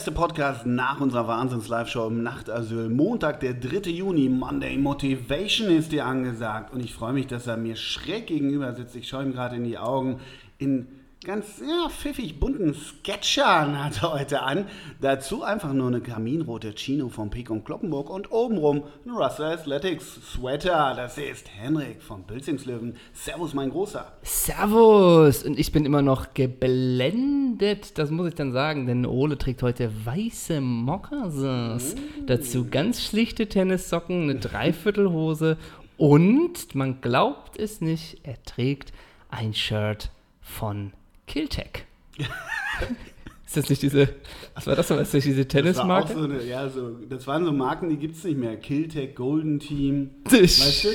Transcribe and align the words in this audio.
Erste 0.00 0.12
Podcast 0.12 0.64
nach 0.64 0.98
unserer 1.02 1.28
Wahnsinns-Live-Show 1.28 2.06
im 2.06 2.22
Nachtasyl. 2.22 2.88
Montag, 2.88 3.40
der 3.40 3.52
3. 3.52 3.90
Juni. 3.90 4.30
Monday 4.30 4.78
Motivation 4.78 5.68
ist 5.68 5.92
dir 5.92 6.06
angesagt. 6.06 6.72
Und 6.72 6.80
ich 6.80 6.94
freue 6.94 7.12
mich, 7.12 7.26
dass 7.26 7.46
er 7.46 7.58
mir 7.58 7.76
schräg 7.76 8.28
gegenüber 8.28 8.72
sitzt. 8.72 8.96
Ich 8.96 9.08
schaue 9.08 9.24
ihm 9.24 9.32
gerade 9.32 9.56
in 9.56 9.64
die 9.64 9.76
Augen. 9.76 10.18
In 10.56 10.86
ganz 11.22 11.60
ja, 11.60 11.90
pfiffig 11.90 12.40
bunten 12.40 12.72
Sketchern 12.72 13.84
hat 13.84 14.02
er 14.02 14.14
heute 14.14 14.42
an. 14.42 14.64
Dazu 15.02 15.42
einfach 15.42 15.74
nur 15.74 15.88
eine 15.88 16.00
kaminrote 16.00 16.74
Chino 16.74 17.10
von 17.10 17.28
Pik 17.28 17.50
und 17.50 17.64
Kloppenburg 17.66 18.08
und 18.08 18.32
obenrum 18.32 18.84
ein 19.04 19.10
Russell 19.10 19.52
Athletics 19.52 20.18
Sweater. 20.32 20.94
Das 20.96 21.18
ist 21.18 21.46
Henrik 21.54 22.00
von 22.00 22.24
Pilzingslöwen. 22.24 22.96
Servus, 23.12 23.52
mein 23.52 23.70
Großer. 23.70 24.10
Servus! 24.22 25.42
Und 25.42 25.58
ich 25.58 25.72
bin 25.72 25.84
immer 25.84 26.00
noch 26.00 26.32
geblendet, 26.32 27.98
das 27.98 28.10
muss 28.10 28.28
ich 28.28 28.34
dann 28.34 28.52
sagen, 28.52 28.86
denn 28.86 29.04
Ole 29.04 29.36
trägt 29.36 29.62
heute 29.62 29.92
weiße 30.06 30.62
Moccasins. 30.62 31.96
Dazu 32.26 32.70
ganz 32.70 33.02
schlichte 33.02 33.46
Tennissocken, 33.46 34.22
eine 34.22 34.36
Dreiviertelhose 34.36 35.58
und, 35.98 36.74
man 36.74 37.02
glaubt 37.02 37.58
es 37.58 37.82
nicht, 37.82 38.20
er 38.22 38.42
trägt 38.42 38.94
ein 39.28 39.52
Shirt 39.52 40.10
von 40.40 40.92
Kiltech. 41.30 41.84
Ist 43.46 43.56
das 43.56 43.68
nicht 43.68 43.82
diese, 43.82 44.08
was 44.54 44.66
war 44.68 44.76
das 44.76 44.86
denn, 44.88 44.98
ist 44.98 45.12
das 45.12 45.24
diese 45.24 45.44
Das 45.44 45.54
war 45.54 45.62
Tennismarke? 45.62 46.12
so 46.14 46.20
eine, 46.22 46.44
ja, 46.44 46.68
so, 46.68 46.90
das 47.08 47.26
waren 47.26 47.44
so 47.44 47.50
Marken, 47.52 47.88
die 47.88 47.96
gibt 47.96 48.14
es 48.14 48.22
nicht 48.22 48.38
mehr. 48.38 48.56
Killtech, 48.56 49.16
Golden 49.16 49.58
Team. 49.58 50.10
Weißt 50.24 50.84
du? 50.84 50.88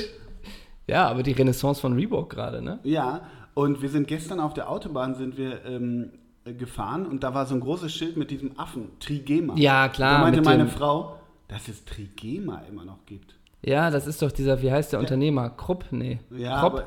Ja, 0.86 1.06
aber 1.08 1.22
die 1.22 1.32
Renaissance 1.32 1.80
von 1.80 1.92
Reebok 1.92 2.30
gerade, 2.30 2.62
ne? 2.62 2.78
Ja, 2.82 3.26
und 3.52 3.82
wir 3.82 3.90
sind 3.90 4.08
gestern 4.08 4.40
auf 4.40 4.54
der 4.54 4.70
Autobahn 4.70 5.14
sind 5.14 5.36
wir 5.36 5.66
ähm, 5.66 6.12
äh, 6.46 6.54
gefahren 6.54 7.04
und 7.06 7.22
da 7.24 7.34
war 7.34 7.44
so 7.44 7.54
ein 7.54 7.60
großes 7.60 7.92
Schild 7.92 8.16
mit 8.16 8.30
diesem 8.30 8.58
Affen, 8.58 8.88
Trigema. 9.00 9.54
Ja, 9.58 9.88
klar, 9.90 10.14
Da 10.18 10.24
meinte 10.24 10.40
meine 10.40 10.64
dem- 10.64 10.70
Frau, 10.70 11.18
dass 11.48 11.68
es 11.68 11.84
Trigema 11.84 12.62
immer 12.70 12.84
noch 12.86 13.04
gibt. 13.04 13.34
Ja, 13.62 13.90
das 13.90 14.06
ist 14.06 14.22
doch 14.22 14.32
dieser, 14.32 14.62
wie 14.62 14.70
heißt 14.72 14.92
der 14.94 15.00
Unternehmer? 15.00 15.50
Krupp? 15.50 15.84
Nee. 15.90 16.20
Ja, 16.30 16.60
Krupp? 16.60 16.72
aber 16.72 16.86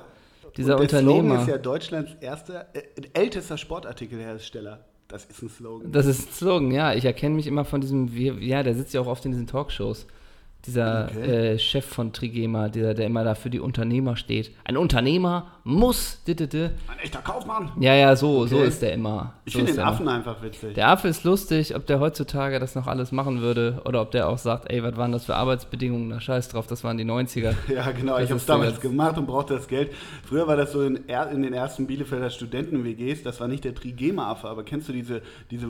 dieser 0.58 0.78
und 0.78 0.92
der 0.92 1.00
Slogan 1.00 1.20
Unternehmer. 1.20 1.42
ist 1.42 1.48
ja 1.48 1.58
Deutschlands 1.58 2.12
erster, 2.22 2.68
äh, 2.74 2.82
ältester 3.14 3.58
Sportartikelhersteller. 3.58 4.86
Das 5.08 5.26
ist 5.26 5.42
ein 5.42 5.50
Slogan. 5.50 5.92
Das 5.92 6.06
ist 6.06 6.30
ein 6.30 6.34
Slogan, 6.34 6.72
ja. 6.72 6.94
Ich 6.94 7.06
erkenne 7.06 7.36
mich 7.36 7.48
immer 7.48 7.66
von 7.66 7.82
diesem, 7.82 8.08
ja, 8.16 8.62
der 8.62 8.76
sitzt 8.76 8.94
ja 8.94 9.02
auch 9.02 9.08
oft 9.08 9.26
in 9.26 9.32
diesen 9.32 9.48
Talkshows. 9.48 10.06
Dieser 10.66 11.06
Okay. 11.10 11.54
äh, 11.54 11.58
Chef 11.60 11.86
von 11.86 12.12
Trigema, 12.12 12.68
der, 12.68 12.94
der 12.94 13.06
immer 13.06 13.24
da 13.24 13.34
für 13.34 13.50
die 13.50 13.62
Unternehmer 13.62 14.18
steht. 14.18 14.52
Ein 14.66 14.76
Unternehmer 14.76 15.48
muss. 15.64 16.22
di, 16.28 16.36
di, 16.36 16.48
di. 16.50 16.64
Ein 16.88 17.00
echter 17.02 17.20
Kaufmann. 17.20 17.72
Ja, 17.80 17.94
ja, 17.96 18.14
so, 18.16 18.46
so 18.46 18.58
Okay. 18.58 18.68
ist 18.68 18.82
der 18.82 18.94
immer. 18.94 19.34
Ich 19.46 19.54
so 19.54 19.60
finde 19.60 19.72
den 19.74 19.82
Affen 19.82 20.08
einfach 20.10 20.42
witzig. 20.44 20.64
Immer. 20.64 20.74
Der 20.74 20.88
Affe 20.90 21.08
ist 21.08 21.24
lustig, 21.24 21.76
ob 21.78 21.86
der 21.88 22.02
heutzutage 22.02 22.60
das 22.60 22.76
noch 22.76 22.88
alles 22.88 23.14
machen 23.14 23.40
würde 23.42 23.82
oder 23.86 24.02
ob 24.02 24.12
der 24.12 24.28
auch 24.28 24.38
sagt, 24.38 24.70
ey, 24.70 24.84
was 24.84 24.98
waren 24.98 25.14
das 25.14 25.24
für 25.26 25.36
Arbeitsbedingungen? 25.36 26.10
Na, 26.10 26.20
scheiß 26.20 26.50
drauf, 26.50 26.68
das 26.68 26.84
waren 26.84 26.98
die 26.98 27.06
90er. 27.06 27.54
Ja, 27.74 27.90
genau. 27.92 28.16
Das 28.16 28.26
ich 28.26 28.30
habe 28.32 28.38
es 28.40 28.46
damals 28.46 28.72
jetzt- 28.74 28.82
gemacht 28.82 29.18
und 29.18 29.28
brauchte 29.28 29.54
das 29.56 29.68
Geld. 29.68 29.92
Früher 30.26 30.46
war 30.46 30.58
das 30.58 30.74
so 30.74 30.82
in, 30.82 30.98
in 30.98 31.42
den 31.42 31.54
ersten 31.54 31.88
Bielefelder 31.88 32.30
Studenten-WGs. 32.30 33.24
Das 33.24 33.40
war 33.40 33.48
nicht 33.48 33.64
der 33.64 33.76
Trigema-Affe, 33.76 34.48
aber 34.50 34.64
kennst 34.64 34.90
du 34.90 34.94
diese, 34.94 35.22
diese 35.52 35.70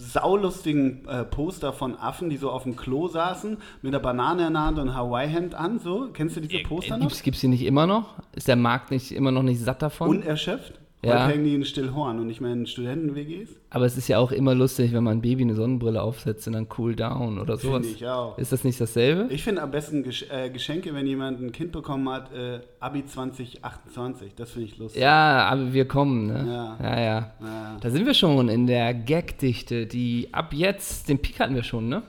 saulustigen 0.00 1.06
äh, 1.06 1.24
Poster 1.24 1.72
von 1.72 1.96
Affen, 1.96 2.30
die 2.30 2.36
so 2.36 2.50
auf 2.50 2.64
dem 2.64 2.76
Klo 2.76 3.08
saßen, 3.08 3.58
mit 3.82 3.94
einer 3.94 4.02
Banane 4.02 4.46
in 4.46 4.54
der 4.54 4.62
Hand 4.64 4.78
und 4.78 4.94
Hawaii-Hemd 4.94 5.54
an? 5.54 5.78
So? 5.78 6.08
Kennst 6.12 6.36
du 6.36 6.40
diese 6.40 6.62
Poster 6.62 6.96
noch? 6.96 7.08
Gibt's, 7.08 7.22
gibt's 7.22 7.40
die 7.40 7.48
nicht 7.48 7.64
immer 7.64 7.86
noch? 7.86 8.14
Ist 8.34 8.48
der 8.48 8.56
Markt 8.56 8.90
nicht 8.90 9.12
immer 9.12 9.30
noch 9.30 9.42
nicht 9.42 9.60
satt 9.60 9.82
davon? 9.82 10.08
Unerschöpft? 10.08 10.79
Ja. 11.02 11.24
Heute 11.24 11.32
hängen 11.32 11.44
die 11.44 11.54
in 11.54 11.64
Stillhorn 11.64 12.18
und 12.18 12.26
nicht 12.26 12.42
mehr 12.42 12.52
in 12.52 12.66
Studenten-WGs? 12.66 13.48
Aber 13.70 13.86
es 13.86 13.96
ist 13.96 14.08
ja 14.08 14.18
auch 14.18 14.32
immer 14.32 14.54
lustig, 14.54 14.92
wenn 14.92 15.02
man 15.02 15.18
ein 15.18 15.20
Baby 15.22 15.44
eine 15.44 15.54
Sonnenbrille 15.54 16.02
aufsetzt 16.02 16.46
und 16.46 16.52
dann 16.52 16.66
cool 16.76 16.94
down 16.94 17.38
oder 17.38 17.56
sowas. 17.56 17.86
Finde 17.86 17.96
ich 17.96 18.06
auch. 18.06 18.36
Ist 18.36 18.52
das 18.52 18.64
nicht 18.64 18.78
dasselbe? 18.78 19.32
Ich 19.32 19.42
finde 19.42 19.62
am 19.62 19.70
besten 19.70 20.02
Gesch 20.02 20.26
äh, 20.30 20.50
Geschenke, 20.50 20.92
wenn 20.92 21.06
jemand 21.06 21.40
ein 21.40 21.52
Kind 21.52 21.72
bekommen 21.72 22.06
hat, 22.10 22.32
äh, 22.34 22.60
Abi 22.80 23.06
2028. 23.06 24.34
Das 24.34 24.50
finde 24.50 24.68
ich 24.68 24.76
lustig. 24.76 25.00
Ja, 25.00 25.46
aber 25.46 25.72
wir 25.72 25.88
kommen, 25.88 26.26
ne? 26.26 26.44
Ja. 26.46 26.78
ja. 26.82 27.00
ja. 27.00 27.32
Ja. 27.40 27.76
Da 27.80 27.90
sind 27.90 28.04
wir 28.04 28.14
schon 28.14 28.50
in 28.50 28.66
der 28.66 28.92
Gagdichte, 28.92 29.86
die 29.86 30.28
ab 30.32 30.52
jetzt, 30.52 31.08
den 31.08 31.18
Peak 31.18 31.40
hatten 31.40 31.54
wir 31.54 31.62
schon, 31.64 31.88
ne? 31.88 32.02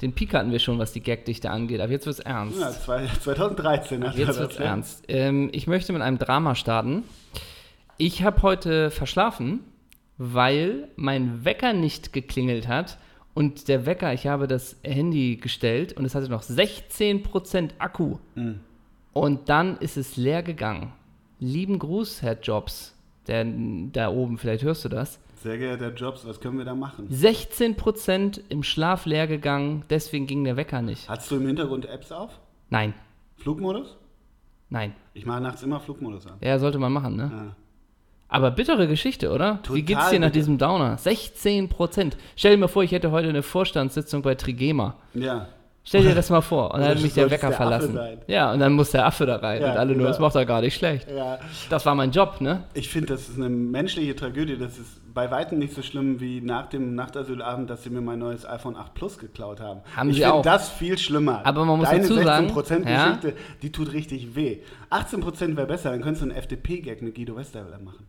Den 0.00 0.14
Peak 0.14 0.32
hatten 0.32 0.50
wir 0.50 0.58
schon, 0.58 0.78
was 0.78 0.92
die 0.92 1.02
Gagdichte 1.02 1.50
angeht. 1.50 1.80
Aber 1.80 1.92
jetzt 1.92 2.06
wird's 2.06 2.18
ernst. 2.18 2.58
Ja, 2.58 2.70
zwei, 2.70 3.06
2013 3.20 4.02
hat 4.02 4.14
er 4.14 4.18
Jetzt 4.18 4.28
das, 4.30 4.38
wird's 4.38 4.58
ja. 4.58 4.64
ernst. 4.64 5.04
Ähm, 5.08 5.50
ich 5.52 5.66
möchte 5.66 5.92
mit 5.92 6.00
einem 6.00 6.18
Drama 6.18 6.54
starten. 6.54 7.04
Ich 8.04 8.24
habe 8.24 8.42
heute 8.42 8.90
verschlafen, 8.90 9.60
weil 10.18 10.88
mein 10.96 11.44
Wecker 11.44 11.72
nicht 11.72 12.12
geklingelt 12.12 12.66
hat. 12.66 12.98
Und 13.32 13.68
der 13.68 13.86
Wecker, 13.86 14.12
ich 14.12 14.26
habe 14.26 14.48
das 14.48 14.76
Handy 14.82 15.36
gestellt 15.36 15.92
und 15.92 16.04
es 16.04 16.16
hatte 16.16 16.28
noch 16.28 16.42
16% 16.42 17.70
Akku. 17.78 18.18
Mhm. 18.34 18.58
Und 19.12 19.48
dann 19.48 19.76
ist 19.76 19.96
es 19.96 20.16
leer 20.16 20.42
gegangen. 20.42 20.92
Lieben 21.38 21.78
Gruß, 21.78 22.22
Herr 22.22 22.40
Jobs. 22.40 22.98
Der, 23.28 23.46
da 23.92 24.08
oben, 24.08 24.36
vielleicht 24.36 24.64
hörst 24.64 24.84
du 24.84 24.88
das. 24.88 25.20
Sehr 25.36 25.58
geehrter 25.58 25.94
Jobs, 25.94 26.26
was 26.26 26.40
können 26.40 26.58
wir 26.58 26.64
da 26.64 26.74
machen? 26.74 27.08
16% 27.08 28.40
im 28.48 28.64
Schlaf 28.64 29.06
leer 29.06 29.28
gegangen, 29.28 29.84
deswegen 29.90 30.26
ging 30.26 30.42
der 30.42 30.56
Wecker 30.56 30.82
nicht. 30.82 31.08
Hast 31.08 31.30
du 31.30 31.36
im 31.36 31.46
Hintergrund 31.46 31.86
Apps 31.86 32.10
auf? 32.10 32.40
Nein, 32.68 32.94
Flugmodus? 33.36 33.96
nein. 34.70 34.92
Ich 35.14 35.24
mache 35.24 35.40
nachts 35.40 35.62
immer 35.62 35.78
Flugmodus 35.78 36.26
an. 36.26 36.38
Ja, 36.40 36.58
sollte 36.58 36.80
man 36.80 36.92
machen, 36.92 37.14
ne? 37.14 37.30
Ja. 37.32 37.56
Aber 38.32 38.50
bittere 38.50 38.88
Geschichte, 38.88 39.30
oder? 39.30 39.58
Total 39.62 39.76
Wie 39.76 39.82
geht's 39.82 40.10
dir 40.10 40.18
nach 40.18 40.28
bitter. 40.28 40.30
diesem 40.30 40.58
Downer? 40.58 40.96
16 40.98 41.68
Prozent. 41.68 42.16
Stell 42.34 42.52
dir 42.52 42.56
mal 42.58 42.68
vor, 42.68 42.82
ich 42.82 42.92
hätte 42.92 43.10
heute 43.10 43.28
eine 43.28 43.42
Vorstandssitzung 43.42 44.22
bei 44.22 44.34
Trigema. 44.34 44.96
ja. 45.14 45.46
Stell 45.84 46.04
dir 46.04 46.14
das 46.14 46.30
mal 46.30 46.42
vor. 46.42 46.72
Und 46.72 46.78
dann 46.78 46.90
hat 46.90 46.94
das 46.94 47.02
mich 47.02 47.14
der 47.14 47.28
Wecker 47.28 47.48
der 47.48 47.56
verlassen. 47.56 47.98
Ja, 48.28 48.52
und 48.52 48.60
dann 48.60 48.72
muss 48.74 48.92
der 48.92 49.04
Affe 49.04 49.26
da 49.26 49.34
rein. 49.38 49.60
Ja, 49.62 49.72
und 49.72 49.78
alle 49.78 49.88
nur, 49.88 49.96
genau. 49.96 50.08
das 50.10 50.20
macht 50.20 50.36
er 50.36 50.46
gar 50.46 50.60
nicht 50.60 50.76
schlecht. 50.76 51.08
Ja, 51.10 51.40
Das 51.70 51.84
war 51.84 51.96
mein 51.96 52.12
Job, 52.12 52.40
ne? 52.40 52.62
ich 52.74 52.88
finde, 52.88 53.08
das 53.08 53.28
ist 53.28 53.36
eine 53.36 53.48
menschliche 53.48 54.14
Tragödie. 54.14 54.56
Das 54.56 54.78
ist 54.78 55.00
bei 55.12 55.28
weitem 55.32 55.58
nicht 55.58 55.74
so 55.74 55.82
schlimm 55.82 56.20
wie 56.20 56.40
nach 56.40 56.68
dem 56.68 56.94
Nachtasylabend, 56.94 57.68
dass 57.68 57.82
sie 57.82 57.90
mir 57.90 58.00
mein 58.00 58.20
neues 58.20 58.46
iPhone 58.48 58.76
8 58.76 58.94
Plus 58.94 59.18
geklaut 59.18 59.58
haben. 59.60 59.80
Haben 59.96 60.10
ich 60.10 60.22
finde 60.22 60.42
das 60.42 60.68
viel 60.70 60.96
schlimmer. 60.98 61.40
Aber 61.42 61.64
man 61.64 61.78
muss 61.78 61.88
Deine 61.90 62.02
dazu 62.02 62.14
sagen, 62.22 62.46
16% 62.52 62.88
ja. 62.88 63.06
Geschichte, 63.06 63.34
die 63.62 63.72
tut 63.72 63.92
richtig 63.92 64.36
weh. 64.36 64.58
18% 64.92 65.56
wäre 65.56 65.66
besser, 65.66 65.90
dann 65.90 66.00
könntest 66.00 66.24
du 66.24 66.28
einen 66.28 66.38
FDP-Gag 66.38 67.02
mit 67.02 67.16
Guido 67.16 67.34
Westerwelle 67.36 67.80
machen. 67.82 68.06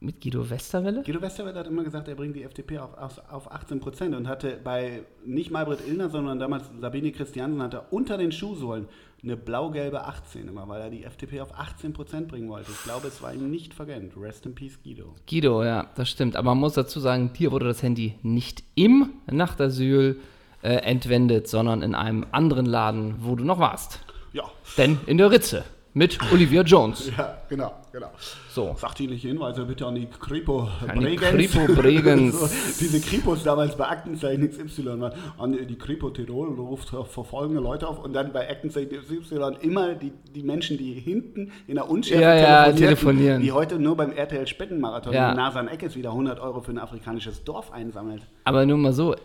Mit 0.00 0.20
Guido 0.20 0.48
Westerwelle? 0.48 1.02
Guido 1.02 1.20
Westerwelle 1.20 1.58
hat 1.58 1.66
immer 1.66 1.82
gesagt, 1.82 2.06
er 2.06 2.14
bringt 2.14 2.36
die 2.36 2.44
FDP 2.44 2.78
auf, 2.78 2.96
auf, 2.96 3.20
auf 3.28 3.50
18 3.50 3.80
Prozent 3.80 4.14
und 4.14 4.28
hatte 4.28 4.58
bei 4.62 5.02
nicht 5.24 5.50
Malbrit 5.50 5.80
Illner, 5.88 6.08
sondern 6.08 6.38
damals 6.38 6.70
Sabine 6.80 7.10
Christiansen, 7.10 7.60
hat 7.60 7.74
er 7.74 7.92
unter 7.92 8.16
den 8.16 8.30
Schuhsohlen 8.30 8.86
eine 9.24 9.36
blau-gelbe 9.36 10.04
18 10.04 10.46
immer, 10.46 10.68
weil 10.68 10.80
er 10.80 10.90
die 10.90 11.02
FDP 11.02 11.40
auf 11.40 11.58
18 11.58 11.92
Prozent 11.92 12.28
bringen 12.28 12.48
wollte. 12.48 12.70
Ich 12.70 12.82
glaube, 12.84 13.08
es 13.08 13.20
war 13.22 13.34
ihm 13.34 13.50
nicht 13.50 13.74
vergönnt. 13.74 14.12
Rest 14.16 14.46
in 14.46 14.54
peace, 14.54 14.78
Guido. 14.84 15.16
Guido, 15.28 15.64
ja, 15.64 15.88
das 15.96 16.08
stimmt. 16.08 16.36
Aber 16.36 16.50
man 16.50 16.58
muss 16.58 16.74
dazu 16.74 17.00
sagen, 17.00 17.32
dir 17.32 17.50
wurde 17.50 17.66
das 17.66 17.82
Handy 17.82 18.14
nicht 18.22 18.62
im 18.76 19.14
Nachtasyl 19.28 20.20
äh, 20.62 20.74
entwendet, 20.74 21.48
sondern 21.48 21.82
in 21.82 21.96
einem 21.96 22.24
anderen 22.30 22.66
Laden, 22.66 23.16
wo 23.20 23.34
du 23.34 23.42
noch 23.42 23.58
warst. 23.58 24.00
Ja, 24.32 24.44
Denn 24.76 24.98
in 25.06 25.18
der 25.18 25.32
Ritze 25.32 25.64
mit 25.94 26.18
Olivia 26.32 26.62
Jones. 26.62 27.10
ja, 27.16 27.38
genau, 27.48 27.72
genau. 27.92 28.10
So. 28.50 28.74
Sachdienliche 28.78 29.28
Hinweise 29.28 29.64
bitte 29.64 29.86
an 29.86 29.94
die 29.94 30.06
Kripo 30.06 30.68
An 30.86 31.00
die 31.00 31.16
Kripo 31.16 31.72
Bregenz. 31.74 32.38
so, 32.38 32.46
diese 32.80 33.00
Kripos 33.00 33.42
damals 33.42 33.76
bei 33.76 33.86
Aktenzeichen 33.88 34.48
XY 34.50 35.00
waren. 35.00 35.12
An 35.38 35.52
die 35.66 35.78
Kripo 35.78 36.10
Tirol 36.10 36.48
ruft 36.58 36.88
verfolgende 36.90 37.60
Leute 37.60 37.88
auf 37.88 37.98
und 38.04 38.12
dann 38.12 38.32
bei 38.32 38.48
Aktenzeichen 38.48 38.90
XY 38.90 39.56
immer 39.60 39.94
die, 39.94 40.12
die 40.34 40.42
Menschen, 40.42 40.76
die 40.78 40.92
hinten 40.94 41.52
in 41.66 41.76
der 41.76 41.88
Unschärfe 41.88 42.22
Ja, 42.22 42.34
ja, 42.66 42.72
telefonieren. 42.72 43.42
die 43.42 43.52
heute 43.52 43.78
nur 43.78 43.96
beim 43.96 44.12
RTL 44.12 44.46
Spendenmarathon 44.46 45.12
Ja. 45.12 45.30
in 45.30 45.36
Nasan 45.36 45.68
Eckes 45.68 45.96
wieder 45.96 46.10
100 46.10 46.38
Euro 46.40 46.60
für 46.60 46.72
ein 46.72 46.78
afrikanisches 46.78 47.44
Dorf 47.44 47.72
einsammelt. 47.72 48.22
Aber 48.44 48.66
nur 48.66 48.76
mal 48.78 48.92
so, 48.92 49.14
äh, 49.14 49.18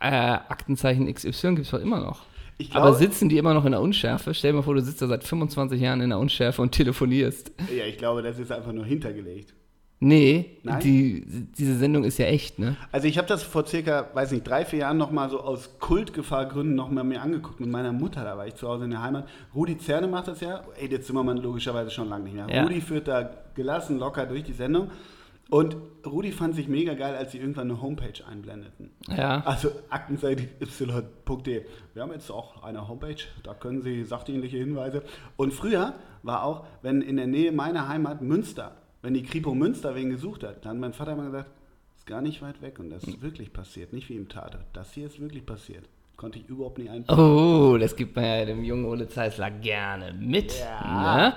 äh, 0.00 0.08
Aktenzeichen 0.48 1.12
XY 1.12 1.30
gibt 1.56 1.66
es 1.66 1.70
doch 1.70 1.80
immer 1.80 2.00
noch. 2.00 2.20
Ich 2.58 2.74
Aber 2.74 2.90
glaube, 2.90 2.98
sitzen 2.98 3.28
die 3.28 3.38
immer 3.38 3.54
noch 3.54 3.64
in 3.64 3.70
der 3.72 3.80
Unschärfe? 3.80 4.34
Stell 4.34 4.50
dir 4.52 4.56
mal 4.58 4.62
vor, 4.62 4.74
du 4.74 4.82
sitzt 4.82 5.00
da 5.00 5.06
seit 5.06 5.24
25 5.24 5.80
Jahren 5.80 6.00
in 6.00 6.10
der 6.10 6.18
Unschärfe 6.18 6.60
und 6.60 6.72
telefonierst. 6.72 7.52
ja, 7.76 7.84
ich 7.84 7.96
glaube, 7.98 8.22
das 8.22 8.38
ist 8.38 8.50
einfach 8.50 8.72
nur 8.72 8.84
hintergelegt. 8.84 9.54
Nee, 10.00 10.58
Nein? 10.62 10.80
Die, 10.80 11.24
diese 11.26 11.76
Sendung 11.76 12.04
ist 12.04 12.18
ja 12.18 12.26
echt, 12.26 12.60
ne? 12.60 12.76
Also 12.92 13.08
ich 13.08 13.18
habe 13.18 13.26
das 13.26 13.42
vor 13.42 13.66
circa, 13.66 14.08
weiß 14.14 14.30
nicht, 14.30 14.46
drei, 14.46 14.64
vier 14.64 14.80
Jahren 14.80 14.96
nochmal 14.96 15.28
so 15.28 15.40
aus 15.40 15.80
Kultgefahrgründen 15.80 16.76
nochmal 16.76 17.02
mir 17.02 17.20
angeguckt 17.20 17.58
mit 17.58 17.68
meiner 17.68 17.92
Mutter, 17.92 18.22
da 18.22 18.36
war 18.36 18.46
ich 18.46 18.54
zu 18.54 18.68
Hause 18.68 18.84
in 18.84 18.90
der 18.90 19.02
Heimat. 19.02 19.28
Rudi 19.56 19.76
Zerne 19.76 20.06
macht 20.06 20.28
das 20.28 20.40
ja, 20.40 20.62
ey, 20.80 20.88
der 20.88 21.02
Zimmermann 21.02 21.38
logischerweise 21.38 21.90
schon 21.90 22.08
lange 22.08 22.24
nicht 22.24 22.34
mehr. 22.34 22.46
Ja. 22.48 22.62
Rudi 22.62 22.80
führt 22.80 23.08
da 23.08 23.28
gelassen, 23.56 23.98
locker 23.98 24.24
durch 24.26 24.44
die 24.44 24.52
Sendung 24.52 24.92
und 25.50 25.76
Rudi 26.04 26.32
fand 26.32 26.54
sich 26.54 26.68
mega 26.68 26.94
geil, 26.94 27.14
als 27.14 27.32
sie 27.32 27.38
irgendwann 27.38 27.70
eine 27.70 27.80
Homepage 27.80 28.24
einblendeten. 28.26 28.90
Ja. 29.08 29.42
Also 29.44 29.70
aktenseite 29.88 30.48
y.de. 30.60 31.64
Wir 31.94 32.02
haben 32.02 32.12
jetzt 32.12 32.30
auch 32.30 32.62
eine 32.62 32.86
Homepage, 32.86 33.16
da 33.42 33.54
können 33.54 33.82
Sie 33.82 34.04
sachdienliche 34.04 34.58
Hinweise. 34.58 35.02
Und 35.36 35.54
früher 35.54 35.94
war 36.22 36.44
auch, 36.44 36.66
wenn 36.82 37.00
in 37.00 37.16
der 37.16 37.26
Nähe 37.26 37.52
meiner 37.52 37.88
Heimat 37.88 38.20
Münster, 38.20 38.76
wenn 39.00 39.14
die 39.14 39.22
Kripo 39.22 39.54
Münster 39.54 39.94
wen 39.94 40.10
gesucht 40.10 40.44
hat, 40.44 40.64
dann 40.64 40.72
hat 40.72 40.78
mein 40.78 40.92
Vater 40.92 41.12
immer 41.12 41.26
gesagt, 41.26 41.50
es 41.96 42.04
gar 42.04 42.20
nicht 42.20 42.42
weit 42.42 42.60
weg 42.60 42.78
und 42.78 42.90
das 42.90 43.04
ist 43.04 43.22
wirklich 43.22 43.52
passiert. 43.52 43.92
Nicht 43.92 44.08
wie 44.10 44.16
im 44.16 44.28
Tatort. 44.28 44.66
Das 44.74 44.92
hier 44.92 45.06
ist 45.06 45.18
wirklich 45.18 45.46
passiert. 45.46 45.88
Konnte 46.16 46.40
ich 46.40 46.48
überhaupt 46.48 46.78
nicht 46.78 46.90
einpacken. 46.90 47.20
Oh, 47.20 47.78
das 47.78 47.94
gibt 47.94 48.16
man 48.16 48.24
ja 48.24 48.44
dem 48.44 48.64
jungen 48.64 48.84
Ole 48.84 49.08
Zeisler 49.08 49.50
gerne 49.50 50.12
mit. 50.12 50.52
Ja. 50.58 51.16
Ne? 51.16 51.36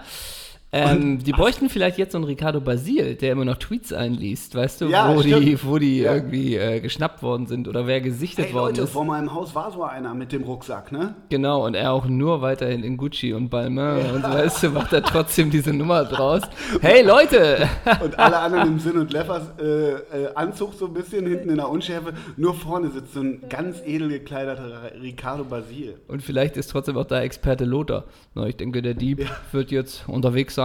Ähm, 0.73 1.19
die 1.21 1.33
bräuchten 1.33 1.67
vielleicht 1.69 1.97
jetzt 1.97 2.13
so 2.13 2.17
einen 2.17 2.23
Ricardo 2.23 2.61
Basil, 2.61 3.15
der 3.15 3.33
immer 3.33 3.43
noch 3.43 3.57
Tweets 3.57 3.91
einliest, 3.91 4.55
weißt 4.55 4.79
du, 4.81 4.85
Ja, 4.87 5.13
wo, 5.13 5.21
die, 5.21 5.57
wo 5.65 5.77
die 5.77 5.99
Ja. 5.99 6.13
irgendwie 6.15 6.55
äh, 6.55 6.79
geschnappt 6.79 7.21
worden 7.21 7.45
sind 7.45 7.67
oder 7.67 7.87
wer 7.87 7.99
gesichtet 7.99 8.45
Hey 8.45 8.53
worden 8.53 8.67
Leute, 8.75 8.81
ist. 8.83 8.91
vor 8.93 9.03
meinem 9.03 9.33
Haus 9.33 9.53
war 9.53 9.69
so 9.73 9.83
einer 9.83 10.13
mit 10.13 10.31
dem 10.31 10.43
Rucksack, 10.43 10.93
ne? 10.93 11.15
Genau, 11.27 11.65
und 11.65 11.75
er 11.75 11.91
auch 11.91 12.05
nur 12.05 12.41
weiterhin 12.41 12.83
in 12.83 12.95
Gucci 12.95 13.33
und 13.33 13.49
Balmain 13.49 14.11
und 14.15 14.21
so, 14.23 14.29
weißt 14.29 14.63
du, 14.63 14.69
macht 14.69 14.93
er 14.93 15.03
trotzdem 15.03 15.49
diese 15.51 15.73
Nummer 15.73 16.05
draus. 16.05 16.43
Hey 16.81 17.03
Leute! 17.05 17.67
Und 18.01 18.17
alle 18.17 18.39
anderen 18.39 18.67
im 18.69 18.79
Sinn 18.79 18.97
und 18.97 19.11
Leffers 19.11 19.43
äh, 19.59 19.63
äh, 19.91 20.33
Anzug 20.35 20.73
so 20.73 20.85
ein 20.85 20.93
bisschen 20.93 21.27
hinten 21.27 21.49
in 21.49 21.57
der 21.57 21.67
Unschärfe. 21.69 22.13
Nur 22.37 22.53
vorne 22.53 22.89
sitzt 22.91 23.13
so 23.13 23.19
ein 23.19 23.43
ganz 23.49 23.81
edel 23.85 24.07
gekleideter 24.07 24.91
Ricardo 25.01 25.43
Basil. 25.43 25.95
Und 26.07 26.23
vielleicht 26.23 26.55
ist 26.55 26.71
trotzdem 26.71 26.95
auch 26.97 27.05
da 27.05 27.21
Experte 27.21 27.65
Lothar. 27.65 28.05
Na, 28.35 28.45
ich 28.47 28.55
denke, 28.55 28.81
der 28.81 28.93
Dieb 28.93 29.29
wird 29.51 29.71
jetzt 29.71 30.07
unterwegs 30.07 30.55
sein, 30.55 30.60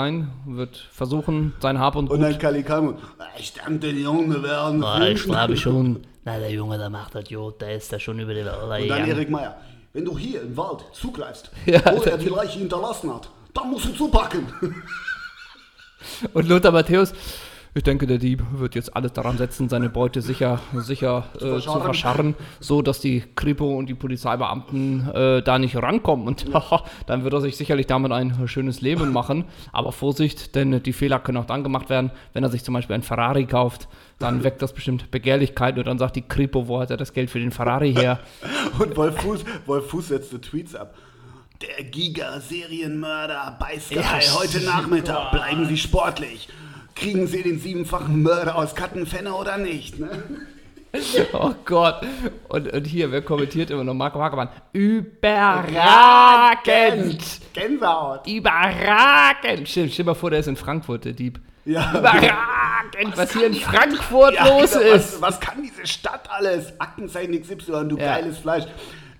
wird 0.46 0.76
versuchen, 0.92 1.52
sein 1.60 1.78
Hab 1.78 1.96
und 1.96 2.10
Und 2.10 2.18
Gut 2.18 2.26
dann 2.26 2.38
Kalikamo. 2.38 2.94
Ich 3.38 3.52
denke, 3.52 3.78
den 3.80 4.02
Jungen 4.02 4.42
werden 4.42 4.82
Ah, 4.84 5.06
ich 5.08 5.22
glaube 5.22 5.56
schon. 5.56 6.00
Na, 6.24 6.38
der 6.38 6.50
Junge, 6.50 6.76
der 6.78 6.90
macht 6.90 7.14
das 7.14 7.28
gut, 7.28 7.60
der 7.60 7.76
ist 7.76 7.92
da 7.92 7.98
schon 8.00 8.18
über 8.18 8.34
die 8.34 8.42
Und 8.42 8.88
dann. 8.88 9.08
Erik 9.08 9.30
Meyer. 9.30 9.56
Wenn 9.92 10.04
du 10.04 10.18
hier 10.18 10.42
im 10.42 10.56
Wald 10.56 10.84
zugreifst, 10.92 11.50
Ja, 11.66 11.80
wo 11.94 12.02
er 12.02 12.18
die 12.18 12.28
Leiche 12.28 12.58
hinterlassen 12.58 13.14
hat, 13.14 13.30
dann 13.54 13.70
musst 13.70 13.86
du 13.86 13.92
zupacken. 13.92 14.46
Und 16.34 16.48
Lothar 16.48 16.72
Matthäus, 16.72 17.12
ich 17.76 17.82
denke, 17.82 18.06
der 18.06 18.16
Dieb 18.16 18.42
wird 18.52 18.74
jetzt 18.74 18.96
alles 18.96 19.12
daran 19.12 19.36
setzen, 19.36 19.68
seine 19.68 19.90
Beute 19.90 20.22
sicher, 20.22 20.60
sicher 20.72 21.26
äh, 21.34 21.60
zu 21.60 21.80
verscharren. 21.80 22.34
so 22.58 22.80
dass 22.80 23.00
die 23.00 23.22
Kripo 23.36 23.76
und 23.76 23.86
die 23.86 23.94
Polizeibeamten 23.94 25.10
äh, 25.12 25.42
da 25.42 25.58
nicht 25.58 25.76
rankommen. 25.76 26.26
Und 26.26 26.46
dann 27.06 27.22
wird 27.22 27.34
er 27.34 27.42
sich 27.42 27.58
sicherlich 27.58 27.86
damit 27.86 28.12
ein 28.12 28.48
schönes 28.48 28.80
Leben 28.80 29.12
machen. 29.12 29.44
Aber 29.72 29.92
Vorsicht, 29.92 30.54
denn 30.54 30.82
die 30.82 30.94
Fehler 30.94 31.18
können 31.18 31.36
auch 31.36 31.44
dann 31.44 31.62
gemacht 31.62 31.90
werden, 31.90 32.12
wenn 32.32 32.42
er 32.42 32.48
sich 32.48 32.64
zum 32.64 32.72
Beispiel 32.72 32.94
ein 32.94 33.02
Ferrari 33.02 33.44
kauft. 33.44 33.88
Dann 34.18 34.42
weckt 34.44 34.62
das 34.62 34.72
bestimmt 34.72 35.10
Begehrlichkeiten 35.10 35.78
und 35.78 35.86
dann 35.86 35.98
sagt 35.98 36.16
die 36.16 36.22
Kripo, 36.22 36.68
wo 36.68 36.80
hat 36.80 36.90
er 36.90 36.96
das 36.96 37.12
Geld 37.12 37.28
für 37.28 37.40
den 37.40 37.50
Ferrari 37.50 37.92
her? 37.92 38.20
Und 38.78 38.96
Wolf 38.96 39.20
Fuß, 39.20 39.44
Wolf 39.66 39.88
Fuß 39.90 40.08
setzte 40.08 40.40
Tweets 40.40 40.74
ab. 40.74 40.94
Der 41.60 41.84
Giga-Serienmörder 41.84 43.56
bei 43.58 43.78
Sky 43.78 43.96
Ja, 43.96 44.18
heute 44.38 44.60
Nachmittag. 44.60 45.32
Bleiben 45.32 45.66
Sie 45.66 45.76
sportlich. 45.76 46.48
Kriegen 46.96 47.26
Sie 47.26 47.42
den 47.42 47.58
siebenfachen 47.60 48.22
Mörder 48.22 48.56
aus 48.56 48.74
Kattenfenne 48.74 49.34
oder 49.34 49.58
nicht? 49.58 49.98
Ne? 50.00 50.08
Oh 51.34 51.52
Gott. 51.66 52.00
Und, 52.48 52.72
und 52.72 52.84
hier, 52.86 53.12
wer 53.12 53.20
kommentiert 53.20 53.68
immer 53.70 53.84
noch? 53.84 53.92
Marco 53.92 54.18
Hagemann. 54.18 54.48
Überragend! 54.72 55.82
Gänsehaut. 57.52 58.26
Überragend! 58.26 59.68
Stell, 59.68 59.90
stell 59.90 60.06
mal 60.06 60.14
vor, 60.14 60.30
der 60.30 60.40
ist 60.40 60.46
in 60.48 60.56
Frankfurt, 60.56 61.04
der 61.04 61.12
Dieb. 61.12 61.38
Ja. 61.66 61.90
Überragend, 61.98 63.14
was, 63.16 63.28
kann 63.30 63.38
hier 63.40 63.48
in 63.48 63.54
Frankfurt 63.56 64.34
Ja, 64.36 64.58
los 64.58 64.72
genau, 64.72 64.94
ist. 64.94 65.20
Was, 65.20 65.22
was 65.22 65.38
kann 65.40 65.62
diese 65.62 65.86
Stadt 65.86 66.30
alles? 66.30 66.72
Aktenzeichen 66.80 67.38
XY, 67.42 67.88
du 67.88 67.98
Ja. 67.98 68.14
geiles 68.16 68.38
Fleisch. 68.38 68.64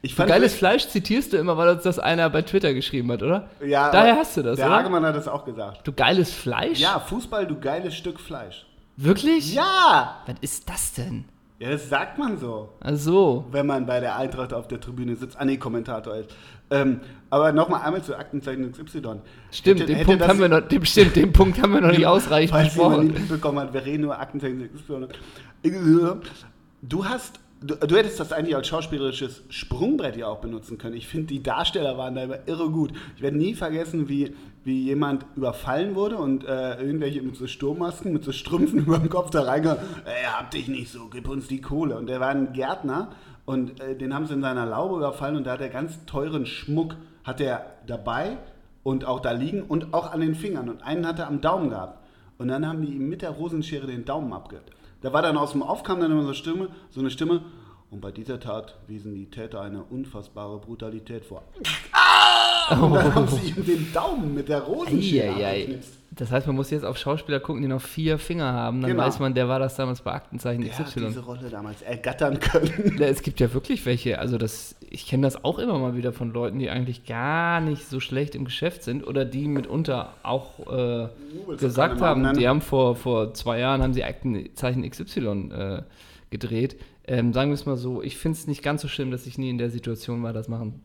Ich 0.06 0.14
fand 0.14 0.28
Geiles 0.28 0.54
Fleisch 0.54 0.86
zitierst 0.88 1.32
du 1.32 1.36
immer, 1.36 1.56
weil 1.56 1.68
uns 1.70 1.82
das 1.82 1.98
einer 1.98 2.30
bei 2.30 2.42
Twitter 2.42 2.72
geschrieben 2.74 3.10
hat, 3.12 3.22
oder? 3.22 3.48
Ja, 3.64 3.90
Daher 3.90 4.16
hast 4.16 4.36
du 4.36 4.42
das, 4.42 4.56
Der 4.56 4.66
oder? 4.66 4.76
Hagemann 4.76 5.04
hat 5.04 5.16
das 5.16 5.26
auch 5.28 5.44
gesagt. 5.44 5.86
Du 5.86 5.92
geiles 5.92 6.32
Fleisch? 6.32 6.78
Ja, 6.78 7.00
Fußball, 7.00 7.46
du 7.46 7.58
geiles 7.58 7.94
Stück 7.94 8.20
Fleisch. 8.20 8.66
Wirklich? 8.96 9.52
Ja! 9.54 10.22
Was 10.26 10.36
ist 10.40 10.68
das 10.68 10.94
denn? 10.94 11.24
Ja, 11.58 11.70
das 11.70 11.88
sagt 11.88 12.18
man 12.18 12.38
so, 12.38 12.68
Also, 12.80 13.46
wenn 13.50 13.66
man 13.66 13.86
bei 13.86 13.98
der 14.00 14.16
Eintracht 14.16 14.52
auf 14.52 14.68
der 14.68 14.78
Tribüne 14.78 15.16
sitzt. 15.16 15.38
Ah, 15.40 15.44
nee, 15.44 15.56
Kommentator 15.56 16.14
ist. 16.16 16.30
Ähm, 16.70 17.00
aber 17.30 17.52
nochmal 17.52 17.82
einmal 17.82 18.02
zu 18.02 18.14
Aktenzeichen 18.16 18.70
XY. 18.72 18.84
stimmt, 19.50 19.80
Hätte- 19.80 19.86
den, 19.86 19.96
hätte 19.96 20.04
Punkt 20.04 20.28
haben 20.28 20.38
wir 20.38 20.48
noch, 20.48 20.60
den, 20.60 20.84
stimmt, 20.84 21.16
den 21.16 21.32
Punkt 21.32 21.60
haben 21.62 21.72
wir 21.72 21.80
noch 21.80 21.90
nicht 21.92 22.06
ausreichend 22.06 22.50
Falls 22.50 22.74
jemand 22.74 23.04
nicht 23.04 23.18
mitbekommen 23.20 23.58
hat, 23.60 23.72
wir 23.72 23.84
reden 23.84 24.02
nur 24.02 24.18
Aktenzeichen 24.18 24.68
XY. 24.74 25.06
Du 26.82 27.04
hast, 27.04 27.40
du, 27.60 27.74
du 27.74 27.96
hättest 27.96 28.20
das 28.20 28.32
eigentlich 28.32 28.56
als 28.56 28.68
schauspielerisches 28.68 29.42
Sprungbrett 29.48 30.16
ja 30.16 30.26
auch 30.26 30.40
benutzen 30.40 30.78
können. 30.78 30.96
Ich 30.96 31.06
finde, 31.06 31.28
die 31.28 31.42
Darsteller 31.42 31.98
waren 31.98 32.14
da 32.14 32.24
immer 32.24 32.38
irre 32.46 32.70
gut. 32.70 32.92
Ich 33.16 33.22
werde 33.22 33.36
nie 33.36 33.54
vergessen, 33.54 34.08
wie, 34.08 34.34
wie 34.64 34.84
jemand 34.84 35.26
überfallen 35.36 35.94
wurde 35.94 36.16
und 36.16 36.44
äh, 36.44 36.80
irgendwelche 36.80 37.22
mit 37.22 37.36
so 37.36 37.46
Sturmmasken, 37.46 38.12
mit 38.12 38.24
so 38.24 38.32
Strümpfen 38.32 38.78
über 38.86 38.98
dem 38.98 39.08
Kopf 39.08 39.30
da 39.30 39.42
reingegangen. 39.42 39.82
Ey, 40.04 40.24
hab 40.26 40.50
dich 40.50 40.68
nicht 40.68 40.90
so, 40.90 41.08
gib 41.08 41.28
uns 41.28 41.48
die 41.48 41.60
Kohle. 41.60 41.96
Und 41.96 42.08
der 42.08 42.20
war 42.20 42.28
ein 42.28 42.52
Gärtner 42.52 43.10
und 43.44 43.80
äh, 43.80 43.96
den 43.96 44.14
haben 44.14 44.26
sie 44.26 44.34
in 44.34 44.42
seiner 44.42 44.66
Laube 44.66 44.96
überfallen 44.96 45.36
und 45.36 45.44
da 45.44 45.52
hat 45.52 45.60
er 45.60 45.68
ganz 45.68 46.04
teuren 46.06 46.46
Schmuck, 46.46 46.96
hat 47.24 47.40
er 47.40 47.66
dabei 47.86 48.38
und 48.82 49.04
auch 49.04 49.20
da 49.20 49.32
liegen 49.32 49.62
und 49.62 49.94
auch 49.94 50.12
an 50.12 50.20
den 50.20 50.34
Fingern. 50.34 50.68
Und 50.68 50.82
einen 50.82 51.06
hat 51.06 51.18
er 51.18 51.28
am 51.28 51.40
Daumen 51.40 51.70
gehabt. 51.70 52.02
Und 52.38 52.48
dann 52.48 52.66
haben 52.68 52.84
die 52.84 52.92
ihm 52.92 53.08
mit 53.08 53.22
der 53.22 53.30
Rosenschere 53.30 53.86
den 53.86 54.04
Daumen 54.04 54.32
abge. 54.32 54.60
Da 55.06 55.12
war 55.12 55.22
dann 55.22 55.36
aus 55.36 55.52
dem 55.52 55.62
Auf, 55.62 55.84
kam 55.84 56.00
dann 56.00 56.10
immer 56.10 56.24
so, 56.24 56.34
Stimme, 56.34 56.68
so 56.90 56.98
eine 56.98 57.12
Stimme. 57.12 57.44
Und 57.92 58.00
bei 58.00 58.10
dieser 58.10 58.40
Tat 58.40 58.76
wiesen 58.88 59.14
die 59.14 59.30
Täter 59.30 59.60
eine 59.60 59.84
unfassbare 59.84 60.58
Brutalität 60.58 61.24
vor. 61.24 61.44
Ah! 61.92 61.98
Und 62.70 62.92
dann 62.94 63.14
haben 63.14 63.28
sie 63.28 63.50
ihm 63.50 63.64
den 63.64 63.92
Daumen 63.92 64.34
mit 64.34 64.48
der 64.48 64.60
Rosenschere 64.62 65.34
Eieiei. 65.34 65.60
abgeknipst. 65.62 65.92
Das 66.18 66.30
heißt, 66.30 66.46
man 66.46 66.56
muss 66.56 66.70
jetzt 66.70 66.84
auf 66.84 66.96
Schauspieler 66.96 67.40
gucken, 67.40 67.60
die 67.60 67.68
noch 67.68 67.80
vier 67.82 68.16
Finger 68.18 68.50
haben. 68.50 68.80
Dann 68.80 68.92
Genau. 68.92 69.02
weiß 69.02 69.18
man, 69.18 69.34
der 69.34 69.48
war 69.48 69.58
das 69.58 69.76
damals 69.76 70.00
bei 70.00 70.12
Aktenzeichen 70.12 70.62
Der 70.62 70.72
hat 70.78 70.86
XY. 70.86 71.00
diese 71.08 71.20
Rolle 71.20 71.50
damals 71.50 71.82
ergattern 71.82 72.40
können. 72.40 72.96
Ja, 72.98 73.06
es 73.08 73.20
gibt 73.22 73.38
ja 73.38 73.52
wirklich 73.52 73.84
welche, 73.84 74.18
also 74.18 74.38
das, 74.38 74.76
ich 74.88 75.06
kenne 75.06 75.26
das 75.26 75.44
auch 75.44 75.58
immer 75.58 75.78
mal 75.78 75.94
wieder 75.94 76.14
von 76.14 76.32
Leuten, 76.32 76.58
die 76.58 76.70
eigentlich 76.70 77.04
gar 77.04 77.60
nicht 77.60 77.86
so 77.86 78.00
schlecht 78.00 78.34
im 78.34 78.46
Geschäft 78.46 78.82
sind 78.82 79.06
oder 79.06 79.26
die 79.26 79.46
mitunter 79.46 80.14
auch 80.22 80.60
äh, 80.72 81.08
gesagt 81.58 82.00
haben, 82.00 82.22
nennen? 82.22 82.38
die 82.38 82.48
haben 82.48 82.62
vor, 82.62 82.96
vor 82.96 83.34
zwei 83.34 83.58
Jahren 83.58 83.82
haben 83.82 83.92
sie 83.92 84.02
Aktenzeichen 84.04 84.88
XY 84.88 85.50
äh, 85.52 85.82
gedreht. 86.30 86.76
Ähm, 87.06 87.34
sagen 87.34 87.50
wir 87.50 87.54
es 87.54 87.66
mal 87.66 87.76
so, 87.76 88.02
ich 88.02 88.16
finde 88.16 88.38
es 88.38 88.46
nicht 88.46 88.62
ganz 88.62 88.80
so 88.80 88.88
schlimm, 88.88 89.10
dass 89.10 89.26
ich 89.26 89.36
nie 89.36 89.50
in 89.50 89.58
der 89.58 89.68
Situation 89.70 90.22
war, 90.22 90.32
das 90.32 90.48
machen 90.48 90.80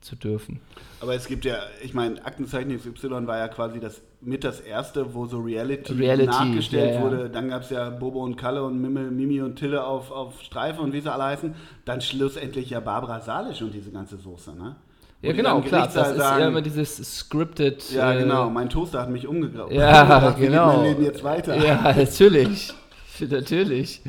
zu 0.00 0.16
dürfen. 0.16 0.60
Aber 1.00 1.14
es 1.14 1.26
gibt 1.26 1.44
ja, 1.44 1.56
ich 1.82 1.94
meine, 1.94 2.24
Aktenzeichen 2.24 2.76
XY 2.76 3.26
war 3.26 3.38
ja 3.38 3.48
quasi 3.48 3.80
das 3.80 4.02
mit 4.20 4.44
das 4.44 4.60
erste, 4.60 5.14
wo 5.14 5.26
so 5.26 5.40
Reality, 5.40 5.94
Reality, 5.94 6.26
nachgestellt 6.26 6.94
ja, 6.94 7.00
wurde. 7.00 7.30
Dann 7.30 7.48
gab 7.48 7.62
es 7.62 7.70
ja 7.70 7.88
Bobo 7.90 8.22
und 8.22 8.36
Kalle 8.36 8.62
und 8.62 8.80
Mimi, 8.80 9.10
Mimi 9.10 9.40
und 9.40 9.56
Tille 9.56 9.84
auf, 9.84 10.10
auf 10.10 10.40
Streife 10.42 10.80
und 10.82 10.92
wie 10.92 11.00
sie 11.00 11.12
alle 11.12 11.24
heißen. 11.24 11.54
Dann 11.84 12.00
schlussendlich 12.00 12.70
ja 12.70 12.80
Barbara 12.80 13.20
Salisch 13.20 13.62
und 13.62 13.72
diese 13.72 13.90
ganze 13.90 14.16
Soße, 14.16 14.54
ne? 14.54 14.76
Wo 15.22 15.28
Ja, 15.28 15.32
genau, 15.34 15.60
klar. 15.60 15.88
Das 15.92 16.12
ist 16.12 16.16
sagen, 16.18 16.40
ja 16.40 16.48
immer 16.48 16.62
dieses 16.62 16.96
scripted. 17.18 17.90
Ja, 17.92 18.12
äh, 18.12 18.22
genau. 18.22 18.48
Mein 18.50 18.68
Toaster 18.70 19.02
hat 19.02 19.10
mich 19.10 19.26
umgegraut. 19.26 19.70
Ja, 19.72 20.30
genau. 20.38 20.78
mein 20.78 20.84
Leben 20.84 21.04
jetzt 21.04 21.22
weiter? 21.22 21.56
Ja, 21.56 21.80
natürlich. 21.96 22.72
natürlich. 23.20 24.02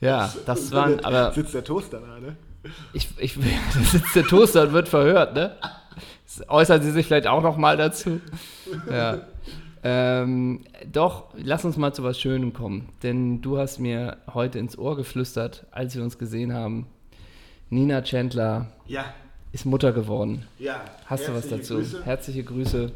Ja, 0.00 0.32
das 0.46 0.72
waren, 0.72 1.00
aber 1.04 1.32
Sitzt 1.32 1.54
der 1.54 1.64
Toaster 1.64 2.00
da, 2.00 2.20
ne? 2.20 2.36
Ich, 2.92 3.08
ich, 3.18 3.34
da 3.74 3.80
sitzt 3.80 4.14
der 4.16 4.24
Toaster 4.24 4.62
und 4.62 4.72
wird 4.72 4.88
verhört, 4.88 5.34
ne? 5.34 5.56
Äußern 6.48 6.80
Sie 6.82 6.90
sich 6.90 7.06
vielleicht 7.06 7.26
auch 7.26 7.42
noch 7.42 7.56
mal 7.58 7.76
dazu. 7.76 8.20
Ja. 8.90 9.20
Ähm, 9.84 10.60
doch, 10.90 11.24
lass 11.36 11.64
uns 11.64 11.76
mal 11.76 11.92
zu 11.92 12.02
was 12.04 12.18
Schönem 12.20 12.52
kommen. 12.54 12.88
Denn 13.02 13.42
du 13.42 13.58
hast 13.58 13.78
mir 13.80 14.16
heute 14.32 14.58
ins 14.58 14.78
Ohr 14.78 14.96
geflüstert, 14.96 15.66
als 15.72 15.94
wir 15.96 16.02
uns 16.02 16.18
gesehen 16.18 16.54
haben. 16.54 16.86
Nina 17.68 18.02
Chandler 18.02 18.68
Ja, 18.86 19.04
ist 19.52 19.66
Mutter 19.66 19.92
geworden. 19.92 20.46
ja. 20.58 20.80
Hast 21.06 21.26
du 21.28 21.34
was 21.34 21.48
dazu? 21.48 21.74
Grüße. 21.76 22.04
Herzliche 22.04 22.44
Grüße. 22.44 22.92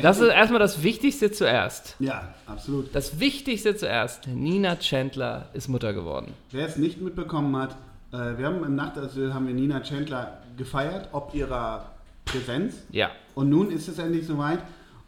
Das 0.00 0.20
ist 0.20 0.28
erstmal 0.28 0.60
das 0.60 0.82
Wichtigste 0.84 1.32
zuerst. 1.32 1.96
Ja, 1.98 2.32
absolut. 2.46 2.94
Das 2.94 3.18
Wichtigste 3.18 3.74
zuerst. 3.74 4.28
Nina 4.28 4.76
Chandler 4.76 5.48
ist 5.54 5.66
Mutter 5.68 5.92
geworden. 5.92 6.32
Wer 6.52 6.66
es 6.66 6.76
nicht 6.76 7.00
mitbekommen 7.00 7.54
hat, 7.56 7.76
äh, 8.12 8.38
wir 8.38 8.46
haben 8.46 8.64
im 8.64 8.74
Nachtasyl 8.74 9.34
haben 9.34 9.46
wir 9.46 9.54
Nina 9.54 9.80
Chandler 9.80 10.38
gefeiert, 10.56 11.08
ob 11.12 11.34
ihrer 11.34 11.92
Präsenz. 12.24 12.74
Ja. 12.90 13.10
Und 13.34 13.50
nun 13.50 13.70
ist 13.70 13.88
es 13.88 13.98
endlich 13.98 14.26
soweit. 14.26 14.60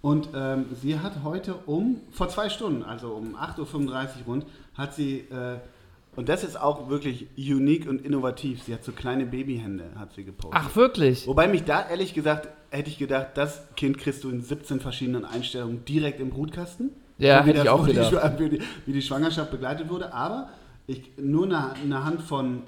Und 0.02 0.30
ähm, 0.34 0.66
sie 0.80 0.98
hat 0.98 1.12
heute 1.24 1.54
um, 1.66 2.00
vor 2.10 2.28
zwei 2.28 2.48
Stunden, 2.48 2.82
also 2.82 3.08
um 3.08 3.36
8.35 3.36 3.58
Uhr 3.58 4.08
rund, 4.26 4.46
hat 4.74 4.94
sie, 4.94 5.18
äh, 5.18 5.58
und 6.16 6.28
das 6.30 6.42
ist 6.42 6.58
auch 6.58 6.88
wirklich 6.88 7.26
unique 7.36 7.86
und 7.86 8.04
innovativ, 8.04 8.62
sie 8.62 8.72
hat 8.72 8.82
so 8.82 8.92
kleine 8.92 9.26
Babyhände, 9.26 9.84
hat 9.96 10.14
sie 10.14 10.24
gepostet. 10.24 10.58
Ach, 10.58 10.74
wirklich? 10.74 11.26
Wobei 11.26 11.48
mich 11.48 11.64
da 11.64 11.86
ehrlich 11.86 12.14
gesagt, 12.14 12.48
hätte 12.70 12.88
ich 12.88 12.96
gedacht, 12.96 13.28
das 13.34 13.62
Kind 13.76 13.98
kriegst 13.98 14.24
du 14.24 14.30
in 14.30 14.40
17 14.40 14.80
verschiedenen 14.80 15.26
Einstellungen 15.26 15.84
direkt 15.84 16.18
im 16.18 16.30
Brutkasten. 16.30 16.90
Ja, 17.18 17.40
So 17.40 17.44
wie 17.44 17.50
hätte 17.50 17.62
ich 17.62 17.68
auch 17.68 17.86
gedacht. 17.86 18.38
Wie 18.38 18.48
die, 18.48 18.62
wie 18.86 18.92
die 18.94 19.02
Schwangerschaft 19.02 19.50
begleitet 19.50 19.90
wurde. 19.90 20.14
Aber 20.14 20.48
ich, 20.86 21.10
nur 21.18 21.44
eine, 21.44 21.74
eine 21.74 22.04
Hand 22.04 22.22
von 22.22 22.62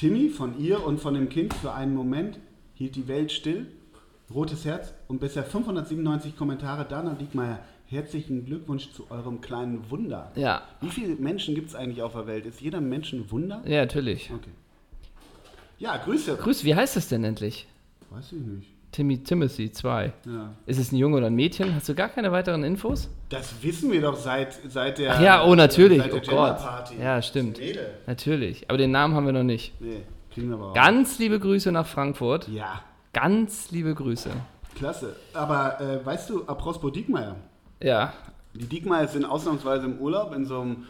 Timmy, 0.00 0.30
von 0.30 0.58
ihr 0.58 0.82
und 0.86 0.98
von 0.98 1.12
dem 1.12 1.28
Kind 1.28 1.52
für 1.52 1.74
einen 1.74 1.94
Moment 1.94 2.38
hielt 2.72 2.96
die 2.96 3.06
Welt 3.06 3.30
still. 3.30 3.66
Rotes 4.34 4.64
Herz 4.64 4.94
und 5.08 5.20
bisher 5.20 5.44
597 5.44 6.38
Kommentare. 6.38 6.86
Dana 6.88 7.12
Diekmeyer, 7.12 7.58
herzlichen 7.84 8.46
Glückwunsch 8.46 8.92
zu 8.92 9.10
eurem 9.10 9.42
kleinen 9.42 9.90
Wunder. 9.90 10.32
Ja. 10.36 10.62
Wie 10.80 10.88
viele 10.88 11.16
Menschen 11.16 11.54
gibt 11.54 11.68
es 11.68 11.74
eigentlich 11.74 12.00
auf 12.00 12.14
der 12.14 12.26
Welt? 12.26 12.46
Ist 12.46 12.62
jeder 12.62 12.80
Mensch 12.80 13.12
ein 13.12 13.30
Wunder? 13.30 13.62
Ja, 13.66 13.82
natürlich. 13.82 14.30
Okay. 14.34 14.48
Ja, 15.78 15.98
Grüße. 15.98 16.34
Grüß, 16.34 16.64
wie 16.64 16.74
heißt 16.74 16.96
das 16.96 17.08
denn 17.08 17.22
endlich? 17.22 17.66
Weiß 18.08 18.32
ich 18.32 18.40
nicht. 18.40 18.68
Timmy 18.92 19.22
Timothy 19.22 19.70
2. 19.70 20.12
Ja. 20.26 20.50
Ist 20.66 20.78
es 20.80 20.90
ein 20.92 20.96
Junge 20.96 21.18
oder 21.18 21.26
ein 21.28 21.34
Mädchen? 21.34 21.74
Hast 21.74 21.88
du 21.88 21.94
gar 21.94 22.08
keine 22.08 22.32
weiteren 22.32 22.64
Infos? 22.64 23.08
Das 23.28 23.62
wissen 23.62 23.92
wir 23.92 24.00
doch 24.00 24.16
seit, 24.16 24.52
seit 24.68 24.98
der. 24.98 25.14
Ach 25.14 25.20
ja, 25.20 25.44
oh 25.44 25.54
natürlich. 25.54 26.02
Seit 26.02 26.12
der 26.12 26.22
Oh 26.32 26.36
Gott. 26.36 26.58
Ja, 27.00 27.22
stimmt. 27.22 27.60
Natürlich. 28.06 28.68
Aber 28.68 28.78
den 28.78 28.90
Namen 28.90 29.14
haben 29.14 29.26
wir 29.26 29.32
noch 29.32 29.44
nicht. 29.44 29.80
Nee, 29.80 30.02
kriegen 30.34 30.48
wir 30.48 30.56
aber 30.56 30.70
auch. 30.70 30.74
Ganz 30.74 31.18
liebe 31.20 31.38
Grüße 31.38 31.70
nach 31.70 31.86
Frankfurt. 31.86 32.48
Ja, 32.48 32.82
Ganz 33.12 33.70
liebe 33.70 33.94
Grüße. 33.94 34.30
klasse. 34.76 35.14
Aber 35.34 35.80
äh, 35.80 36.04
weißt 36.04 36.30
du, 36.30 36.44
apropos 36.46 36.92
Diekmeyer. 36.92 37.36
Ja. 37.82 38.12
Die 38.54 38.66
Diekmeyer 38.66 39.06
sind 39.08 39.24
ausnahmsweise 39.24 39.86
im 39.86 39.98
Urlaub, 39.98 40.34
in 40.34 40.44
so 40.44 40.60
einem, 40.60 40.84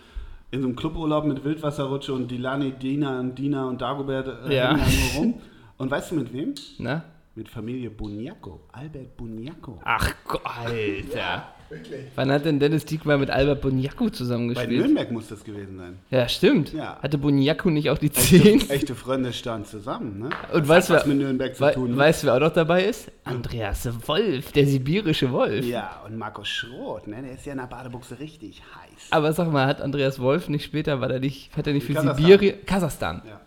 in 0.50 0.60
so 0.62 0.66
einem 0.68 0.76
Cluburlaub 0.76 1.24
mit 1.26 1.44
Wildwasserrutsche 1.44 2.12
und 2.14 2.30
Dilani, 2.30 2.72
Dina 2.72 3.20
und 3.20 3.38
Dina 3.38 3.66
und 3.66 3.80
Dagobert 3.80 4.48
äh, 4.48 4.56
Ja. 4.56 4.78
rum. 5.16 5.34
Und 5.78 5.90
weißt 5.90 6.10
du 6.10 6.16
mit 6.16 6.30
wem? 6.34 6.54
Ne? 6.76 7.02
Mit 7.40 7.48
Familie 7.48 7.88
Buniaco. 7.88 8.60
Albert 8.70 9.16
Buniaco. 9.16 9.80
Ach 9.82 10.14
Gott, 10.28 10.42
Alter. 10.44 11.48
Wirklich? 11.70 12.08
Wann 12.14 12.30
hat 12.30 12.44
denn 12.44 12.60
Dennis 12.60 12.84
Diekmeyer 12.84 13.16
mit 13.16 13.30
Albert 13.30 13.62
Boniaco 13.62 14.04
Bei 14.04 14.10
zusammengespielt? 14.10 14.78
Nürnberg 14.78 15.10
muss 15.10 15.28
das 15.28 15.42
gewesen 15.42 15.78
sein. 15.78 15.98
Ja, 16.10 16.28
stimmt. 16.28 16.74
Ja. 16.74 16.98
Hatte 17.00 17.16
Boniaco 17.16 17.70
nicht 17.70 17.88
auch 17.88 17.96
die 17.96 18.10
10? 18.10 18.60
Echte 18.68 18.94
Freunde 18.94 19.32
standen 19.32 19.64
zusammen, 19.64 20.18
ne? 20.18 20.28
Und 20.52 20.60
das 20.64 20.68
weißt 20.68 20.90
hat 20.90 20.96
was 20.98 21.02
du, 21.04 21.08
mit 21.08 21.18
Nürnberg 21.20 21.54
zu 21.56 21.62
wei 21.62 21.72
tun. 21.72 21.92
ne? 21.92 21.96
weißt 21.96 22.22
du, 22.22 22.26
wer 22.26 22.34
auch 22.34 22.40
noch 22.40 22.52
dabei 22.52 22.84
ist? 22.84 23.10
Andreas 23.24 23.88
Wolf, 24.06 24.52
der 24.52 24.66
sibirische 24.66 25.32
Wolf. 25.32 25.64
Ja, 25.64 26.02
und 26.06 26.18
Markus 26.18 26.46
Schroth, 26.46 27.06
ne? 27.06 27.22
Der 27.22 27.32
ist 27.32 27.46
ja 27.46 27.52
in 27.52 27.58
der 27.58 27.68
Badebuchse 27.68 28.18
richtig 28.18 28.60
heiß. 28.60 29.06
Aber 29.12 29.32
sag 29.32 29.50
mal, 29.50 29.66
hat 29.66 29.80
Andreas 29.80 30.18
Wolf 30.20 30.50
nicht 30.50 30.66
später, 30.66 31.00
war 31.00 31.08
der 31.08 31.20
nicht, 31.20 31.56
hat 31.56 31.66
er 31.66 31.72
nicht 31.72 31.86
für 31.86 31.94
Kasachstan. 31.94 32.16
Sibirien, 32.22 32.66
Kasachstan, 32.66 33.22
Ja. 33.26 33.40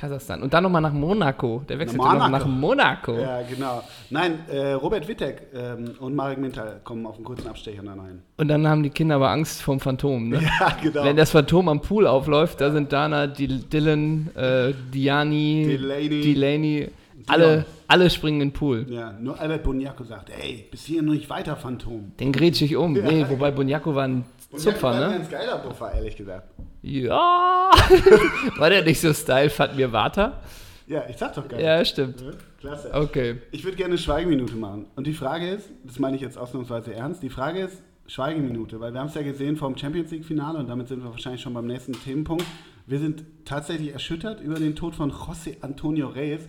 Kasachstan. 0.00 0.42
Und 0.42 0.54
dann 0.54 0.62
nochmal 0.62 0.80
nach 0.80 0.94
Monaco. 0.94 1.62
Der 1.68 1.78
wechselte 1.78 2.02
Nach 2.02 2.14
noch 2.14 2.20
Monaco. 2.28 2.38
nach 2.38 2.46
Monaco. 2.46 3.18
Ja, 3.18 3.42
genau. 3.42 3.82
Nein, 4.08 4.38
äh, 4.50 4.72
Robert 4.72 5.06
Wittek 5.06 5.42
ähm, 5.54 5.90
und 6.00 6.14
Marek 6.14 6.38
Mintal 6.38 6.80
kommen 6.84 7.04
auf 7.04 7.16
einen 7.16 7.24
kurzen 7.24 7.46
Abstecher 7.48 7.82
dann 7.82 8.00
rein. 8.00 8.22
Und 8.38 8.48
dann 8.48 8.66
haben 8.66 8.82
die 8.82 8.88
Kinder 8.88 9.16
aber 9.16 9.30
Angst 9.30 9.60
vorm 9.60 9.78
Phantom. 9.78 10.30
Ne? 10.30 10.40
Ja, 10.60 10.76
genau. 10.82 11.04
Wenn 11.04 11.16
das 11.16 11.30
Phantom 11.32 11.68
am 11.68 11.80
Pool 11.82 12.06
aufläuft, 12.06 12.60
da 12.62 12.70
sind 12.70 12.92
Dana, 12.92 13.24
Dil- 13.26 13.62
Dylan, 13.70 14.30
äh, 14.34 14.72
Diani, 14.94 15.66
Delaney. 15.68 16.08
Delaney, 16.22 16.88
alle, 17.26 17.66
alle 17.86 18.08
springen 18.08 18.40
in 18.40 18.48
den 18.48 18.52
Pool. 18.54 18.86
ja, 18.88 19.12
nur 19.12 19.38
Albert 19.38 19.62
Boniaco 19.64 20.02
sagt, 20.04 20.30
ey, 20.30 20.66
bis 20.70 20.84
hier 20.86 21.02
noch 21.02 21.12
nicht 21.12 21.28
weiter, 21.28 21.56
Phantom. 21.56 22.12
Den 22.18 22.32
grätsch 22.32 22.62
ich 22.62 22.74
um. 22.76 22.94
Nee, 22.94 23.26
wobei 23.28 23.50
Boniaco 23.50 23.94
war 23.94 24.04
ein 24.08 24.24
Zupfer, 24.56 24.82
war 24.88 24.94
ein 24.94 25.10
ne? 25.10 25.16
ganz 25.18 25.30
geiler 25.30 25.58
Puffer, 25.58 25.92
ehrlich 25.92 26.16
gesagt. 26.16 26.48
Ja. 26.82 27.70
war 28.56 28.70
der 28.70 28.82
nicht 28.82 29.00
so 29.00 29.12
Style, 29.12 29.50
fand 29.50 29.76
mir 29.76 29.90
Vater? 29.90 30.40
Ja, 30.86 31.04
ich 31.08 31.16
sag 31.16 31.34
doch 31.34 31.46
geil. 31.46 31.62
Ja, 31.62 31.84
stimmt. 31.84 32.24
Klasse. 32.58 32.90
Okay. 32.92 33.36
Ich 33.52 33.64
würde 33.64 33.76
gerne 33.76 33.92
eine 33.92 33.98
Schweigeminute 33.98 34.56
machen. 34.56 34.86
Und 34.96 35.06
die 35.06 35.12
Frage 35.12 35.48
ist, 35.48 35.70
das 35.84 35.98
meine 35.98 36.16
ich 36.16 36.22
jetzt 36.22 36.36
ausnahmsweise 36.36 36.94
ernst, 36.94 37.22
die 37.22 37.30
Frage 37.30 37.60
ist 37.60 37.82
Schweigeminute, 38.06 38.80
weil 38.80 38.92
wir 38.92 38.98
haben 38.98 39.06
es 39.06 39.14
ja 39.14 39.22
gesehen 39.22 39.56
vom 39.56 39.76
Champions 39.76 40.10
League-Finale 40.10 40.58
und 40.58 40.68
damit 40.68 40.88
sind 40.88 41.04
wir 41.04 41.10
wahrscheinlich 41.10 41.42
schon 41.42 41.54
beim 41.54 41.66
nächsten 41.66 41.92
Themenpunkt. 41.92 42.44
Wir 42.86 42.98
sind 42.98 43.22
tatsächlich 43.44 43.92
erschüttert 43.92 44.40
über 44.40 44.56
den 44.56 44.74
Tod 44.74 44.96
von 44.96 45.12
José 45.12 45.62
Antonio 45.62 46.08
Reyes. 46.08 46.48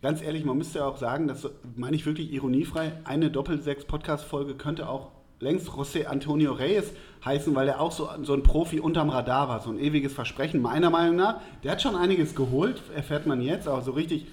Ganz 0.00 0.22
ehrlich, 0.22 0.46
man 0.46 0.56
müsste 0.56 0.78
ja 0.78 0.86
auch 0.86 0.96
sagen, 0.96 1.28
das 1.28 1.46
meine 1.76 1.94
ich 1.94 2.06
wirklich 2.06 2.32
ironiefrei, 2.32 2.92
eine 3.04 3.30
Doppel-6-Podcast-Folge 3.30 4.54
könnte 4.54 4.88
auch 4.88 5.10
längst 5.40 5.68
José 5.68 6.06
Antonio 6.06 6.52
Reyes 6.52 6.92
heißen, 7.24 7.54
weil 7.54 7.68
er 7.68 7.80
auch 7.80 7.92
so, 7.92 8.08
so 8.22 8.34
ein 8.34 8.42
Profi 8.42 8.80
unterm 8.80 9.10
Radar 9.10 9.48
war, 9.48 9.60
so 9.60 9.70
ein 9.70 9.78
ewiges 9.78 10.12
Versprechen, 10.12 10.60
meiner 10.62 10.90
Meinung 10.90 11.16
nach. 11.16 11.40
Der 11.62 11.72
hat 11.72 11.82
schon 11.82 11.96
einiges 11.96 12.34
geholt, 12.34 12.82
erfährt 12.94 13.26
man 13.26 13.40
jetzt, 13.40 13.68
aber 13.68 13.82
so 13.82 13.92
richtig, 13.92 14.26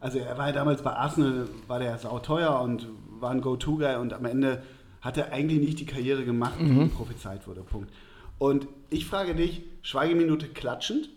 also 0.00 0.18
er 0.18 0.38
war 0.38 0.48
ja 0.48 0.52
damals 0.52 0.82
bei 0.82 0.92
Arsenal, 0.92 1.48
war 1.66 1.78
der 1.78 1.98
sauteuer 1.98 2.60
und 2.60 2.86
war 3.20 3.30
ein 3.30 3.40
Go-To-Guy 3.40 3.96
und 3.96 4.12
am 4.12 4.24
Ende 4.24 4.62
hat 5.00 5.16
er 5.16 5.32
eigentlich 5.32 5.60
nicht 5.60 5.80
die 5.80 5.86
Karriere 5.86 6.24
gemacht, 6.24 6.54
die 6.58 6.86
prophezeit 6.86 7.46
wurde, 7.46 7.62
Punkt. 7.62 7.90
Und 8.38 8.68
ich 8.90 9.06
frage 9.06 9.34
dich, 9.34 9.62
Schweigeminute 9.82 10.46
klatschend, 10.48 11.08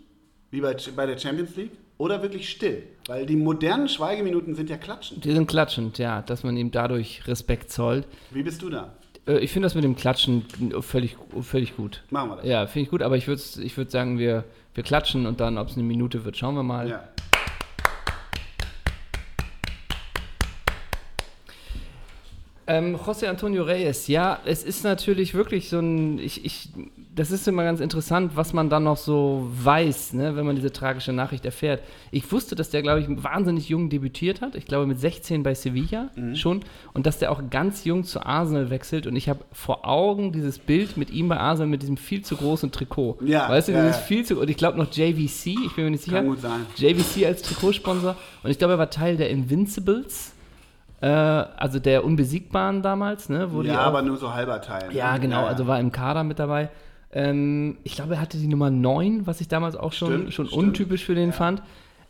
wie 0.50 0.60
bei, 0.60 0.76
bei 0.96 1.06
der 1.06 1.18
Champions 1.18 1.56
League, 1.56 1.72
oder 1.98 2.22
wirklich 2.22 2.50
still? 2.50 2.82
Weil 3.06 3.26
die 3.26 3.36
modernen 3.36 3.88
Schweigeminuten 3.88 4.54
sind 4.56 4.68
ja 4.68 4.76
klatschend. 4.76 5.24
Die 5.24 5.32
sind 5.32 5.46
klatschend, 5.46 5.98
ja, 5.98 6.22
dass 6.22 6.42
man 6.42 6.56
ihm 6.56 6.72
dadurch 6.72 7.26
Respekt 7.28 7.70
zollt. 7.70 8.08
Wie 8.32 8.42
bist 8.42 8.62
du 8.62 8.70
da? 8.70 8.92
Äh, 9.26 9.38
Ich 9.38 9.52
finde 9.52 9.66
das 9.66 9.74
mit 9.74 9.84
dem 9.84 9.96
Klatschen 9.96 10.44
völlig, 10.80 11.16
völlig 11.40 11.76
gut. 11.76 12.02
Machen 12.10 12.30
wir 12.30 12.36
das. 12.36 12.46
Ja, 12.46 12.66
finde 12.66 12.84
ich 12.84 12.90
gut, 12.90 13.02
aber 13.02 13.16
ich 13.16 13.26
würde 13.28 13.42
ich 13.62 13.76
würd 13.76 13.90
sagen, 13.90 14.18
wir, 14.18 14.44
wir 14.74 14.82
klatschen 14.84 15.26
und 15.26 15.40
dann, 15.40 15.58
ob 15.58 15.68
es 15.68 15.74
eine 15.74 15.84
Minute 15.84 16.24
wird, 16.24 16.36
schauen 16.36 16.54
wir 16.54 16.62
mal. 16.62 16.88
Ja. 16.88 17.08
Ähm, 22.66 22.96
José 22.96 23.26
Antonio 23.28 23.64
Reyes, 23.64 24.06
ja, 24.06 24.38
es 24.44 24.62
ist 24.62 24.84
natürlich 24.84 25.34
wirklich 25.34 25.68
so 25.68 25.80
ein, 25.80 26.18
ich, 26.20 26.44
ich, 26.44 26.68
das 27.14 27.30
ist 27.30 27.46
immer 27.46 27.62
ganz 27.62 27.80
interessant, 27.80 28.32
was 28.36 28.54
man 28.54 28.70
dann 28.70 28.84
noch 28.84 28.96
so 28.96 29.46
weiß, 29.52 30.14
ne, 30.14 30.34
wenn 30.34 30.46
man 30.46 30.56
diese 30.56 30.72
tragische 30.72 31.12
Nachricht 31.12 31.44
erfährt. 31.44 31.82
Ich 32.10 32.30
wusste, 32.32 32.54
dass 32.54 32.70
der, 32.70 32.80
glaube 32.80 33.00
ich, 33.00 33.06
wahnsinnig 33.22 33.68
jung 33.68 33.90
debütiert 33.90 34.40
hat, 34.40 34.54
ich 34.54 34.64
glaube 34.64 34.86
mit 34.86 34.98
16 34.98 35.42
bei 35.42 35.54
Sevilla 35.54 36.10
schon, 36.34 36.60
und 36.94 37.06
dass 37.06 37.18
der 37.18 37.30
auch 37.30 37.42
ganz 37.50 37.84
jung 37.84 38.04
zu 38.04 38.24
Arsenal 38.24 38.70
wechselt 38.70 39.06
und 39.06 39.16
ich 39.16 39.28
habe 39.28 39.40
vor 39.52 39.86
Augen 39.86 40.32
dieses 40.32 40.58
Bild 40.58 40.96
mit 40.96 41.10
ihm 41.10 41.28
bei 41.28 41.36
Arsenal 41.36 41.68
mit 41.68 41.82
diesem 41.82 41.98
viel 41.98 42.22
zu 42.22 42.36
großen 42.36 42.72
Trikot. 42.72 43.18
Ja, 43.20 43.48
weißt 43.48 43.68
du, 43.68 43.72
ja, 43.72 43.82
dieses 43.82 43.98
ja. 43.98 44.02
viel 44.02 44.24
zu, 44.24 44.40
und 44.40 44.48
ich 44.48 44.56
glaube 44.56 44.78
noch 44.78 44.90
JVC, 44.90 45.46
ich 45.66 45.74
bin 45.76 45.84
mir 45.84 45.90
nicht 45.90 46.04
sicher. 46.04 46.18
Kann 46.18 46.26
gut 46.26 46.40
sein. 46.40 46.66
JVC 46.76 47.26
als 47.26 47.42
Trikotsponsor. 47.42 48.16
Und 48.42 48.50
ich 48.50 48.58
glaube, 48.58 48.74
er 48.74 48.78
war 48.78 48.90
Teil 48.90 49.18
der 49.18 49.28
Invincibles, 49.28 50.32
äh, 51.02 51.08
also 51.08 51.78
der 51.78 52.04
Unbesiegbaren 52.04 52.80
damals, 52.80 53.28
ne? 53.28 53.50
Ja, 53.64 53.80
aber 53.80 54.00
nur 54.02 54.16
so 54.16 54.32
halber 54.32 54.62
Teil. 54.62 54.88
ne? 54.88 54.94
ja, 54.94 55.18
genau, 55.18 55.36
Ja, 55.36 55.42
ja. 55.42 55.48
also 55.48 55.66
war 55.66 55.78
im 55.78 55.92
Kader 55.92 56.24
mit 56.24 56.38
dabei. 56.38 56.70
Ähm, 57.12 57.78
ich 57.84 57.94
glaube, 57.94 58.14
er 58.14 58.20
hatte 58.20 58.38
die 58.38 58.48
Nummer 58.48 58.70
9, 58.70 59.26
was 59.26 59.40
ich 59.40 59.48
damals 59.48 59.76
auch 59.76 59.92
schon, 59.92 60.12
Stimmt, 60.12 60.34
schon 60.34 60.46
stimmt. 60.46 60.62
untypisch 60.62 61.04
für 61.04 61.14
den 61.14 61.32
fand. 61.32 61.62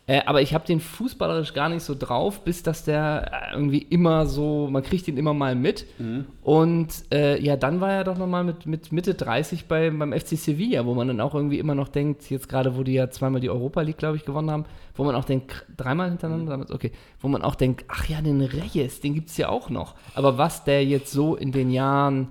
Äh, 0.05 0.21
aber 0.25 0.41
ich 0.41 0.53
habe 0.53 0.65
den 0.65 0.81
fußballerisch 0.81 1.53
gar 1.53 1.69
nicht 1.69 1.81
so 1.81 1.95
drauf, 1.97 2.41
bis 2.43 2.61
dass 2.61 2.83
der 2.83 3.31
äh, 3.31 3.53
irgendwie 3.53 3.77
immer 3.77 4.25
so, 4.25 4.67
man 4.69 4.83
kriegt 4.83 5.07
ihn 5.07 5.15
immer 5.15 5.33
mal 5.33 5.55
mit. 5.55 5.85
Mhm. 5.97 6.25
Und 6.41 6.89
äh, 7.13 7.41
ja, 7.41 7.55
dann 7.55 7.79
war 7.79 7.91
er 7.91 8.03
doch 8.03 8.17
nochmal 8.17 8.43
mit, 8.43 8.65
mit 8.65 8.91
Mitte 8.91 9.13
30 9.13 9.65
bei, 9.65 9.89
beim 9.91 10.11
FC 10.11 10.37
Sevilla, 10.37 10.85
wo 10.85 10.93
man 10.93 11.07
dann 11.07 11.21
auch 11.21 11.33
irgendwie 11.33 11.57
immer 11.57 11.73
noch 11.73 11.87
denkt, 11.87 12.29
jetzt 12.29 12.49
gerade, 12.49 12.75
wo 12.75 12.83
die 12.83 12.93
ja 12.93 13.09
zweimal 13.11 13.39
die 13.39 13.49
Europa 13.49 13.81
League, 13.81 13.97
glaube 13.97 14.17
ich, 14.17 14.25
gewonnen 14.25 14.51
haben, 14.51 14.65
wo 14.95 15.05
man 15.05 15.15
auch 15.15 15.23
denkt, 15.23 15.65
dreimal 15.77 16.09
hintereinander, 16.09 16.51
damals, 16.51 16.71
okay, 16.71 16.91
wo 17.21 17.29
man 17.29 17.41
auch 17.41 17.55
denkt, 17.55 17.85
ach 17.87 18.05
ja, 18.09 18.21
den 18.21 18.41
Reyes, 18.41 18.99
den 18.99 19.13
gibt 19.13 19.29
es 19.29 19.37
ja 19.37 19.47
auch 19.47 19.69
noch. 19.69 19.95
Aber 20.15 20.37
was 20.37 20.65
der 20.65 20.83
jetzt 20.83 21.13
so 21.13 21.37
in 21.37 21.53
den 21.53 21.69
Jahren 21.71 22.27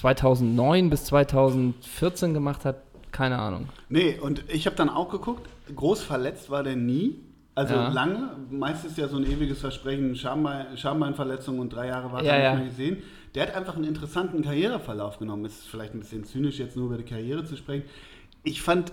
2009 0.00 0.88
bis 0.90 1.04
2014 1.04 2.32
gemacht 2.34 2.64
hat, 2.64 2.76
keine 3.12 3.38
Ahnung. 3.38 3.68
Nee, 3.88 4.18
und 4.18 4.44
ich 4.48 4.66
habe 4.66 4.76
dann 4.76 4.88
auch 4.88 5.10
geguckt, 5.10 5.48
groß 5.74 6.02
verletzt 6.02 6.48
war 6.50 6.62
der 6.62 6.76
nie. 6.76 7.16
Also 7.54 7.74
Ja. 7.74 7.88
lange, 7.88 8.30
meistens 8.50 8.96
ja 8.96 9.08
so 9.08 9.16
ein 9.18 9.24
ewiges 9.24 9.60
Versprechen, 9.60 10.14
Schambein, 10.16 10.76
Schambeinverletzung 10.78 11.58
und 11.58 11.70
drei 11.70 11.88
Jahre 11.88 12.10
war 12.12 12.22
Ja, 12.22 12.32
er 12.32 12.42
ja. 12.42 12.50
nicht 12.54 12.60
mehr 12.60 12.68
gesehen. 12.70 13.02
Der 13.34 13.42
hat 13.46 13.54
einfach 13.54 13.74
einen 13.76 13.84
interessanten 13.84 14.42
Karriereverlauf 14.42 15.18
genommen. 15.18 15.44
Ist 15.44 15.66
vielleicht 15.68 15.92
ein 15.94 16.00
bisschen 16.00 16.24
zynisch, 16.24 16.58
jetzt 16.58 16.76
nur 16.76 16.86
über 16.86 16.96
die 16.96 17.04
Karriere 17.04 17.44
zu 17.44 17.56
sprechen. 17.56 17.84
Ich 18.42 18.62
fand, 18.62 18.92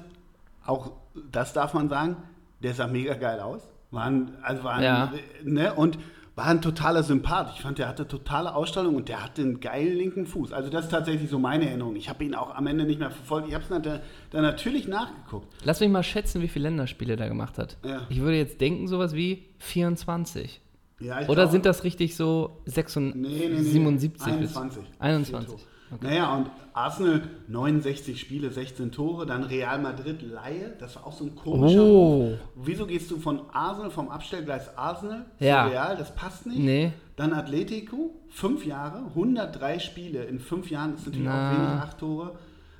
auch 0.66 0.92
das 1.32 1.54
darf 1.54 1.74
man 1.74 1.88
sagen, 1.88 2.18
der 2.62 2.74
sah 2.74 2.88
mega 2.88 3.14
geil 3.14 3.40
aus. 3.40 3.62
War 3.92 4.04
ein, 4.06 4.32
also 4.42 4.64
war 4.66 4.74
ein, 4.74 4.84
Ja. 4.84 5.14
ne, 5.44 5.74
und 5.74 5.98
war 6.38 6.46
ein 6.46 6.62
totaler 6.62 7.02
Sympath. 7.04 7.52
Ich 7.56 7.62
fand, 7.62 7.80
der 7.80 7.88
hatte 7.88 8.08
totale 8.08 8.54
Ausstrahlung 8.56 8.96
und 8.96 9.10
der 9.10 9.24
hatte 9.24 9.42
einen 9.42 9.60
geilen 9.60 9.98
linken 9.98 10.26
Fuß. 10.28 10.54
Also 10.54 10.70
das 10.70 10.86
ist 10.86 10.92
tatsächlich 10.92 11.30
so 11.30 11.40
meine 11.40 11.68
Erinnerung. 11.68 11.96
Ich 11.96 12.08
habe 12.10 12.24
ihn 12.24 12.36
auch 12.36 12.54
am 12.56 12.68
Ende 12.68 12.86
nicht 12.86 13.00
mehr 13.00 13.10
verfolgt. 13.12 13.48
Ich 13.48 13.54
habe 13.56 13.64
es 13.64 13.70
dann, 13.70 13.82
dann 13.82 14.42
natürlich 14.44 14.88
nachgeguckt. 14.88 15.48
Lass 15.64 15.80
mich 15.80 15.90
mal 15.90 16.04
schätzen, 16.04 16.42
wie 16.44 16.48
viele 16.48 16.70
Länderspiele 16.70 17.16
der 17.18 17.28
gemacht 17.28 17.58
hat. 17.58 17.78
Ja. 17.84 18.02
Ich 18.10 18.22
würde 18.22 18.38
jetzt 18.38 18.62
denken, 18.62 18.88
sowas 18.88 19.14
wie 19.16 19.46
24. 19.58 20.62
Ja, 21.00 21.18
Oder 21.22 21.26
glaube- 21.26 21.52
sind 21.52 21.66
das 21.66 21.84
richtig 21.84 22.16
so 22.16 22.62
76, 22.66 23.22
Nee, 23.22 23.48
nee, 23.50 23.56
nee, 23.56 23.62
77 23.64 24.22
21. 24.34 24.84
bis 24.84 25.00
21? 25.02 25.68
Naja, 26.02 26.36
und 26.36 26.50
Arsenal 26.74 27.22
69 27.48 28.20
Spiele, 28.20 28.52
16 28.52 28.92
Tore, 28.92 29.26
dann 29.26 29.44
Real 29.44 29.80
Madrid 29.80 30.22
Laie, 30.22 30.76
das 30.80 30.96
war 30.98 31.08
auch 31.08 31.14
so 31.14 31.24
ein 31.26 31.36
komischer 31.36 31.82
Oh. 31.82 32.34
Wieso 32.56 32.86
gehst 32.86 33.10
du 33.10 33.18
von 33.20 33.42
Arsenal, 33.54 33.90
vom 33.90 34.10
Abstellgleis 34.10 34.78
Arsenal 34.78 35.26
Ja. 35.40 35.66
zu 35.66 35.72
Real, 35.72 35.96
das 35.98 36.14
passt 36.14 36.46
nicht. 36.46 36.60
Nee. 36.60 36.92
Dann 37.16 37.34
Atletico, 37.34 38.16
fünf 38.30 38.66
Jahre, 38.66 39.06
103 39.16 39.80
Spiele 39.80 40.24
in 40.26 40.40
fünf 40.40 40.70
Jahren, 40.70 40.92
das 40.92 41.02
ist 41.02 41.08
natürlich 41.08 41.26
Na. 41.28 41.52
auch 41.52 41.58
wenig, 41.58 41.70
acht 41.84 41.98
Tore. 42.00 42.36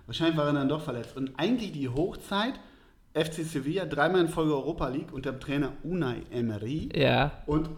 Wahrscheinlich 0.06 0.38
war 0.38 0.48
er 0.48 0.54
dann 0.54 0.70
doch 0.70 0.82
verletzt. 0.82 1.16
Und 1.18 1.32
eigentlich 1.38 1.72
die 1.72 1.90
Hochzeit, 1.90 2.54
FC 3.14 3.44
Sevilla, 3.44 3.86
dreimal 3.86 4.22
in 4.22 4.28
Folge 4.30 4.54
Europa 4.54 4.90
League 4.90 5.12
unter 5.12 5.32
dem 5.32 5.40
Trainer 5.40 5.72
Unai 5.84 6.22
Emery. 6.32 6.90
Ja. 6.96 7.32
Und 7.46 7.70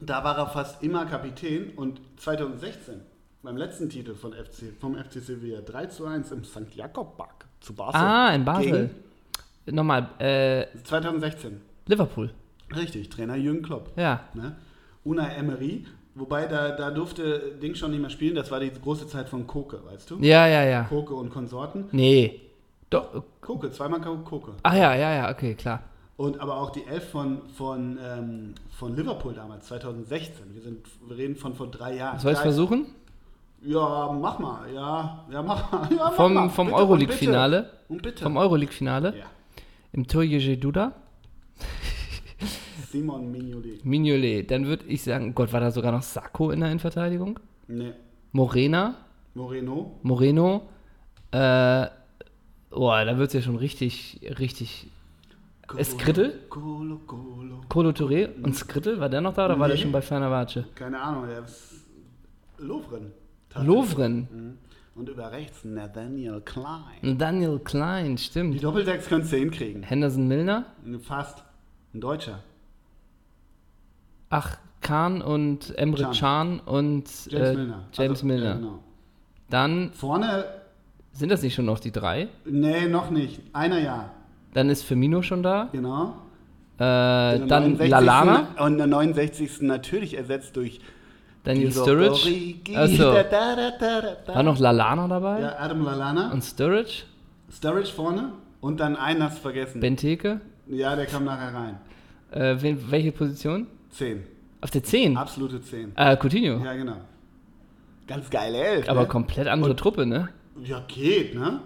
da 0.00 0.22
war 0.22 0.38
er 0.38 0.46
fast 0.46 0.82
immer 0.82 1.06
Kapitän 1.06 1.70
und 1.76 2.00
2016 2.18 3.00
beim 3.42 3.56
letzten 3.56 3.88
Titel 3.88 4.14
von 4.14 4.32
FC, 4.32 4.72
vom 4.78 4.94
FC 4.96 5.14
Sevilla 5.20 5.60
3 5.60 5.86
zu 5.86 6.06
1 6.06 6.30
im 6.32 6.44
St. 6.44 6.74
Jakob 6.74 7.16
Park 7.16 7.46
zu 7.60 7.74
Basel. 7.74 8.00
Ah, 8.00 8.34
in 8.34 8.44
Basel. 8.44 8.90
Nochmal, 9.66 10.08
äh, 10.18 10.66
Gegen 10.72 10.84
2016. 10.84 11.60
Liverpool. 11.86 12.30
Richtig, 12.74 13.08
Trainer 13.08 13.36
Jürgen 13.36 13.62
Klopp. 13.62 13.90
Ja. 13.96 14.20
Ne? 14.34 14.56
Unai 15.04 15.34
Emery, 15.36 15.86
wobei 16.14 16.46
da, 16.46 16.70
da 16.72 16.90
durfte 16.90 17.52
Ding 17.62 17.74
schon 17.74 17.90
nicht 17.90 18.00
mehr 18.00 18.10
spielen, 18.10 18.34
das 18.34 18.50
war 18.50 18.60
die 18.60 18.70
große 18.70 19.08
Zeit 19.08 19.28
von 19.28 19.46
Koke, 19.46 19.80
weißt 19.84 20.10
du? 20.10 20.18
Ja, 20.20 20.46
ja, 20.46 20.64
ja. 20.64 20.82
Koke 20.84 21.14
und 21.14 21.30
Konsorten. 21.30 21.86
Nee. 21.92 22.40
Doch. 22.90 23.24
Koke, 23.40 23.70
zweimal 23.70 24.00
Koke. 24.00 24.52
Ach 24.62 24.74
ja, 24.74 24.94
ja, 24.94 25.14
ja, 25.14 25.30
okay, 25.30 25.54
klar. 25.54 25.82
Und 26.16 26.38
aber 26.40 26.56
auch 26.58 26.70
die 26.70 26.84
Elf 26.84 27.08
von, 27.10 27.48
von, 27.56 27.98
ähm, 28.04 28.54
von 28.70 28.94
Liverpool 28.94 29.32
damals, 29.32 29.66
2016. 29.68 30.54
Wir, 30.54 30.60
sind, 30.62 30.86
wir 31.08 31.16
reden 31.16 31.34
von 31.36 31.54
vor 31.54 31.68
drei 31.70 31.96
Jahren. 31.96 32.18
Soll 32.18 32.32
ich 32.32 32.38
Da- 32.38 32.42
versuchen? 32.42 32.86
Ja, 33.62 34.12
mach 34.20 34.38
mal. 34.38 34.72
Ja, 34.72 35.24
ja 35.30 35.42
mach 35.42 35.70
mal. 35.72 35.88
Ja, 35.90 35.96
mach 36.04 36.12
Vom, 36.14 36.34
mal. 36.34 36.48
vom 36.48 36.72
Euroleague-Finale. 36.72 37.70
Und 37.88 38.02
bitte. 38.02 38.22
Vom 38.22 38.36
Euroleague-Finale. 38.36 39.14
ja. 39.18 39.26
Im 39.92 40.06
Tor 40.06 40.22
Jeje 40.22 40.56
Duda. 40.56 40.92
Simon 42.90 43.30
Mignolet. 43.30 43.84
Mignolet. 43.84 44.50
Dann 44.50 44.66
würde 44.66 44.84
ich 44.86 45.02
sagen, 45.02 45.34
Gott, 45.34 45.52
war 45.52 45.60
da 45.60 45.70
sogar 45.70 45.92
noch 45.92 46.02
Sacco 46.02 46.50
in 46.50 46.60
der 46.60 46.68
Innenverteidigung? 46.70 47.38
Nee. 47.68 47.92
Morena. 48.32 48.94
Moreno. 49.34 49.98
Moreno. 50.02 50.62
Äh, 51.32 51.86
boah, 52.70 53.04
da 53.04 53.16
wird 53.18 53.28
es 53.28 53.34
ja 53.34 53.42
schon 53.42 53.56
richtig, 53.56 54.20
richtig. 54.38 54.88
Skrittel? 55.82 56.40
Colo, 56.48 56.98
Colo. 57.06 57.60
Colo 57.68 57.90
Touré 57.90 58.28
und 58.42 58.56
Skrittel, 58.56 58.98
war 58.98 59.08
der 59.08 59.20
noch 59.20 59.34
da 59.34 59.44
oder 59.46 59.58
war 59.60 59.68
der 59.68 59.76
Nee. 59.76 59.82
schon 59.82 59.92
bei 59.92 60.02
Fenerbahce? 60.02 60.64
Keine 60.74 61.00
Ahnung, 61.00 61.28
der 61.28 61.44
ist 61.44 61.74
Lovren. 62.58 63.12
Lovren. 63.56 64.58
Und 64.94 65.08
über 65.08 65.32
rechts 65.32 65.64
Nathaniel 65.64 66.40
Klein. 66.42 67.18
Daniel 67.18 67.58
Klein, 67.60 68.16
Die 68.16 68.22
stimmt. 68.22 68.62
Doppelsechs 68.62 69.06
könntest 69.08 69.32
du 69.32 69.36
hinkriegen. 69.38 69.82
Henderson 69.82 70.28
Milner. 70.28 70.66
Fast. 71.02 71.42
Ein 71.94 72.00
Deutscher. 72.00 72.40
Ach, 74.28 74.58
Kahn 74.80 75.22
und 75.22 75.76
Emre 75.78 76.04
Can. 76.04 76.12
Can 76.12 76.60
und 76.60 77.04
James 77.26 77.48
äh, 77.48 77.54
Milner. 77.54 77.84
James 77.92 78.10
Also, 78.10 78.26
Milner. 78.26 78.44
ja, 78.46 78.54
genau. 78.54 78.78
Dann 79.48 79.92
Vorne, 79.92 80.44
sind 81.12 81.30
das 81.30 81.42
nicht 81.42 81.54
schon 81.54 81.64
noch 81.66 81.80
die 81.80 81.90
drei? 81.92 82.28
nee, 82.44 82.86
noch 82.88 83.10
nicht. 83.10 83.40
Einer 83.52 83.78
ja. 83.80 84.10
Dann 84.54 84.68
ist 84.68 84.82
Firmino 84.82 85.22
schon 85.22 85.42
da. 85.42 85.68
Genau. 85.72 86.14
Äh, 86.76 86.78
dann 86.78 87.48
69. 87.76 87.90
Lalana, 87.90 88.48
Und 88.64 88.78
der 88.78 88.86
69. 88.86 89.62
natürlich 89.62 90.16
ersetzt 90.16 90.56
durch 90.56 90.80
Daniel 91.44 91.72
Sturridge. 91.72 92.54
Da. 94.26 94.34
War 94.34 94.42
noch 94.42 94.58
Lalana 94.58 95.08
dabei? 95.08 95.40
Ja, 95.40 95.56
Adam 95.58 95.84
Lallana. 95.84 96.32
Und 96.32 96.42
Sturridge? 96.42 97.04
Sturridge 97.50 97.90
vorne. 97.90 98.32
Und 98.60 98.80
dann 98.80 98.96
einen 98.96 99.22
hast 99.22 99.38
du 99.38 99.42
vergessen. 99.42 99.80
Benteke? 99.80 100.40
ja, 100.66 100.94
der 100.94 101.06
kam 101.06 101.24
nachher 101.24 101.54
rein. 101.54 101.78
Äh, 102.30 102.56
wen, 102.60 102.90
welche 102.90 103.12
Position? 103.12 103.66
10. 103.90 104.22
Auf 104.60 104.70
der 104.70 104.82
10? 104.82 105.16
Absolute 105.16 105.62
10. 105.62 105.92
Äh, 105.96 106.16
Coutinho. 106.16 106.62
Ja, 106.64 106.74
genau. 106.74 106.96
Ganz 108.06 108.28
geile 108.30 108.58
Elf. 108.58 108.88
Aber 108.88 109.02
ne? 109.02 109.08
komplett 109.08 109.48
andere 109.48 109.74
Truppe, 109.74 110.06
ne? 110.06 110.28
Ja, 110.62 110.84
geht, 110.86 111.34
ne? 111.34 111.60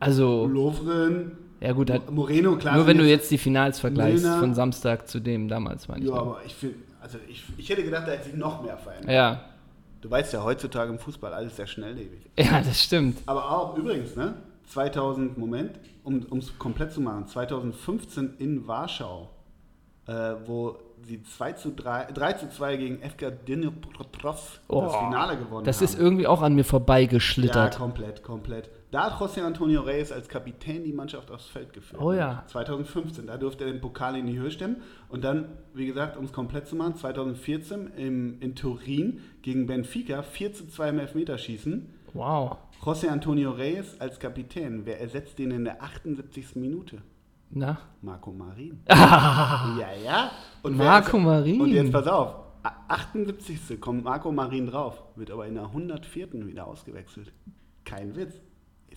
Also, 0.00 0.46
Lovren, 0.46 1.32
ja 1.60 1.72
gut, 1.72 1.90
hat, 1.90 2.10
Moreno, 2.10 2.56
klar. 2.56 2.76
nur 2.76 2.86
wenn 2.86 2.96
du 2.96 3.06
jetzt 3.06 3.30
die 3.30 3.36
Finals 3.36 3.78
vergleichst 3.78 4.24
Milner. 4.24 4.40
von 4.40 4.54
Samstag 4.54 5.08
zu 5.08 5.20
dem 5.20 5.48
damals, 5.48 5.88
meine 5.88 6.04
ich. 6.04 6.10
Ja, 6.10 6.16
aber 6.16 6.40
ich 6.44 6.54
finde, 6.54 6.76
also 7.00 7.18
ich, 7.28 7.44
ich 7.56 7.68
hätte 7.68 7.82
gedacht, 7.84 8.06
da 8.06 8.12
hätte 8.12 8.24
sich 8.24 8.34
noch 8.34 8.62
mehr 8.62 8.76
verändert. 8.78 9.10
Ja. 9.10 9.40
Du 10.00 10.10
weißt 10.10 10.32
ja, 10.32 10.42
heutzutage 10.42 10.90
im 10.90 10.98
Fußball 10.98 11.32
alles 11.34 11.56
sehr 11.56 11.66
schnelllebig. 11.66 12.30
ja, 12.38 12.60
das 12.62 12.82
stimmt. 12.82 13.18
Aber 13.26 13.50
auch 13.50 13.76
übrigens, 13.76 14.16
ne? 14.16 14.34
2000, 14.66 15.36
Moment, 15.36 15.78
um 16.04 16.24
es 16.38 16.56
komplett 16.58 16.92
zu 16.92 17.00
machen, 17.00 17.26
2015 17.26 18.34
in 18.38 18.66
Warschau, 18.66 19.28
äh, 20.06 20.12
wo 20.46 20.78
sie 21.02 21.22
2 21.22 21.52
zu 21.54 21.72
3, 21.72 22.12
3 22.12 22.32
zu 22.34 22.48
2 22.50 22.76
gegen 22.76 22.98
FK 23.02 23.30
Dnipropetrovsk 23.30 24.60
Oh, 24.68 24.82
das 24.82 24.96
Finale 24.96 25.36
gewonnen 25.38 25.64
Das 25.64 25.78
haben. 25.78 25.84
ist 25.84 25.98
irgendwie 25.98 26.26
auch 26.26 26.42
an 26.42 26.54
mir 26.54 26.60
ja, 26.62 26.66
vorbeigeschlittert. 26.68 27.76
komplett, 27.76 28.22
komplett. 28.22 28.70
Da 28.90 29.04
hat 29.04 29.20
José 29.20 29.42
Antonio 29.42 29.82
Reyes 29.82 30.10
als 30.10 30.28
Kapitän 30.28 30.82
die 30.82 30.92
Mannschaft 30.92 31.30
aufs 31.30 31.46
Feld 31.46 31.72
geführt. 31.72 32.02
Oh 32.02 32.12
ja. 32.12 32.42
2015, 32.48 33.26
da 33.28 33.36
durfte 33.36 33.64
er 33.64 33.70
den 33.72 33.80
Pokal 33.80 34.16
in 34.16 34.26
die 34.26 34.36
Höhe 34.38 34.50
stemmen. 34.50 34.82
Und 35.08 35.22
dann, 35.22 35.46
wie 35.74 35.86
gesagt, 35.86 36.16
um 36.16 36.24
es 36.24 36.32
komplett 36.32 36.66
zu 36.66 36.74
machen, 36.74 36.96
2014 36.96 37.92
im, 37.96 38.40
in 38.40 38.56
Turin 38.56 39.20
gegen 39.42 39.66
Benfica 39.66 40.22
4 40.22 40.52
zu 40.54 40.66
2 40.66 40.88
im 40.88 40.98
Elfmeterschießen. 40.98 41.88
wow. 42.14 42.56
José 42.82 43.08
Antonio 43.10 43.50
Reyes 43.50 44.00
als 44.00 44.18
Kapitän. 44.18 44.86
Wer 44.86 45.00
ersetzt 45.00 45.38
den 45.38 45.50
in 45.50 45.64
der 45.64 45.82
78. 45.82 46.56
Minute? 46.56 47.02
Na? 47.50 47.78
Marco 48.00 48.32
Marin. 48.32 48.80
ja, 48.88 49.88
ja. 50.02 50.30
Und 50.62 50.76
Marco 50.78 51.18
ist- 51.18 51.22
Marin. 51.24 51.60
Und 51.60 51.70
jetzt 51.72 51.92
pass 51.92 52.06
auf. 52.06 52.34
A- 52.62 52.72
78. 52.88 53.80
kommt 53.80 54.02
Marco 54.04 54.32
Marin 54.32 54.66
drauf, 54.66 55.02
wird 55.14 55.30
aber 55.30 55.46
in 55.46 55.54
der 55.54 55.64
104. 55.64 56.32
wieder 56.46 56.66
ausgewechselt. 56.66 57.32
Kein 57.84 58.16
Witz. 58.16 58.40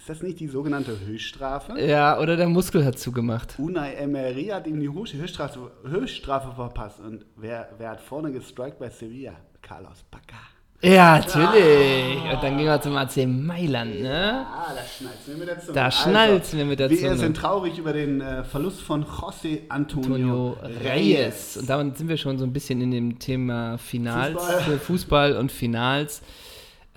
Ist 0.03 0.09
das 0.09 0.21
nicht 0.21 0.41
die 0.41 0.49
sogenannte 0.49 0.99
Höchststrafe? 0.99 1.79
Ja, 1.79 2.19
oder 2.19 2.35
der 2.35 2.49
Muskel 2.49 2.83
hat 2.83 2.99
zugemacht. 2.99 3.55
Unai 3.57 3.93
Emery 3.93 4.47
hat 4.47 4.67
ihm 4.67 4.77
die 4.81 4.89
Höch- 4.89 5.13
Höchststrafe, 5.13 5.71
Höchststrafe 5.87 6.53
verpasst. 6.53 6.99
Und 6.99 7.23
wer, 7.37 7.69
wer 7.77 7.91
hat 7.91 8.01
vorne 8.01 8.29
gestrikt 8.33 8.79
bei 8.79 8.89
Sevilla? 8.89 9.31
Carlos 9.61 10.03
Bacca. 10.11 10.35
Ja, 10.81 11.19
natürlich. 11.19 12.21
Und 12.21 12.43
dann 12.43 12.57
gehen 12.57 12.65
wir 12.65 12.81
zum 12.81 12.97
AC 12.97 13.25
Mailand, 13.25 14.01
ne? 14.01 14.45
Ah, 14.45 14.73
da 14.75 14.81
schnallt's 14.83 15.25
mir 15.25 15.35
mit 15.37 15.47
der 15.47 15.59
Zunge. 15.61 15.73
Da 15.73 15.89
schnallt's 15.91 16.51
mir 16.53 16.65
mit 16.65 16.79
der 16.79 16.89
Wir 16.89 16.97
Zunge. 16.97 17.15
sind 17.15 17.37
traurig 17.37 17.77
über 17.77 17.93
den 17.93 18.19
äh, 18.19 18.43
Verlust 18.43 18.81
von 18.81 19.05
José 19.05 19.61
Antonio 19.69 20.57
Antonio, 20.61 20.79
Reyes. 20.83 21.55
Und 21.55 21.69
damit 21.69 21.97
sind 21.97 22.09
wir 22.09 22.17
schon 22.17 22.37
so 22.37 22.43
ein 22.43 22.51
bisschen 22.51 22.81
in 22.81 22.91
dem 22.91 23.19
Thema 23.19 23.77
Finals, 23.77 24.33
Fußball. 24.33 24.57
Fußball, 24.59 24.79
Fußball 24.79 25.37
und 25.37 25.49
Finals. 25.53 26.21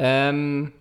Ähm, 0.01 0.73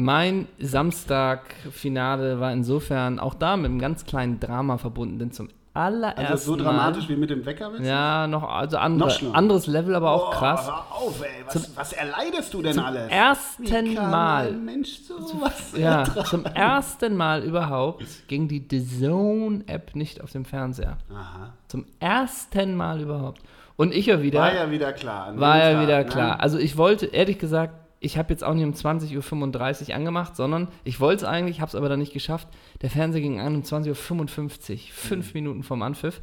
mein 0.00 0.48
Samstag-Finale 0.58 2.40
war 2.40 2.52
insofern 2.52 3.18
auch 3.18 3.34
da 3.34 3.56
mit 3.56 3.66
einem 3.66 3.78
ganz 3.78 4.04
kleinen 4.04 4.40
Drama 4.40 4.78
verbunden, 4.78 5.18
denn 5.18 5.32
zum 5.32 5.48
allerersten 5.72 6.26
Also 6.26 6.56
so 6.56 6.56
Mal, 6.56 6.64
dramatisch 6.64 7.08
wie 7.08 7.16
mit 7.16 7.30
dem 7.30 7.46
Wecker? 7.46 7.70
Ja, 7.80 8.26
noch, 8.26 8.42
also 8.42 8.76
andere, 8.76 9.08
Noch 9.08 9.34
anderes 9.34 9.66
Level, 9.66 9.94
aber 9.94 10.10
auch 10.10 10.30
Boah, 10.30 10.38
krass. 10.38 10.66
Hör 10.66 10.84
auf, 10.90 11.22
ey. 11.22 11.44
Was, 11.46 11.76
was 11.76 11.92
erleidest 11.92 12.52
du 12.52 12.62
denn 12.62 12.78
alles? 12.78 13.08
ersten 13.08 13.94
Mal. 13.94 14.48
Ein 14.48 14.64
Mensch 14.64 14.98
sowas 14.98 15.72
Ja, 15.76 16.00
ertragen? 16.00 16.26
zum 16.26 16.44
ersten 16.44 17.16
Mal 17.16 17.44
überhaupt 17.44 18.04
ging 18.26 18.48
die 18.48 18.66
The 18.68 18.84
Zone-App 18.84 19.94
nicht 19.94 20.20
auf 20.20 20.32
dem 20.32 20.44
Fernseher. 20.44 20.98
Aha. 21.12 21.52
Zum 21.68 21.86
ersten 22.00 22.74
Mal 22.74 23.00
überhaupt. 23.00 23.40
Und 23.76 23.94
ich 23.94 24.06
ja 24.06 24.22
wieder. 24.22 24.40
War 24.40 24.54
ja 24.54 24.70
wieder 24.70 24.92
klar. 24.92 25.38
War 25.38 25.58
ja 25.58 25.80
wieder 25.82 25.98
ne? 25.98 26.04
klar. 26.04 26.40
Also 26.40 26.58
ich 26.58 26.76
wollte, 26.76 27.06
ehrlich 27.06 27.38
gesagt, 27.38 27.74
ich 28.00 28.16
habe 28.18 28.32
jetzt 28.32 28.42
auch 28.42 28.54
nicht 28.54 28.64
um 28.64 28.72
20.35 28.72 29.88
Uhr 29.90 29.94
angemacht, 29.94 30.34
sondern 30.36 30.68
ich 30.84 31.00
wollte 31.00 31.24
es 31.24 31.30
eigentlich, 31.30 31.60
habe 31.60 31.68
es 31.68 31.74
aber 31.74 31.88
dann 31.88 31.98
nicht 32.00 32.12
geschafft. 32.12 32.48
Der 32.82 32.90
Fernseher 32.90 33.20
ging 33.20 33.38
an 33.40 33.54
um 33.54 33.62
20.55 33.62 34.72
Uhr, 34.72 34.76
fünf 34.90 35.34
Minuten 35.34 35.62
vom 35.62 35.82
Anpfiff. 35.82 36.20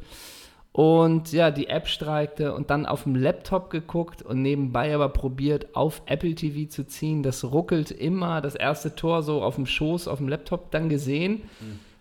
Und 0.72 1.32
ja, 1.32 1.50
die 1.50 1.68
App 1.68 1.88
streikte 1.88 2.54
und 2.54 2.70
dann 2.70 2.86
auf 2.86 3.02
dem 3.04 3.16
Laptop 3.16 3.70
geguckt 3.70 4.22
und 4.22 4.42
nebenbei 4.42 4.94
aber 4.94 5.08
probiert, 5.08 5.74
auf 5.74 6.02
Apple 6.06 6.34
TV 6.34 6.68
zu 6.70 6.86
ziehen. 6.86 7.22
Das 7.22 7.42
ruckelt 7.44 7.90
immer, 7.90 8.40
das 8.40 8.54
erste 8.54 8.94
Tor 8.94 9.22
so 9.22 9.42
auf 9.42 9.56
dem 9.56 9.66
Schoß, 9.66 10.06
auf 10.08 10.18
dem 10.18 10.28
Laptop 10.28 10.70
dann 10.70 10.88
gesehen. 10.88 11.42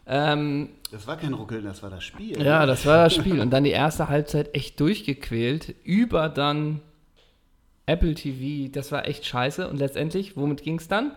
Ähm, 0.06 0.70
Das 0.92 1.08
war 1.08 1.18
kein 1.18 1.34
Ruckeln, 1.34 1.64
das 1.64 1.82
war 1.82 1.90
das 1.90 2.04
Spiel. 2.04 2.40
ja, 2.42 2.66
das 2.66 2.86
war 2.86 3.06
das 3.06 3.16
Spiel. 3.16 3.40
Und 3.42 3.52
dann 3.52 3.64
die 3.64 3.72
erste 3.72 4.10
Halbzeit 4.10 4.54
echt 4.54 4.80
durchgequält. 4.80 5.74
Über 5.84 6.30
dann 6.30 6.82
Apple 7.88 8.14
TV, 8.14 8.70
das 8.72 8.92
war 8.92 9.08
echt 9.08 9.26
scheiße. 9.26 9.68
Und 9.68 9.78
letztendlich, 9.78 10.38
womit 10.38 10.62
ging 10.62 10.78
es 10.78 10.88
dann? 10.88 11.14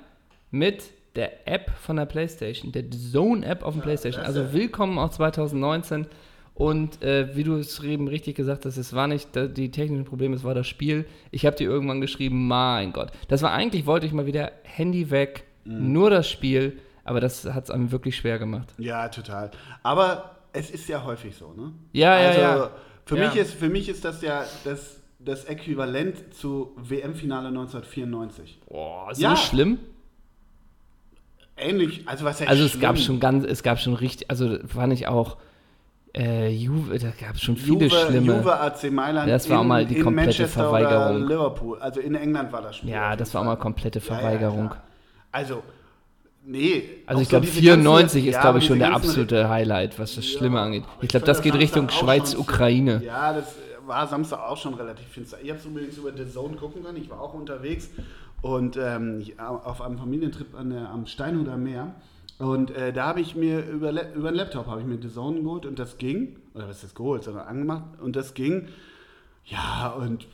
Mit 0.51 0.85
der 1.17 1.49
App 1.49 1.71
von 1.81 1.97
der 1.97 2.07
PlayStation, 2.07 2.71
der 2.73 2.85
Zone-App 2.91 3.65
auf 3.65 3.75
dem 3.75 3.83
PlayStation. 3.83 4.25
Also 4.25 4.53
willkommen 4.53 4.97
auch 4.99 5.11
2019. 5.11 6.07
Und 6.55 7.03
äh, 7.03 7.35
wie 7.35 7.43
du 7.43 7.57
es 7.57 7.83
eben 7.83 8.07
richtig 8.07 8.37
gesagt 8.37 8.67
hast, 8.67 8.77
es 8.77 8.93
war 8.93 9.09
nicht 9.09 9.31
die 9.35 9.71
technischen 9.71 10.05
Probleme, 10.05 10.37
es 10.37 10.45
war 10.45 10.55
das 10.55 10.69
Spiel. 10.69 11.07
Ich 11.33 11.45
habe 11.45 11.57
dir 11.57 11.69
irgendwann 11.69 12.01
geschrieben, 12.01 12.47
mein 12.47 12.93
Gott. 12.93 13.11
Das 13.29 13.43
war 13.43 13.53
eigentlich, 13.53 13.87
wollte 13.87 14.07
ich 14.07 14.13
mal 14.13 14.27
wieder 14.27 14.53
Handy 14.63 15.11
weg, 15.11 15.45
nur 15.65 16.11
das 16.11 16.29
Spiel. 16.29 16.79
Aber 17.03 17.19
das 17.21 17.45
hat 17.47 17.65
es 17.65 17.71
einem 17.71 17.91
wirklich 17.91 18.15
schwer 18.17 18.39
gemacht. 18.39 18.69
Ja, 18.79 19.09
total. 19.09 19.51
Aber 19.83 20.37
es 20.53 20.71
ist 20.71 20.89
ja 20.89 21.03
häufig 21.03 21.35
so, 21.35 21.53
ne? 21.53 21.73
Ja, 21.93 22.21
ja, 22.21 22.29
also, 22.29 22.41
ja. 22.41 22.71
Für, 23.07 23.17
Ja. 23.19 23.29
Mich 23.29 23.37
ist, 23.37 23.55
für 23.55 23.69
mich 23.69 23.89
ist 23.89 24.05
das 24.05 24.23
ja 24.23 24.45
das, 24.65 25.00
das 25.25 25.45
Äquivalent 25.45 26.33
zu 26.35 26.73
WM-Finale 26.77 27.49
1994. 27.49 28.59
Boah, 28.69 29.09
so 29.15 29.23
Ja. 29.23 29.37
schlimm? 29.37 29.79
Ähnlich, 31.57 32.03
also 32.09 32.25
was 32.25 32.41
heißt 32.41 32.49
Also 32.49 32.65
es 32.65 32.71
schlimm? 32.73 32.81
gab 32.83 32.99
schon 32.99 33.21
ganz, 33.21 33.45
es 33.45 33.63
gab 33.63 33.79
schon 33.79 33.95
richtig, 33.95 34.31
also 34.31 34.57
fand 34.67 34.93
ich 34.93 35.09
auch, 35.09 35.37
Äh, 36.13 36.49
Juve, 36.49 36.99
da 36.99 37.11
gab 37.25 37.37
es 37.37 37.41
schon 37.43 37.57
viele 37.57 37.85
Juve, 37.87 37.91
schlimme. 37.91 38.39
Juve 38.39 38.59
AC 38.59 38.91
Mailand. 38.91 39.31
Das 39.31 39.49
war 39.49 39.61
auch 39.61 39.65
mal 39.65 39.87
die 39.87 39.95
in 39.99 40.03
komplette 40.03 40.27
Manchester 40.31 40.49
Verweigerung. 40.65 41.23
Liverpool. 41.29 41.79
Also 41.79 42.01
in 42.01 42.17
England 42.17 42.51
war 42.51 42.63
das 42.63 42.79
Spiel. 42.79 42.91
ja, 42.91 43.15
das 43.15 43.33
war 43.33 43.43
auch 43.43 43.45
mal 43.45 43.55
komplette 43.55 44.01
Ja, 44.01 44.05
ja, 44.05 44.11
Verweigerung. 44.19 44.71
klar. 44.71 44.83
also, 45.31 45.63
nee. 46.45 46.83
also 47.07 47.23
ich 47.23 47.29
so 47.29 47.31
glaube, 47.31 47.47
diese 47.47 47.61
94 47.61 48.25
ganze- 48.25 48.29
ist, 48.29 48.35
ja, 48.35 48.41
glaube 48.41 48.59
ich, 48.59 48.67
schon 48.67 48.81
der 48.81 48.89
ganzen- 48.91 49.09
absolute 49.09 49.49
Highlight, 49.49 50.01
was 50.01 50.17
das 50.17 50.27
Schlimme 50.27 50.57
Ja, 50.59 50.65
angeht. 50.65 50.83
Ich 51.01 51.09
glaube, 51.11 51.27
das 51.27 51.43
geht 51.43 51.55
Richtung 51.55 51.89
Schweiz-Ukraine. 51.89 53.03
Ja, 53.05 53.33
das 53.33 53.55
war 53.90 54.07
Samstag 54.07 54.40
auch 54.40 54.57
schon 54.57 54.72
relativ 54.74 55.07
finster. 55.09 55.37
Ich 55.42 55.50
habe 55.50 55.59
es 55.61 55.66
übrigens 55.66 55.98
über 55.98 56.12
The 56.16 56.26
Zone 56.26 56.57
gucken 56.57 56.83
können. 56.83 56.96
Ich 56.96 57.11
war 57.11 57.20
auch 57.20 57.35
unterwegs 57.35 57.90
und 58.40 58.79
ähm, 58.79 59.20
ich- 59.20 59.38
auf 59.38 59.83
einem 59.83 59.98
Familientrip 59.98 60.55
an 60.55 60.70
der, 60.70 60.88
am 60.88 61.05
Steinhuder 61.07 61.59
Meer. 61.59 61.94
Und 62.38 62.70
äh, 62.70 62.90
da 62.94 63.05
habe 63.09 63.20
ich 63.20 63.37
mir 63.37 63.66
über, 63.66 63.90
über 64.14 64.29
einen 64.29 64.37
Laptop 64.37 64.66
habe 64.66 64.81
ich 64.81 64.87
mir 64.87 64.98
The 65.03 65.11
Zone 65.12 65.42
geholt 65.42 65.66
und 65.66 65.79
das 65.79 65.98
ging. 65.98 66.37
Oder 66.55 66.66
was 66.68 66.76
ist 66.76 66.85
das 66.85 66.94
geholt, 66.94 67.22
sondern 67.24 67.46
angemacht 67.46 67.85
und 68.00 68.16
das 68.16 68.33
ging. 68.33 68.68
Ja, 69.44 69.88
und 69.98 70.26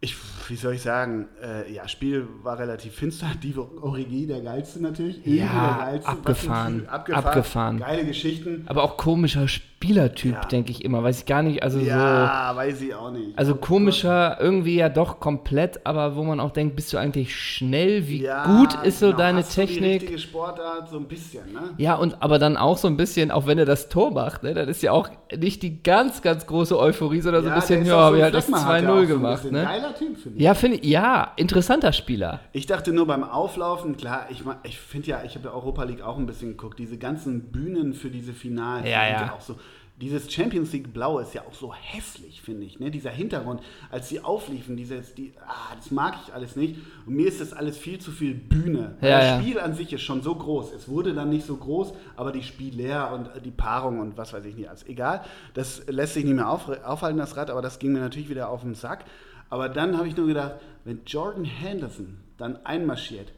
ich, 0.00 0.14
wie 0.48 0.56
soll 0.56 0.74
ich 0.74 0.82
sagen, 0.82 1.28
äh, 1.42 1.72
ja, 1.72 1.88
Spiel 1.88 2.28
war 2.42 2.58
relativ 2.58 2.94
finster. 2.94 3.28
Die 3.42 3.56
Origi, 3.56 4.26
der 4.26 4.42
geilste 4.42 4.82
natürlich. 4.82 5.24
Ja, 5.24 5.76
der 5.78 5.86
geilste. 5.86 6.08
abgefahren, 6.10 6.78
Typ. 6.80 7.16
abgefahren. 7.16 7.78
Geile 7.78 8.04
Geschichten. 8.04 8.64
Aber 8.66 8.82
auch 8.82 8.98
komischer 8.98 9.48
Spielertyp, 9.86 10.32
Ja. 10.34 10.40
denke 10.40 10.70
ich 10.72 10.84
immer. 10.84 11.02
Weiß 11.02 11.20
ich 11.20 11.26
gar 11.26 11.42
nicht. 11.42 11.62
Also 11.62 11.78
so. 11.78 11.86
Ja, 11.86 12.52
weiß 12.54 12.80
ich 12.82 12.94
auch 12.94 13.10
nicht. 13.10 13.38
Also 13.38 13.54
komischer, 13.54 14.38
irgendwie 14.40 14.76
ja 14.76 14.88
doch 14.88 15.20
komplett, 15.20 15.86
aber 15.86 16.16
wo 16.16 16.24
man 16.24 16.40
auch 16.40 16.50
denkt, 16.50 16.74
bist 16.76 16.92
du 16.92 16.98
eigentlich 16.98 17.34
schnell? 17.36 18.08
Wie 18.08 18.22
Ja, 18.22 18.44
gut 18.44 18.74
ist 18.84 18.98
so 19.00 19.06
genau, 19.06 19.18
deine 19.18 19.38
hast 19.38 19.56
du 19.56 19.60
Die 19.60 19.66
Technik? 19.68 20.02
richtige 20.02 20.18
Sportart, 20.18 20.88
so 20.90 20.96
ein 20.98 21.06
bisschen, 21.06 21.52
ne? 21.52 21.60
Ja, 21.78 21.94
und 21.94 22.20
aber 22.22 22.38
dann 22.38 22.56
auch 22.56 22.76
so 22.78 22.88
ein 22.88 22.96
bisschen, 22.96 23.30
auch 23.30 23.46
wenn 23.46 23.58
er 23.58 23.64
das 23.64 23.88
Tor 23.88 24.10
macht, 24.10 24.42
ne, 24.42 24.54
dann 24.54 24.68
ist 24.68 24.82
ja 24.82 24.92
auch 24.92 25.08
nicht 25.36 25.62
die 25.62 25.82
ganz, 25.82 26.22
ganz 26.22 26.46
große 26.46 26.78
Euphorie, 26.78 27.20
sondern 27.20 27.44
so 27.44 27.50
ein 27.50 27.54
bisschen, 27.54 27.84
ja, 27.84 27.94
habe 27.96 28.10
so 28.10 28.14
ich 28.16 28.20
ein 28.20 28.24
halt 28.24 28.34
das 28.34 28.44
Fleckmann, 28.46 28.64
hat 28.66 28.82
der 28.82 28.90
2-0 28.90 28.90
auch 28.90 28.94
so 28.96 29.00
ein 29.02 29.08
gemacht, 29.08 29.42
bisschen. 29.42 29.52
ne? 29.56 29.62
Geiler 29.64 29.94
Typ, 29.94 30.18
finde 30.18 30.38
ich. 30.38 30.44
Ja, 30.44 30.54
finde 30.54 30.86
ja, 30.86 31.32
interessanter 31.36 31.92
Spieler. 31.92 32.40
Ich 32.52 32.66
dachte 32.66 32.92
nur 32.92 33.06
beim 33.06 33.22
Auflaufen, 33.24 33.96
klar, 33.96 34.26
ich, 34.30 34.42
ich 34.64 34.78
finde 34.78 35.08
ja, 35.08 35.22
ich 35.24 35.34
habe 35.36 35.48
ja 35.48 35.54
Europa 35.54 35.84
League 35.84 36.02
auch 36.02 36.18
ein 36.18 36.26
bisschen 36.26 36.50
geguckt, 36.50 36.78
diese 36.78 36.98
ganzen 36.98 37.52
Bühnen 37.52 37.92
für 37.94 38.10
diese 38.10 38.32
Finals. 38.32 38.84
Ja, 38.88 39.06
ja. 39.08 39.32
auch 39.36 39.40
so, 39.40 39.56
dieses 40.00 40.30
Champions 40.30 40.72
League 40.72 40.92
Blau 40.92 41.18
ist 41.20 41.32
ja 41.32 41.42
auch 41.42 41.54
so 41.54 41.72
hässlich, 41.72 42.42
finde 42.42 42.66
ich. 42.66 42.78
Ne? 42.78 42.90
Dieser 42.90 43.10
Hintergrund, 43.10 43.62
als 43.90 44.10
sie 44.10 44.20
aufliefen, 44.20 44.76
dieses, 44.76 45.14
die, 45.14 45.32
ah, 45.46 45.74
das 45.74 45.90
mag 45.90 46.16
ich 46.22 46.34
alles 46.34 46.54
nicht. 46.54 46.76
Und 47.06 47.14
mir 47.14 47.26
ist 47.26 47.40
das 47.40 47.54
alles 47.54 47.78
viel 47.78 47.98
zu 47.98 48.10
viel 48.10 48.34
Bühne. 48.34 48.96
Ja, 49.00 49.08
das 49.08 49.24
ja. 49.24 49.40
Spiel 49.40 49.58
an 49.58 49.74
sich 49.74 49.92
ist 49.94 50.02
schon 50.02 50.22
so 50.22 50.34
groß. 50.34 50.72
Es 50.72 50.88
wurde 50.88 51.14
dann 51.14 51.30
nicht 51.30 51.46
so 51.46 51.56
groß, 51.56 51.94
aber 52.14 52.30
die 52.30 52.42
Spiellehrer 52.42 53.14
und 53.14 53.30
die 53.44 53.50
Paarung 53.50 54.00
und 54.00 54.18
was 54.18 54.34
weiß 54.34 54.44
ich 54.44 54.54
nicht, 54.54 54.68
alles 54.68 54.86
egal. 54.86 55.24
Das 55.54 55.86
lässt 55.86 56.12
sich 56.12 56.24
nicht 56.24 56.34
mehr 56.34 56.50
auf, 56.50 56.68
aufhalten, 56.84 57.18
das 57.18 57.36
Rad, 57.36 57.48
aber 57.48 57.62
das 57.62 57.78
ging 57.78 57.92
mir 57.92 58.00
natürlich 58.00 58.28
wieder 58.28 58.50
auf 58.50 58.60
den 58.60 58.74
Sack. 58.74 59.06
Aber 59.48 59.70
dann 59.70 59.96
habe 59.96 60.08
ich 60.08 60.16
nur 60.16 60.26
gedacht, 60.26 60.56
wenn 60.84 61.00
Jordan 61.06 61.44
Henderson 61.44 62.18
dann 62.36 62.58
einmarschiert, 62.66 63.32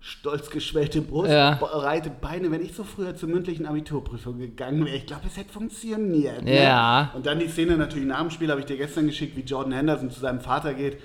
stolz 0.00 0.50
geschwellte 0.50 1.02
Brust, 1.02 1.30
Ja. 1.30 1.54
breite 1.60 2.10
Beine, 2.10 2.50
wenn 2.50 2.62
ich 2.62 2.72
so 2.74 2.84
früher 2.84 3.16
zur 3.16 3.28
mündlichen 3.28 3.66
Abiturprüfung 3.66 4.38
gegangen 4.38 4.84
wäre, 4.86 4.96
ich 4.96 5.06
glaube, 5.06 5.22
es 5.26 5.36
hätte 5.36 5.52
funktioniert. 5.52 6.44
ne? 6.44 6.62
Ja. 6.62 7.10
Und 7.14 7.26
dann 7.26 7.38
die 7.40 7.48
Szene 7.48 7.76
natürlich 7.76 8.06
nach 8.06 8.20
dem 8.20 8.30
Spiel, 8.30 8.50
habe 8.50 8.60
ich 8.60 8.66
dir 8.66 8.76
gestern 8.76 9.06
geschickt, 9.06 9.36
wie 9.36 9.40
Jordan 9.42 9.72
Henderson 9.72 10.10
zu 10.10 10.20
seinem 10.20 10.40
Vater 10.40 10.74
geht. 10.74 10.98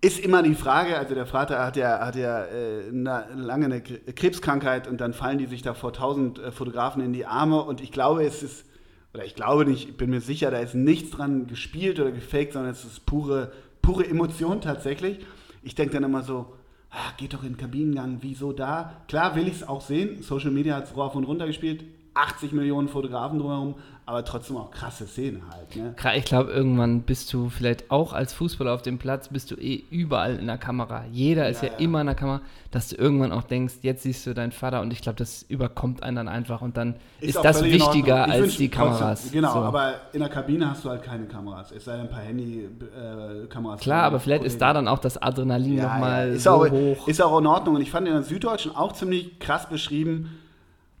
Ist 0.00 0.20
immer 0.20 0.44
die 0.44 0.54
Frage, 0.54 0.96
also 0.96 1.16
der 1.16 1.26
Vater 1.26 1.58
hat 1.64 1.76
ja, 1.76 1.98
hat 2.06 2.14
ja 2.14 2.44
äh, 2.44 2.84
na, 2.92 3.24
lange 3.34 3.64
eine 3.64 3.78
Kre- 3.80 4.12
Krebskrankheit 4.12 4.86
und 4.86 5.00
dann 5.00 5.12
fallen 5.12 5.38
die 5.38 5.46
sich 5.46 5.62
da 5.62 5.74
vor 5.74 5.92
tausend 5.92 6.38
äh, 6.38 6.52
Fotografen 6.52 7.02
in 7.02 7.12
die 7.12 7.26
Arme 7.26 7.60
und 7.64 7.80
ich 7.80 7.90
glaube, 7.90 8.22
es 8.24 8.44
ist, 8.44 8.64
oder 9.12 9.24
ich 9.24 9.34
glaube 9.34 9.64
nicht, 9.64 9.88
ich 9.88 9.96
bin 9.96 10.10
mir 10.10 10.20
sicher, 10.20 10.52
da 10.52 10.58
ist 10.58 10.76
nichts 10.76 11.10
dran 11.10 11.48
gespielt 11.48 11.98
oder 11.98 12.12
gefaked, 12.12 12.52
sondern 12.52 12.70
es 12.70 12.84
ist 12.84 13.06
pure, 13.06 13.50
pure 13.82 14.06
Emotion 14.06 14.60
tatsächlich. 14.60 15.18
Ich 15.64 15.74
denke 15.74 15.94
dann 15.94 16.04
immer 16.04 16.22
so, 16.22 16.54
ah, 16.90 17.12
geht 17.16 17.34
doch 17.34 17.42
in 17.42 17.52
den 17.52 17.58
Kabinengang, 17.58 18.18
wieso 18.20 18.52
da? 18.52 19.02
Klar 19.08 19.34
will 19.36 19.48
ich 19.48 19.54
es 19.54 19.68
auch 19.68 19.80
sehen, 19.80 20.22
Social 20.22 20.50
Media 20.50 20.76
hat 20.76 20.84
es 20.84 20.96
rauf 20.96 21.14
und 21.14 21.24
runter 21.24 21.46
gespielt, 21.46 21.84
80 22.18 22.52
Millionen 22.52 22.88
Fotografen 22.88 23.38
drumherum, 23.38 23.74
aber 24.06 24.24
trotzdem 24.24 24.56
auch 24.56 24.70
krasse 24.70 25.06
Szene 25.06 25.40
halt. 25.52 25.76
Ne? 25.76 25.94
Ich 26.16 26.24
glaube, 26.24 26.50
irgendwann 26.50 27.02
bist 27.02 27.32
du 27.32 27.48
vielleicht 27.50 27.90
auch 27.90 28.12
als 28.14 28.32
Fußballer 28.32 28.72
auf 28.72 28.80
dem 28.82 28.98
Platz, 28.98 29.28
bist 29.28 29.50
du 29.50 29.54
eh 29.56 29.84
überall 29.90 30.36
in 30.36 30.46
der 30.46 30.56
Kamera. 30.58 31.04
Jeder 31.12 31.48
ist 31.48 31.62
ja, 31.62 31.68
Ja, 31.68 31.74
ja. 31.74 31.78
immer 31.80 32.00
in 32.00 32.06
der 32.06 32.16
Kamera, 32.16 32.40
dass 32.70 32.88
du 32.88 32.96
irgendwann 32.96 33.32
auch 33.32 33.42
denkst, 33.42 33.74
jetzt 33.82 34.02
siehst 34.02 34.26
du 34.26 34.34
deinen 34.34 34.52
Vater 34.52 34.80
und 34.80 34.92
ich 34.92 35.02
glaube, 35.02 35.16
das 35.18 35.42
überkommt 35.42 36.02
einen 36.02 36.16
dann 36.16 36.28
einfach 36.28 36.62
und 36.62 36.76
dann 36.76 36.94
ist, 37.20 37.36
auch 37.36 37.42
das 37.42 37.62
wichtiger 37.62 38.24
als 38.28 38.42
wünsch 38.42 38.56
die 38.56 38.68
trotzdem- 38.70 38.98
Kameras. 38.98 39.30
Genau, 39.30 39.52
So. 39.52 39.58
aber 39.60 39.94
in 40.12 40.20
der 40.20 40.28
Kabine 40.30 40.70
hast 40.70 40.84
du 40.84 40.88
halt 40.90 41.02
keine 41.02 41.26
Kameras. 41.26 41.70
Es 41.72 41.84
sei 41.84 41.92
denn 41.92 42.02
ein 42.06 42.10
paar 42.10 42.20
Handy-Kameras. 42.22 43.80
Klar, 43.80 44.04
aber 44.04 44.20
vielleicht 44.20 44.44
ist 44.44 44.60
da 44.60 44.72
dann 44.72 44.88
auch 44.88 44.98
das 44.98 45.20
Adrenalin 45.20 45.76
ja, 45.76 45.84
nochmal 45.94 46.28
ist 46.30 46.44
so 46.44 46.50
auch, 46.50 46.70
hoch. 46.70 47.06
Ist 47.08 47.22
auch 47.22 47.38
in 47.38 47.46
Ordnung. 47.46 47.76
Und 47.76 47.82
ich 47.82 47.90
fand 47.90 48.06
in 48.08 48.14
der 48.14 48.22
Süddeutschen 48.22 48.74
auch 48.74 48.92
ziemlich 48.92 49.38
krass 49.38 49.68
beschrieben. 49.68 50.38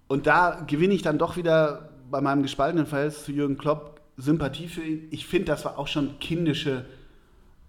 Und 0.08 0.26
da 0.26 0.64
gewinne 0.66 0.94
ich 0.94 1.02
dann 1.02 1.18
doch 1.18 1.36
wieder 1.36 1.90
bei 2.10 2.20
meinem 2.20 2.42
gespaltenen 2.42 2.86
Verhältnis 2.86 3.24
zu 3.24 3.32
Jürgen 3.32 3.58
Klopp 3.58 4.00
Sympathie 4.16 4.66
für 4.68 4.82
ihn. 4.82 5.06
Ich 5.10 5.26
finde, 5.26 5.44
das 5.46 5.64
war 5.64 5.78
auch 5.78 5.86
schon 5.86 6.18
kindische, 6.18 6.84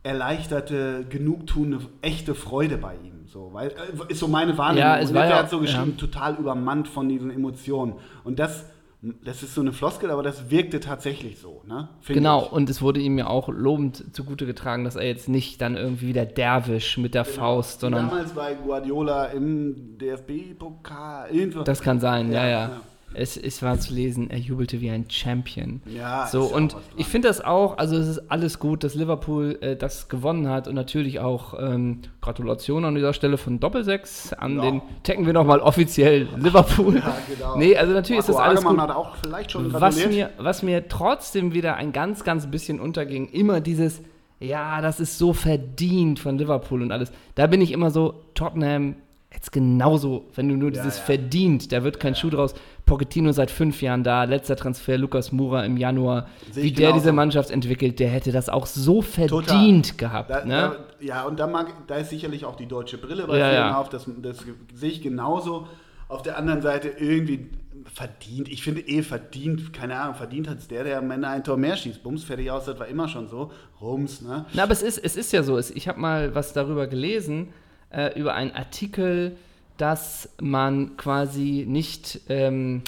erleichterte, 0.03 1.05
genugtuende, 1.09 1.79
echte 2.01 2.33
Freude 2.35 2.77
bei 2.77 2.93
ihm. 2.95 3.27
So, 3.27 3.49
weil, 3.53 3.69
äh, 3.69 3.73
ist 4.11 4.19
so 4.19 4.27
meine 4.27 4.57
Wahrnehmung. 4.57 4.79
Ja, 4.89 4.97
es 4.99 5.09
Und 5.09 5.15
war 5.15 5.25
er 5.25 5.29
ja- 5.29 5.37
hat 5.39 5.49
so 5.49 5.59
geschrieben, 5.59 5.91
ja. 5.91 5.97
total 5.97 6.35
übermannt 6.37 6.87
von 6.87 7.07
diesen 7.09 7.29
Emotionen. 7.29 7.93
Und 8.23 8.39
das, 8.39 8.65
das 9.01 9.43
ist 9.43 9.55
so 9.55 9.61
eine 9.61 9.71
Floskel, 9.71 10.11
aber 10.11 10.23
das 10.23 10.49
wirkte 10.49 10.81
tatsächlich 10.81 11.39
so. 11.39 11.61
Ne? 11.65 11.87
Genau, 12.07 12.43
ich. 12.45 12.51
und 12.51 12.69
es 12.69 12.81
wurde 12.81 12.99
ihm 12.99 13.17
ja 13.17 13.27
auch 13.27 13.47
lobend 13.47 14.13
zugute 14.13 14.45
getragen, 14.45 14.83
dass 14.83 14.97
er 14.97 15.07
jetzt 15.07 15.29
nicht 15.29 15.61
dann 15.61 15.77
irgendwie 15.77 16.07
wieder 16.07 16.25
Derwisch 16.25 16.97
mit 16.97 17.13
der 17.13 17.23
Faust, 17.23 17.79
sondern 17.79 18.09
Damals 18.09 18.33
bei 18.33 18.55
Guardiola 18.55 19.25
im 19.27 19.97
DFB-Pokal. 19.97 21.29
das 21.63 21.81
kann 21.81 22.01
sein, 22.01 22.31
ja, 22.31 22.43
Ja, 22.43 22.49
ja. 22.49 22.81
Es, 23.13 23.37
es 23.37 23.61
war 23.63 23.79
zu 23.79 23.93
lesen, 23.93 24.29
er 24.29 24.37
jubelte 24.37 24.81
wie 24.81 24.89
ein 24.89 25.05
Champion. 25.09 25.81
Ja, 25.85 26.27
So, 26.27 26.43
und 26.43 26.75
ich 26.95 27.07
finde 27.07 27.27
das 27.27 27.41
auch, 27.41 27.77
also 27.77 27.95
es 27.97 28.07
ist 28.07 28.31
alles 28.31 28.59
gut, 28.59 28.83
dass 28.83 28.93
Liverpool 28.95 29.57
äh, 29.61 29.75
das 29.75 30.09
gewonnen 30.09 30.47
hat 30.47 30.67
und 30.67 30.75
natürlich 30.75 31.19
auch 31.19 31.53
ähm, 31.59 32.01
Gratulation 32.21 32.85
an 32.85 32.95
dieser 32.95 33.13
Stelle 33.13 33.37
von 33.37 33.59
Doppelsechs 33.59 34.33
an 34.33 34.57
Ja. 34.57 34.61
den, 34.61 34.81
tacken 35.03 35.25
wir 35.25 35.33
nochmal 35.33 35.59
offiziell 35.59 36.27
Liverpool. 36.37 36.97
Ja, 36.97 37.17
genau. 37.27 37.57
Nee, 37.57 37.75
also 37.75 37.93
natürlich 37.93 38.19
ist 38.19 38.29
das 38.29 38.35
Marco 38.35 38.49
alles 38.49 38.63
Hagemann 38.65 38.85
gut. 38.87 38.89
hat 38.89 38.95
auch 38.95 39.15
vielleicht 39.23 39.51
schon 39.51 39.73
Was 39.73 40.05
mir, 40.07 40.29
was 40.37 40.61
mir 40.63 40.87
trotzdem 40.87 41.53
wieder 41.53 41.75
ein 41.75 41.91
ganz, 41.91 42.23
ganz 42.23 42.45
bisschen 42.47 42.79
unterging, 42.79 43.27
immer 43.29 43.59
dieses, 43.59 44.01
ja, 44.39 44.81
das 44.81 44.99
ist 44.99 45.17
so 45.17 45.33
verdient 45.33 46.19
von 46.19 46.37
Liverpool 46.37 46.81
und 46.81 46.91
alles. 46.91 47.11
Da 47.35 47.47
bin 47.47 47.59
ich 47.61 47.71
immer 47.71 47.91
so, 47.91 48.13
Tottenham, 48.35 48.95
jetzt 49.31 49.51
genauso, 49.51 50.25
wenn 50.35 50.49
du 50.49 50.55
nur 50.55 50.71
Ja, 50.71 50.81
dieses 50.81 50.97
ja. 50.97 51.03
verdient, 51.03 51.71
da 51.71 51.83
wird 51.83 51.99
kein 51.99 52.15
Schuh 52.15 52.29
draus. 52.29 52.53
Pochettino 52.85 53.31
seit 53.31 53.51
fünf 53.51 53.81
Jahren 53.81 54.03
da, 54.03 54.23
letzter 54.23 54.55
Transfer, 54.55 54.97
Lukas 54.97 55.31
Mura 55.31 55.63
im 55.65 55.77
Januar. 55.77 56.27
Wie 56.53 56.71
der 56.71 56.87
genauso. 56.87 56.93
diese 57.01 57.11
Mannschaft 57.13 57.51
entwickelt, 57.51 57.99
der 57.99 58.09
hätte 58.09 58.31
das 58.31 58.49
auch 58.49 58.65
so 58.65 59.01
verdient 59.03 59.89
Total. 59.91 59.97
gehabt. 59.97 60.29
Da, 60.31 60.45
ne? 60.45 60.49
da, 60.49 61.05
ja, 61.05 61.23
und 61.25 61.39
da, 61.39 61.45
mag, 61.45 61.67
da 61.87 61.95
ist 61.97 62.09
sicherlich 62.09 62.45
auch 62.45 62.55
die 62.55 62.65
deutsche 62.65 62.97
Brille 62.97 63.27
bei 63.27 63.37
Ja, 63.37 63.53
ja. 63.53 63.77
auf. 63.79 63.89
Das, 63.89 64.09
das 64.21 64.37
sehe 64.73 64.89
ich 64.89 65.01
genauso. 65.01 65.67
Auf 66.07 66.23
der 66.23 66.37
anderen 66.39 66.63
Seite 66.63 66.87
irgendwie 66.97 67.49
verdient. 67.85 68.49
Ich 68.49 68.63
finde 68.63 68.81
eh 68.81 69.03
verdient, 69.03 69.71
keine 69.73 69.95
Ahnung, 69.99 70.15
verdient 70.15 70.47
hat 70.49 70.57
es 70.57 70.67
der, 70.67 70.83
der 70.83 70.97
am 70.97 71.11
Ende 71.11 71.27
ein 71.27 71.43
Tor 71.43 71.57
mehr 71.57 71.77
schießt. 71.77 72.01
Bums, 72.01 72.23
fertig 72.23 72.49
aus, 72.49 72.65
das 72.65 72.79
war 72.79 72.87
immer 72.87 73.07
schon 73.07 73.27
so. 73.27 73.51
Rums, 73.79 74.21
ne? 74.21 74.45
Na, 74.53 74.63
aber 74.63 74.71
es 74.73 74.81
ist, 74.81 74.97
es 74.97 75.15
ist 75.15 75.31
ja 75.31 75.43
so. 75.43 75.59
Ich 75.59 75.87
habe 75.87 75.99
mal 75.99 76.33
was 76.33 76.53
darüber 76.53 76.87
gelesen, 76.87 77.49
äh, 77.91 78.17
über 78.19 78.33
einen 78.33 78.51
Artikel, 78.51 79.37
dass 79.77 80.29
man 80.41 80.97
quasi 80.97 81.65
nicht, 81.67 82.21
ähm, 82.29 82.81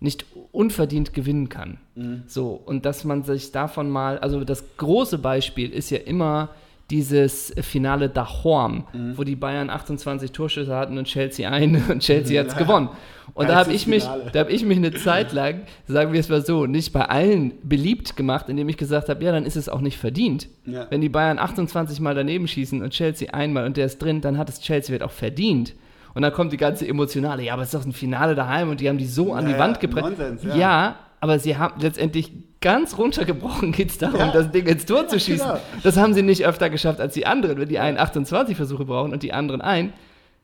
nicht 0.00 0.24
unverdient 0.52 1.12
gewinnen 1.12 1.48
kann. 1.48 1.78
So, 2.26 2.60
und 2.64 2.86
dass 2.86 3.04
man 3.04 3.24
sich 3.24 3.52
davon 3.52 3.90
mal, 3.90 4.18
also 4.18 4.42
das 4.44 4.64
große 4.78 5.18
Beispiel 5.18 5.70
ist 5.70 5.90
ja 5.90 5.98
immer 5.98 6.48
dieses 6.90 7.54
Finale 7.60 8.08
Dahorm, 8.08 8.84
wo 9.14 9.24
die 9.24 9.36
Bayern 9.36 9.70
28 9.70 10.32
Torschüsse 10.32 10.74
hatten 10.74 10.98
und 10.98 11.06
Chelsea 11.06 11.48
ein 11.50 11.82
und 11.88 12.00
Chelsea 12.00 12.40
hat 12.40 12.48
es 12.48 12.56
gewonnen. 12.56 12.88
Und 13.34 13.48
da 13.48 13.54
habe 13.54 13.72
ich 13.72 13.86
mich, 13.86 14.04
da 14.32 14.40
habe 14.40 14.50
ich 14.50 14.64
mich 14.64 14.76
eine 14.76 14.92
Zeit 14.92 15.32
lang, 15.32 15.62
sagen 15.86 16.12
wir 16.12 16.20
es 16.20 16.28
mal 16.28 16.44
so, 16.44 16.66
nicht 16.66 16.92
bei 16.92 17.04
allen 17.04 17.52
beliebt 17.62 18.16
gemacht, 18.16 18.48
indem 18.48 18.68
ich 18.68 18.76
gesagt 18.76 19.08
habe, 19.08 19.24
ja, 19.24 19.30
dann 19.32 19.46
ist 19.46 19.56
es 19.56 19.68
auch 19.68 19.80
nicht 19.80 19.98
verdient. 19.98 20.48
Ja. 20.66 20.86
Wenn 20.90 21.00
die 21.00 21.08
Bayern 21.08 21.38
28 21.38 22.00
Mal 22.00 22.14
daneben 22.14 22.48
schießen 22.48 22.82
und 22.82 22.90
Chelsea 22.90 23.32
einmal 23.32 23.66
und 23.66 23.76
der 23.76 23.86
ist 23.86 23.98
drin, 23.98 24.20
dann 24.20 24.36
hat 24.36 24.48
es 24.48 24.60
Chelsea 24.60 24.92
wird 24.92 25.02
auch 25.02 25.12
verdient. 25.12 25.74
Und 26.14 26.22
dann 26.22 26.32
kommt 26.32 26.52
die 26.52 26.56
ganze 26.56 26.88
emotionale, 26.88 27.44
ja, 27.44 27.52
aber 27.52 27.62
es 27.62 27.72
ist 27.72 27.80
doch 27.80 27.86
ein 27.86 27.92
Finale 27.92 28.34
daheim 28.34 28.68
und 28.70 28.80
die 28.80 28.88
haben 28.88 28.98
die 28.98 29.06
so 29.06 29.32
an 29.32 29.46
Ja, 29.46 29.52
die 29.52 29.58
Wand 29.58 29.76
ja, 29.76 29.80
gepresst. 29.80 30.18
Nonsens, 30.18 30.42
ja. 30.42 30.56
ja. 30.56 30.96
Aber 31.20 31.38
sie 31.38 31.56
haben 31.56 31.80
letztendlich 31.80 32.32
ganz 32.60 32.98
runtergebrochen 32.98 33.72
geht 33.78 33.90
es 33.90 33.98
darum, 33.98 34.18
Ja. 34.18 34.32
das 34.32 34.50
Ding 34.50 34.66
ins 34.66 34.84
Tor 34.86 35.06
zu 35.08 35.18
schießen. 35.20 35.46
genau. 35.46 35.60
Das 35.82 35.96
haben 35.96 36.14
sie 36.14 36.22
nicht 36.22 36.44
öfter 36.44 36.68
geschafft 36.70 37.00
als 37.00 37.14
die 37.14 37.26
anderen. 37.26 37.58
Wenn 37.58 37.68
die 37.68 37.78
einen 37.78 37.98
28 37.98 38.56
Versuche 38.56 38.84
brauchen 38.84 39.12
und 39.12 39.22
die 39.22 39.32
anderen 39.32 39.60
ein, 39.60 39.92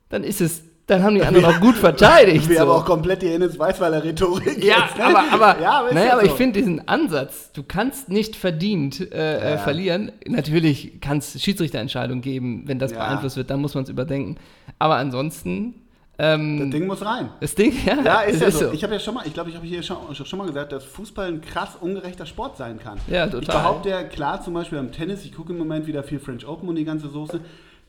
dann 0.09 0.23
ist 0.23 0.41
es 0.41 0.63
dann 0.87 1.03
haben 1.03 1.15
die 1.15 1.21
anderen 1.21 1.43
auch 1.53 1.59
gut 1.59 1.75
verteidigt. 1.75 2.47
Wir 2.49 2.55
so. 2.55 2.61
haben 2.61 2.69
auch 2.69 2.85
komplett 2.85 3.21
die 3.21 3.27
Hennes 3.27 3.59
Weißweiler 3.59 4.05
Rhetorik. 4.05 4.63
Ja, 4.63 4.85
jetzt, 4.85 4.97
ne? 4.97 5.03
aber, 5.03 5.23
aber, 5.33 5.61
ja, 5.61 5.71
aber, 5.81 5.93
naja, 5.93 6.05
ja 6.05 6.13
aber 6.13 6.21
so. 6.21 6.27
ich 6.27 6.31
finde 6.33 6.59
diesen 6.59 6.87
Ansatz, 6.87 7.51
du 7.51 7.63
kannst 7.63 8.07
nicht 8.07 8.37
verdient 8.37 9.01
äh, 9.11 9.37
äh, 9.37 9.51
Ja. 9.51 9.57
verlieren. 9.57 10.13
Natürlich 10.25 11.01
kann 11.01 11.17
es 11.17 11.43
Schiedsrichterentscheidungen 11.43 12.21
geben, 12.21 12.63
wenn 12.67 12.79
das 12.79 12.91
Ja. 12.93 12.99
beeinflusst 12.99 13.35
wird, 13.35 13.49
dann 13.49 13.59
muss 13.59 13.75
man 13.75 13.83
es 13.83 13.89
überdenken. 13.89 14.37
Aber 14.79 14.95
ansonsten, 14.95 15.75
ähm, 16.19 16.59
das 16.59 16.69
Ding 16.71 16.87
muss 16.87 17.05
rein. 17.05 17.29
das 17.39 17.53
Ding, 17.55 17.73
ja, 17.85 18.01
Ja, 18.01 18.21
ist 18.21 18.41
ja 18.41 18.49
so. 18.51 18.71
Ich 18.71 18.83
habe 18.83 18.93
ja 18.93 18.99
schon 18.99 19.13
mal, 19.13 19.25
ich 19.27 19.33
glaube, 19.33 19.49
ich 19.49 19.55
habe 19.55 19.65
hier 19.65 19.83
schon, 19.83 19.97
schon 20.15 20.39
mal 20.39 20.47
gesagt, 20.47 20.71
dass 20.71 20.83
Fußball 20.83 21.27
ein 21.27 21.41
krass 21.41 21.77
ungerechter 21.79 22.25
Sport 22.25 22.57
sein 22.57 22.79
kann. 22.79 22.97
Ja, 23.07 23.25
Ich 23.25 23.31
total. 23.31 23.55
behaupte 23.61 23.89
ja 23.89 24.03
klar, 24.03 24.41
zum 24.41 24.53
Beispiel 24.53 24.79
am 24.79 24.91
Tennis, 24.91 25.23
ich 25.25 25.33
gucke 25.33 25.53
im 25.53 25.59
Moment 25.59 25.85
wieder 25.87 26.03
viel 26.03 26.19
French 26.19 26.47
Open 26.47 26.67
und 26.69 26.75
die 26.75 26.85
ganze 26.85 27.09
Soße. 27.09 27.39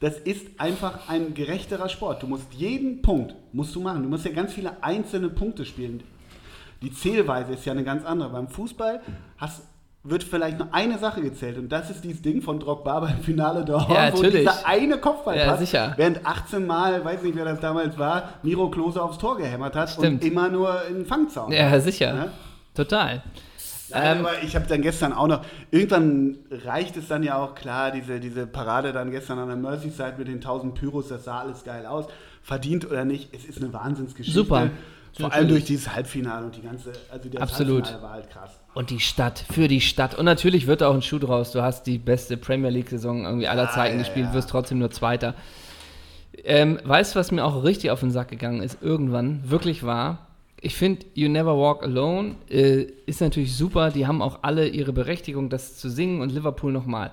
Das 0.00 0.18
ist 0.18 0.46
einfach 0.60 1.08
ein 1.08 1.34
gerechterer 1.34 1.88
Sport. 1.88 2.22
Du 2.22 2.26
musst 2.28 2.52
jeden 2.54 3.02
Punkt 3.02 3.34
musst 3.52 3.74
du 3.74 3.80
machen. 3.80 4.02
Du 4.04 4.08
musst 4.08 4.24
ja 4.24 4.30
ganz 4.30 4.52
viele 4.52 4.82
einzelne 4.82 5.28
Punkte 5.28 5.64
spielen. 5.64 6.02
Die 6.82 6.92
Zählweise 6.92 7.54
ist 7.54 7.64
ja 7.64 7.72
eine 7.72 7.82
ganz 7.82 8.04
andere. 8.04 8.28
Beim 8.30 8.46
Fußball 8.46 9.00
hast, 9.38 9.62
wird 10.10 10.22
vielleicht 10.24 10.58
nur 10.58 10.68
eine 10.72 10.98
Sache 10.98 11.20
gezählt 11.20 11.58
und 11.58 11.68
das 11.70 11.90
ist 11.90 12.02
dieses 12.04 12.22
Ding 12.22 12.40
von 12.42 12.58
Drogba 12.60 13.00
beim 13.00 13.18
Finale 13.20 13.64
der 13.64 13.76
Horn, 13.86 13.94
Ja, 13.94 14.12
wo 14.12 14.16
natürlich. 14.22 14.46
dieser 14.46 14.66
eine 14.66 14.98
Kopfball 14.98 15.36
Ja, 15.36 15.56
sicher. 15.56 15.94
während 15.96 16.24
18 16.26 16.66
Mal, 16.66 17.04
weiß 17.04 17.22
nicht 17.22 17.36
wer 17.36 17.44
das 17.44 17.60
damals 17.60 17.98
war, 17.98 18.34
Miro 18.42 18.70
Klose 18.70 19.02
aufs 19.02 19.18
Tor 19.18 19.36
gehämmert 19.36 19.76
hat 19.76 19.90
Stimmt. 19.90 20.22
und 20.22 20.24
immer 20.30 20.48
nur 20.48 20.84
in 20.88 20.94
den 20.96 21.06
Fangzaun. 21.06 21.52
ja, 21.52 21.78
sicher. 21.80 22.14
Ja? 22.14 22.28
Total. 22.74 23.22
Nein, 23.90 24.18
Ähm, 24.18 24.26
aber 24.26 24.42
ich 24.42 24.54
habe 24.54 24.66
dann 24.66 24.82
gestern 24.82 25.12
auch 25.14 25.26
noch, 25.28 25.44
irgendwann 25.70 26.36
reicht 26.50 26.96
es 26.98 27.08
dann 27.08 27.22
ja 27.22 27.36
auch 27.36 27.54
klar, 27.54 27.90
diese, 27.90 28.20
diese 28.20 28.46
Parade 28.46 28.92
dann 28.92 29.10
gestern 29.10 29.38
an 29.38 29.48
der 29.48 29.56
Merseyside 29.56 30.14
mit 30.18 30.28
den 30.28 30.36
1000 30.36 30.74
Pyros, 30.74 31.08
das 31.08 31.24
sah 31.24 31.40
alles 31.40 31.64
geil 31.64 31.86
aus. 31.86 32.06
Verdient 32.42 32.86
oder 32.90 33.04
nicht, 33.04 33.34
es 33.34 33.44
ist 33.46 33.62
eine 33.62 33.72
Wahnsinnsgeschichte. 33.72 34.38
Super. 34.38 34.70
Vor 35.18 35.32
allem 35.32 35.48
durch 35.48 35.64
dieses 35.64 35.92
Halbfinale 35.94 36.44
und 36.44 36.54
die 36.56 36.62
ganze, 36.62 36.92
also 37.10 37.28
das 37.28 37.40
Absolut. 37.42 37.76
Halbfinale 37.86 38.02
war 38.02 38.10
halt 38.12 38.30
krass. 38.30 38.50
Und 38.78 38.90
die 38.90 39.00
Stadt, 39.00 39.44
für 39.50 39.66
die 39.66 39.80
Stadt. 39.80 40.16
Und 40.16 40.24
natürlich 40.24 40.68
wird 40.68 40.82
da 40.82 40.88
auch 40.88 40.94
ein 40.94 41.02
Schuh 41.02 41.18
draus. 41.18 41.50
Du 41.50 41.62
hast 41.62 41.88
die 41.88 41.98
beste 41.98 42.36
Premier 42.36 42.70
League-Saison 42.70 43.24
irgendwie 43.24 43.48
aller 43.48 43.68
Zeiten 43.72 43.96
ja, 43.96 44.04
gespielt, 44.04 44.26
ja. 44.26 44.34
wirst 44.34 44.50
trotzdem 44.50 44.78
nur 44.78 44.92
Zweiter. 44.92 45.34
Ähm, 46.44 46.78
weißt 46.84 47.12
du, 47.12 47.18
was 47.18 47.32
mir 47.32 47.44
auch 47.44 47.64
richtig 47.64 47.90
auf 47.90 47.98
den 47.98 48.12
Sack 48.12 48.28
gegangen 48.28 48.62
ist, 48.62 48.80
irgendwann, 48.80 49.50
wirklich 49.50 49.82
war? 49.82 50.28
Ich 50.60 50.76
finde, 50.76 51.06
You 51.14 51.28
Never 51.28 51.58
Walk 51.58 51.82
Alone 51.82 52.36
äh, 52.48 52.82
ist 53.04 53.20
natürlich 53.20 53.56
super. 53.56 53.90
Die 53.90 54.06
haben 54.06 54.22
auch 54.22 54.38
alle 54.42 54.68
ihre 54.68 54.92
Berechtigung, 54.92 55.48
das 55.48 55.76
zu 55.76 55.90
singen 55.90 56.20
und 56.20 56.30
Liverpool 56.30 56.70
nochmal. 56.70 57.10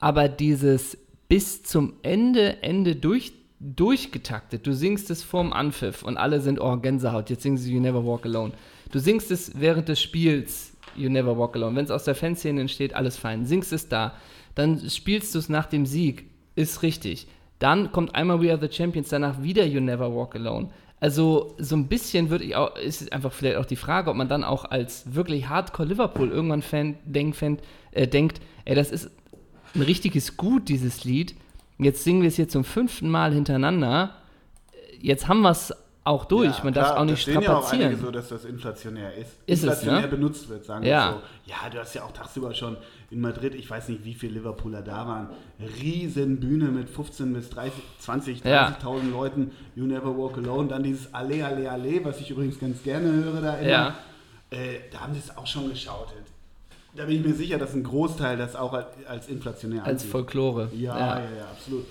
Aber 0.00 0.28
dieses 0.28 0.98
bis 1.28 1.62
zum 1.62 1.92
Ende, 2.02 2.60
Ende 2.64 2.96
durch, 2.96 3.34
durchgetaktet, 3.60 4.66
du 4.66 4.74
singst 4.74 5.10
es 5.10 5.22
vorm 5.22 5.52
Anpfiff 5.52 6.02
und 6.02 6.16
alle 6.16 6.40
sind, 6.40 6.60
oh, 6.60 6.76
Gänsehaut, 6.76 7.30
jetzt 7.30 7.44
singen 7.44 7.56
sie 7.56 7.72
You 7.72 7.80
Never 7.80 8.04
Walk 8.04 8.26
Alone. 8.26 8.52
Du 8.90 8.98
singst 8.98 9.30
es 9.30 9.60
während 9.60 9.88
des 9.88 10.02
Spiels, 10.02 10.73
You 10.96 11.08
Never 11.08 11.38
Walk 11.38 11.56
Alone. 11.56 11.76
Wenn 11.76 11.84
es 11.84 11.90
aus 11.90 12.04
der 12.04 12.14
Fanszene 12.14 12.60
entsteht, 12.60 12.94
alles 12.94 13.16
fein. 13.16 13.46
Singst 13.46 13.72
es 13.72 13.88
da. 13.88 14.14
Dann 14.54 14.88
spielst 14.88 15.34
du 15.34 15.38
es 15.38 15.48
nach 15.48 15.66
dem 15.66 15.86
Sieg. 15.86 16.26
Ist 16.54 16.82
richtig. 16.82 17.26
Dann 17.58 17.92
kommt 17.92 18.14
einmal 18.14 18.40
We 18.40 18.50
Are 18.50 18.60
the 18.60 18.74
Champions, 18.74 19.08
danach 19.08 19.42
wieder 19.42 19.64
You 19.64 19.80
Never 19.80 20.14
Walk 20.14 20.34
Alone. 20.36 20.70
Also 21.00 21.54
so 21.58 21.76
ein 21.76 21.88
bisschen 21.88 22.30
würde 22.30 22.44
ich 22.44 22.56
auch, 22.56 22.76
ist 22.76 23.12
einfach 23.12 23.32
vielleicht 23.32 23.56
auch 23.56 23.66
die 23.66 23.76
Frage, 23.76 24.10
ob 24.10 24.16
man 24.16 24.28
dann 24.28 24.44
auch 24.44 24.64
als 24.64 25.14
wirklich 25.14 25.48
Hardcore 25.48 25.88
Liverpool 25.88 26.30
irgendwann 26.30 26.62
Fan, 26.62 26.96
denk, 27.04 27.36
Fan, 27.36 27.58
äh, 27.92 28.06
denkt, 28.06 28.40
ey, 28.64 28.74
das 28.74 28.90
ist 28.90 29.10
ein 29.74 29.82
richtiges 29.82 30.36
Gut, 30.36 30.68
dieses 30.68 31.04
Lied. 31.04 31.34
Jetzt 31.78 32.04
singen 32.04 32.22
wir 32.22 32.28
es 32.28 32.36
hier 32.36 32.48
zum 32.48 32.64
fünften 32.64 33.10
Mal 33.10 33.34
hintereinander. 33.34 34.16
Jetzt 35.00 35.28
haben 35.28 35.42
wir 35.42 35.50
es 35.50 35.74
auch 36.04 36.26
durch. 36.26 36.58
Ja, 36.58 36.64
man 36.64 36.74
darf 36.74 36.96
auch 36.98 37.04
nicht 37.04 37.26
das 37.26 37.34
sehen 37.34 37.42
ja 37.42 37.56
auch 37.56 37.72
einige 37.72 37.96
strapazieren. 37.96 38.00
so, 38.04 38.10
dass 38.10 38.28
das 38.28 38.44
inflationär 38.44 39.14
ist. 39.14 39.30
Ist 39.46 39.58
es, 39.58 39.62
inflationär 39.64 40.00
ne? 40.02 40.08
benutzt 40.08 40.48
wird, 40.48 40.64
sagen 40.64 40.84
Ja. 40.84 41.06
wir 41.08 41.12
so. 41.14 41.20
Ja, 41.46 41.70
du 41.70 41.78
hast 41.78 41.94
ja 41.94 42.04
auch 42.04 42.12
tagsüber 42.12 42.52
schon 42.54 42.76
in 43.10 43.20
Madrid, 43.20 43.54
ich 43.54 43.68
weiß 43.70 43.88
nicht, 43.88 44.04
wie 44.04 44.14
viele 44.14 44.34
Liverpooler 44.34 44.82
da 44.82 45.06
waren, 45.06 45.30
riesen 45.80 46.40
Bühne 46.40 46.66
mit 46.66 46.90
15 46.90 47.32
bis 47.32 47.48
30, 47.50 47.72
20, 48.00 48.42
30.000 48.42 48.46
Ja. 48.48 49.10
Leuten, 49.10 49.50
You 49.74 49.86
Never 49.86 50.16
Walk 50.16 50.36
Alone, 50.38 50.68
dann 50.68 50.82
dieses 50.82 51.12
Alle, 51.14 51.44
Alle, 51.44 51.70
Alle, 51.70 52.04
was 52.04 52.20
ich 52.20 52.30
übrigens 52.30 52.58
ganz 52.58 52.82
gerne 52.82 53.10
höre 53.10 53.40
da 53.40 53.54
immer. 53.56 53.68
Ja. 53.68 53.94
Äh, 54.50 54.80
da 54.92 55.00
haben 55.00 55.14
sie 55.14 55.20
es 55.20 55.36
auch 55.36 55.46
schon 55.46 55.70
geschautet. 55.70 56.18
Da 56.96 57.06
bin 57.06 57.16
ich 57.16 57.26
mir 57.26 57.34
sicher, 57.34 57.58
dass 57.58 57.74
ein 57.74 57.82
Großteil 57.82 58.36
das 58.36 58.54
auch 58.54 58.72
als, 58.72 58.86
als 59.08 59.28
inflationär 59.28 59.82
Als 59.84 59.90
ansieht. 59.94 60.10
Folklore. 60.10 60.68
Ja, 60.74 60.96
ja, 60.98 61.16
ja, 61.18 61.44
absolut. 61.50 61.86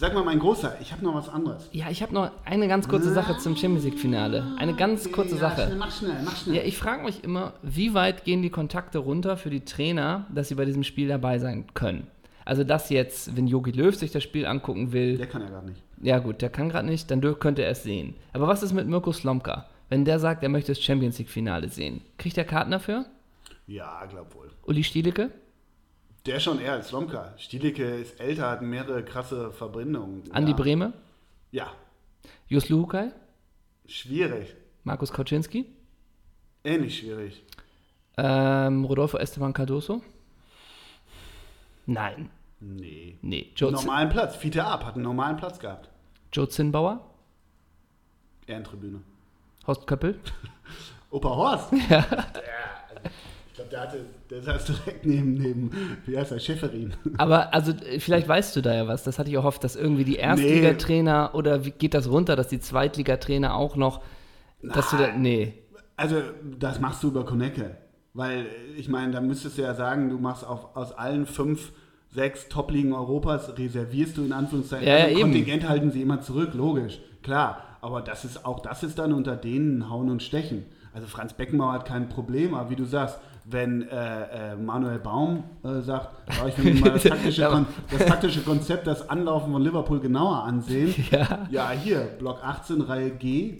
Sag 0.00 0.14
mal, 0.14 0.22
mein 0.22 0.38
Großer, 0.38 0.76
ich 0.80 0.92
habe 0.92 1.04
noch 1.04 1.16
was 1.16 1.28
anderes. 1.28 1.68
Ja, 1.72 1.90
ich 1.90 2.02
habe 2.02 2.14
noch 2.14 2.30
eine 2.44 2.68
ganz 2.68 2.86
kurze 2.86 3.12
Sache 3.12 3.36
zum 3.38 3.56
Champions 3.56 3.84
League-Finale. 3.84 4.54
Eine 4.56 4.76
ganz 4.76 5.10
kurze 5.10 5.34
ja, 5.34 5.40
Sache. 5.40 5.64
Schnell, 5.64 5.76
mach 5.76 5.90
schnell, 5.90 6.22
mach 6.24 6.36
schnell. 6.36 6.54
Ja, 6.54 6.62
ich 6.62 6.78
frage 6.78 7.02
mich 7.02 7.24
immer, 7.24 7.54
wie 7.62 7.94
weit 7.94 8.22
gehen 8.22 8.40
die 8.40 8.50
Kontakte 8.50 8.98
runter 8.98 9.36
für 9.36 9.50
die 9.50 9.64
Trainer, 9.64 10.24
dass 10.32 10.46
sie 10.46 10.54
bei 10.54 10.64
diesem 10.64 10.84
Spiel 10.84 11.08
dabei 11.08 11.40
sein 11.40 11.64
können? 11.74 12.06
Also, 12.44 12.62
dass 12.62 12.90
jetzt, 12.90 13.36
wenn 13.36 13.48
Jogi 13.48 13.72
Löw 13.72 13.92
sich 13.92 14.12
das 14.12 14.22
Spiel 14.22 14.46
angucken 14.46 14.92
will, 14.92 15.18
Der 15.18 15.26
kann 15.26 15.42
ja 15.42 15.50
gar 15.50 15.62
nicht. 15.62 15.82
ja 16.00 16.20
gut, 16.20 16.42
der 16.42 16.50
kann 16.50 16.68
gerade 16.68 16.86
nicht, 16.86 17.10
dann 17.10 17.20
könnte 17.40 17.64
er 17.64 17.72
es 17.72 17.82
sehen. 17.82 18.14
Aber 18.32 18.46
was 18.46 18.62
ist 18.62 18.72
mit 18.72 18.86
Mirko 18.86 19.10
Slomka? 19.10 19.66
Wenn 19.88 20.04
der 20.04 20.20
sagt, 20.20 20.44
er 20.44 20.48
möchte 20.48 20.70
das 20.70 20.80
Champions 20.80 21.18
League-Finale 21.18 21.70
sehen, 21.70 22.02
kriegt 22.18 22.38
er 22.38 22.44
Karten 22.44 22.70
dafür? 22.70 23.06
Ja, 23.66 24.06
glaub 24.08 24.32
wohl. 24.36 24.48
Uli 24.64 24.84
Stielicke? 24.84 25.32
Der 26.26 26.40
schon 26.40 26.60
eher 26.60 26.72
als 26.72 26.88
Slomka. 26.88 27.32
Stielicke 27.38 27.84
ist 27.84 28.20
älter, 28.20 28.50
hat 28.50 28.62
mehrere 28.62 29.04
krasse 29.04 29.50
Verbindungen. 29.52 30.22
Andi 30.32 30.50
ja. 30.52 30.56
Brehme? 30.56 30.92
Ja, 31.50 31.72
Jus 32.48 32.68
Luhukai? 32.68 33.12
schwierig. 33.86 34.54
Markus 34.84 35.12
Kauczynski? 35.12 35.66
Ähnlich 36.64 36.98
schwierig. 36.98 37.42
Ähm, 38.16 38.84
Rodolfo 38.84 39.16
Esteban 39.18 39.52
Cardoso? 39.52 40.02
Nein. 41.86 42.30
Nee. 42.60 43.18
Nee. 43.22 43.52
Joe, 43.54 43.70
Z 43.72 43.84
Normalen 43.84 44.08
Platz. 44.08 44.36
Fiete 44.36 44.64
Ab 44.64 44.84
hat 44.84 44.94
einen 44.94 45.04
normalen 45.04 45.36
Platz 45.36 45.58
gehabt. 45.58 45.88
Joe 46.32 46.48
Zinnbauer? 46.48 47.00
Ehrentribüne. 48.46 49.00
Horst 49.66 49.86
Köppel? 49.86 50.18
Opa 51.10 51.28
Horst? 51.28 51.72
Ja. 51.88 52.04
Ich 53.58 53.68
glaube, 53.68 53.70
der 53.70 53.80
hatte, 53.80 54.04
der 54.30 54.42
saß 54.42 54.64
direkt 54.66 55.06
neben, 55.06 55.34
neben, 55.34 55.70
wie 56.06 56.16
heißt 56.16 56.30
er, 56.30 56.38
Schäferin. 56.38 56.94
Aber 57.16 57.52
also 57.52 57.72
vielleicht 57.98 58.28
weißt 58.28 58.54
du 58.54 58.60
da 58.60 58.72
ja 58.72 58.86
was. 58.86 59.02
Das 59.02 59.18
hatte 59.18 59.30
ich 59.30 59.38
auch 59.38 59.42
hofft, 59.42 59.64
dass 59.64 59.74
irgendwie 59.74 60.04
die 60.04 60.16
Erstligatrainer 60.16 61.30
oder 61.34 61.64
wie 61.64 61.72
geht 61.72 61.94
das 61.94 62.08
runter, 62.08 62.36
dass 62.36 62.46
die 62.46 62.60
Zweitligatrainer 62.60 63.56
auch 63.56 63.74
noch, 63.74 64.00
dass 64.62 64.90
du 64.90 64.96
da, 64.96 65.12
nee. 65.16 65.54
Also, 65.96 66.22
das 66.58 66.78
machst 66.78 67.02
du 67.02 67.08
über 67.08 67.24
Konecke. 67.24 67.76
Weil, 68.14 68.46
ich 68.76 68.88
meine, 68.88 69.12
da 69.12 69.20
müsstest 69.20 69.58
du 69.58 69.62
ja 69.62 69.74
sagen, 69.74 70.08
du 70.08 70.18
machst 70.18 70.46
auf, 70.46 70.76
aus 70.76 70.92
allen 70.92 71.26
fünf, 71.26 71.72
sechs 72.10 72.48
Top-Ligen 72.48 72.92
Europas, 72.92 73.58
reservierst 73.58 74.16
du 74.16 74.24
in 74.24 74.32
Anführungszeichen. 74.32 74.86
Ja, 74.86 74.98
ja, 74.98 75.04
also 75.06 75.18
eben. 75.18 75.32
Kontingent 75.32 75.68
halten 75.68 75.90
sie 75.90 76.02
immer 76.02 76.20
zurück, 76.20 76.54
logisch. 76.54 77.00
Klar. 77.22 77.64
Aber 77.80 78.02
das 78.02 78.24
ist 78.24 78.44
auch 78.44 78.60
das 78.60 78.82
ist 78.82 78.98
dann 78.98 79.12
unter 79.12 79.36
denen 79.36 79.88
Hauen 79.88 80.10
und 80.10 80.22
Stechen. 80.22 80.64
Also 80.92 81.06
Franz 81.06 81.32
Beckenbauer 81.32 81.74
hat 81.74 81.84
kein 81.84 82.08
Problem, 82.08 82.54
aber 82.54 82.70
wie 82.70 82.76
du 82.76 82.84
sagst, 82.84 83.20
wenn 83.50 83.88
äh, 83.88 84.52
äh, 84.52 84.56
Manuel 84.56 84.98
Baum 84.98 85.44
äh, 85.64 85.80
sagt, 85.80 86.10
ja, 86.38 86.46
ich 86.48 86.58
will 86.58 86.74
mir 86.74 86.80
mal 86.82 86.90
das 86.90 87.02
taktische, 87.04 87.46
Kon 87.46 87.66
das 87.90 88.06
taktische 88.06 88.40
Konzept, 88.42 88.86
das 88.86 89.08
Anlaufen 89.08 89.52
von 89.52 89.62
Liverpool 89.62 90.00
genauer 90.00 90.42
ansehen. 90.44 90.94
Ja. 91.10 91.46
Ja, 91.50 91.70
hier, 91.70 92.00
Block 92.18 92.42
18, 92.44 92.82
Reihe 92.82 93.10
G. 93.10 93.58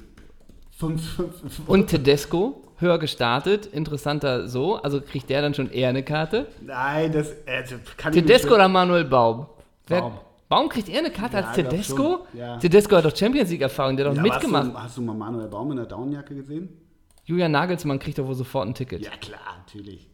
5, 0.76 1.16
5, 1.16 1.60
Und 1.66 1.88
Tedesco, 1.88 2.62
höher 2.76 2.98
gestartet, 2.98 3.66
interessanter 3.66 4.46
so, 4.48 4.76
also 4.76 5.00
kriegt 5.00 5.28
der 5.30 5.42
dann 5.42 5.54
schon 5.54 5.70
eher 5.70 5.88
eine 5.88 6.02
Karte. 6.04 6.46
Nein, 6.60 7.10
das 7.10 7.32
also, 7.46 7.76
kann 7.96 8.12
ich 8.12 8.20
Tedesco 8.20 8.48
nicht. 8.48 8.54
oder 8.54 8.68
Manuel 8.68 9.04
Baum? 9.04 9.46
Baum. 9.88 10.12
Baum 10.48 10.68
kriegt 10.68 10.88
eher 10.88 11.00
eine 11.00 11.10
Karte 11.10 11.38
Ja, 11.38 11.46
als 11.46 11.56
Tedesco? 11.56 12.26
ja. 12.32 12.56
Tedesco 12.58 12.96
hat 12.96 13.04
doch 13.06 13.16
Champions 13.16 13.50
League-Erfahrung, 13.50 13.96
der 13.96 14.06
hat 14.06 14.12
doch 14.12 14.16
Ja, 14.16 14.22
mitgemacht. 14.22 14.64
Hast 14.66 14.74
du, 14.74 14.78
hast 14.82 14.96
du 14.98 15.02
mal 15.02 15.14
Manuel 15.14 15.48
Baum 15.48 15.70
in 15.72 15.78
der 15.78 15.86
Downjacke 15.86 16.34
gesehen? 16.34 16.68
Julian 17.28 17.52
Nagelsmann 17.52 17.98
kriegt 17.98 18.18
doch 18.18 18.26
wohl 18.26 18.34
sofort 18.34 18.66
ein 18.66 18.74
Ticket. 18.74 19.04
Ja, 19.04 19.10
klar, 19.20 19.58
natürlich. 19.58 20.08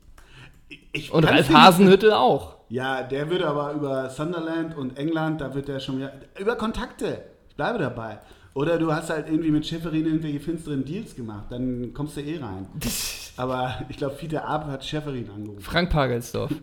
Ich 0.91 1.13
Und 1.13 1.23
Ralf 1.23 1.49
Hasenhüttel 1.49 2.13
auch. 2.13 2.57
Ja, 2.69 3.05
der 3.05 3.31
würde 3.31 3.47
aber 3.47 3.73
über 3.73 4.11
Sunderland 4.11 4.77
und 4.77 4.99
England, 4.99 5.41
da 5.41 5.55
wird 5.55 5.69
der 5.69 5.79
schon 5.79 5.99
wieder. 5.99 6.13
Über 6.41 6.57
Kontakte. 6.57 7.23
Ich 7.49 7.55
bleibe 7.55 7.79
dabei. 7.79 8.19
Oder 8.53 8.79
du 8.79 8.93
hast 8.93 9.11
halt 9.11 9.29
irgendwie 9.29 9.53
mit 9.53 9.65
Schäferin 9.65 10.07
irgendwelche 10.07 10.41
finsteren 10.41 10.85
Deals 10.85 11.15
gemacht, 11.15 11.45
dann 11.51 11.95
kommst 11.95 12.17
du 12.17 12.21
eh 12.21 12.39
rein. 12.39 12.67
Aber 13.37 13.83
ich 13.89 13.97
glaube, 13.97 14.17
Fiete 14.17 14.45
Ab 14.45 14.67
hat 14.67 14.85
Schäferin 14.85 15.31
angerufen. 15.31 15.63
Frank 15.63 15.91
Pagelsdorf. 15.91 16.51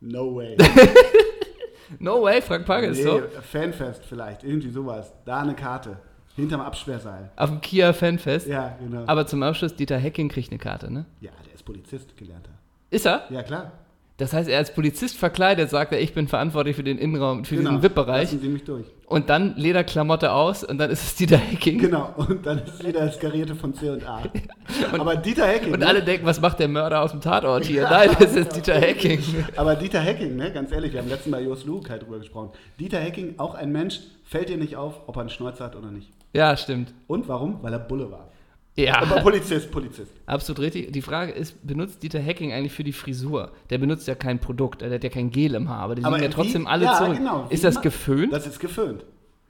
No 0.00 0.36
way. 0.36 0.56
No 1.98 2.22
way, 2.22 2.40
Frank 2.40 2.60
nee, 2.60 2.66
Pagelsdorf. 2.66 3.24
Fanfest 3.42 4.04
vielleicht, 4.04 4.44
irgendwie 4.44 4.70
sowas. 4.70 5.12
Da 5.24 5.40
eine 5.40 5.56
Karte. 5.56 5.98
Hinterm 6.38 6.60
Absperrseil. 6.60 7.30
Auf 7.36 7.50
dem 7.50 7.60
Kia 7.60 7.92
Fanfest. 7.92 8.46
Ja, 8.46 8.76
genau. 8.80 9.04
Aber 9.06 9.26
zum 9.26 9.42
Abschluss, 9.42 9.74
Dieter 9.74 9.98
Hecking 9.98 10.28
kriegt 10.28 10.50
eine 10.50 10.58
Karte, 10.58 10.92
ne? 10.92 11.04
ja, 11.20 11.30
der 11.46 11.54
ist 11.54 11.64
Polizist, 11.64 12.16
gelernter. 12.16 12.50
Ist 12.90 13.06
er? 13.06 13.24
Ja, 13.30 13.42
klar. 13.42 13.72
Das 14.16 14.32
heißt, 14.32 14.48
er 14.48 14.58
als 14.58 14.74
Polizist 14.74 15.16
verkleidet 15.16 15.70
sagt 15.70 15.92
er, 15.92 16.00
ich 16.00 16.12
bin 16.12 16.26
verantwortlich 16.26 16.74
für 16.74 16.82
den 16.82 16.98
Innenraum, 16.98 17.44
für 17.44 17.54
Genau. 17.54 17.70
diesen 17.70 17.82
VIP-Bereich. 17.84 18.24
Lassen 18.32 18.40
Sie 18.40 18.48
mich 18.48 18.64
durch. 18.64 18.84
und 19.06 19.30
dann 19.30 19.54
Lederklamotte 19.56 20.32
aus 20.32 20.64
und 20.64 20.78
dann 20.78 20.90
ist 20.90 21.04
es 21.04 21.14
Dieter 21.14 21.36
Hecking. 21.36 21.78
Genau, 21.78 22.14
und 22.16 22.44
dann 22.44 22.58
ist 22.64 22.84
wieder 22.84 23.06
das 23.06 23.16
Karierte 23.20 23.54
von 23.54 23.74
C&A. 23.74 24.22
Aber 24.98 25.14
Dieter 25.14 25.46
Hecking, 25.46 25.72
Und 25.72 25.80
ne? 25.80 25.86
alle 25.86 26.02
denken, 26.02 26.26
was 26.26 26.40
macht 26.40 26.58
der 26.58 26.66
Mörder 26.66 27.00
aus 27.02 27.12
dem 27.12 27.20
Tatort 27.20 27.64
hier? 27.66 27.82
Nein, 27.84 28.10
das 28.18 28.34
ist 28.34 28.56
Dieter 28.56 28.74
Hecking. 28.80 29.22
aber 29.56 29.76
Dieter 29.76 30.00
Hecking, 30.00 30.34
ne, 30.34 30.50
ganz 30.52 30.72
ehrlich, 30.72 30.92
wir 30.92 31.00
haben 31.00 31.08
letztens 31.08 31.30
bei 31.32 31.42
Jos 31.42 31.64
Luke 31.64 31.88
halt 31.88 32.02
drüber 32.02 32.18
gesprochen. 32.18 32.50
Dieter 32.80 32.98
Hecking, 32.98 33.34
auch 33.38 33.54
ein 33.54 33.70
Mensch, 33.70 34.00
fällt 34.28 34.48
dir 34.48 34.56
nicht 34.58 34.76
auf, 34.76 35.00
ob 35.08 35.16
er 35.16 35.20
einen 35.20 35.30
Schnäuzer 35.30 35.64
hat 35.64 35.76
oder 35.76 35.90
nicht. 35.90 36.10
Ja, 36.32 36.56
stimmt. 36.56 36.92
Und 37.06 37.28
warum? 37.28 37.62
Weil 37.62 37.72
er 37.72 37.78
Bulle 37.78 38.10
war. 38.10 38.28
Ja. 38.76 39.00
Aber 39.02 39.20
Polizist, 39.22 39.70
Polizist. 39.72 40.12
Absolut 40.26 40.60
richtig. 40.60 40.92
Die 40.92 41.02
Frage 41.02 41.32
ist, 41.32 41.66
benutzt 41.66 42.02
Dieter 42.02 42.22
Hacking 42.24 42.52
eigentlich 42.52 42.72
für 42.72 42.84
die 42.84 42.92
Frisur? 42.92 43.50
Der 43.70 43.78
benutzt 43.78 44.06
ja 44.06 44.14
kein 44.14 44.38
Produkt, 44.38 44.82
der 44.82 44.92
hat 44.92 45.02
ja 45.02 45.10
kein 45.10 45.30
Gel 45.30 45.54
im 45.54 45.68
Haar, 45.68 45.80
aber 45.80 45.94
die 45.96 46.02
liegen 46.02 46.14
ja 46.14 46.22
wie- 46.22 46.28
trotzdem 46.32 46.66
alle 46.68 46.84
ja, 46.84 46.94
zurück. 46.96 47.16
Genau, 47.16 47.46
ist 47.48 47.62
wie 47.62 47.66
das 47.66 47.80
geföhnt? 47.80 48.32
Das 48.32 48.46
ist 48.46 48.60
geföhnt. 48.60 49.04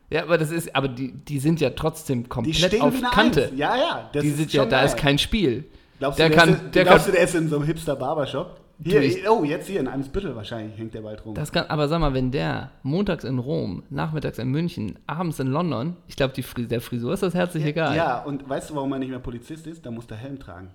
ja, 0.08 0.22
aber 0.22 0.38
das 0.38 0.50
ist, 0.50 0.74
aber 0.74 0.88
die, 0.88 1.12
die 1.12 1.40
sind 1.40 1.60
ja 1.60 1.70
trotzdem 1.70 2.28
komplett 2.30 2.80
auf 2.80 2.94
wie 2.94 3.02
Kante. 3.02 3.48
Eins. 3.48 3.52
Ja, 3.58 3.76
ja. 3.76 4.10
Das 4.14 4.22
Die 4.22 4.28
ist 4.30 4.36
sind 4.38 4.52
ja, 4.54 4.64
da 4.64 4.78
geil. 4.78 4.86
ist 4.86 4.96
kein 4.96 5.18
Spiel. 5.18 5.64
Glaubst 5.98 6.18
der 6.20 6.30
du, 6.30 6.36
kann- 6.36 6.48
der, 6.48 6.56
ist, 6.64 6.74
der 6.76 6.84
glaubst 6.84 7.04
kann- 7.04 7.12
du, 7.12 7.16
der 7.18 7.24
ist 7.28 7.34
in 7.34 7.48
so 7.50 7.56
einem 7.56 7.66
Hipster-Barbershop? 7.66 8.60
Hier, 8.82 9.02
oh, 9.30 9.42
jetzt 9.42 9.66
hier 9.66 9.80
in 9.80 9.88
Eimsbüttel 9.88 10.36
wahrscheinlich 10.36 10.78
hängt 10.78 10.94
der 10.94 11.00
bald 11.00 11.24
rum. 11.24 11.34
Das 11.34 11.50
kann, 11.50 11.66
aber 11.66 11.88
sag 11.88 12.00
mal, 12.00 12.14
wenn 12.14 12.30
der 12.30 12.70
montags 12.82 13.24
in 13.24 13.38
Rom, 13.38 13.82
nachmittags 13.90 14.38
in 14.38 14.48
München, 14.48 14.98
abends 15.06 15.40
in 15.40 15.48
London, 15.48 15.96
ich 16.06 16.14
glaube, 16.14 16.34
der 16.40 16.80
Frisur 16.80 17.12
ist 17.12 17.22
das 17.24 17.34
herzlich 17.34 17.64
egal. 17.64 17.96
ja, 17.96 18.22
und 18.22 18.48
weißt 18.48 18.70
du, 18.70 18.76
warum 18.76 18.92
er 18.92 19.00
nicht 19.00 19.10
mehr 19.10 19.18
Polizist 19.18 19.66
ist? 19.66 19.84
Da 19.84 19.90
muss 19.90 20.06
der 20.06 20.16
Helm 20.16 20.38
tragen. 20.38 20.70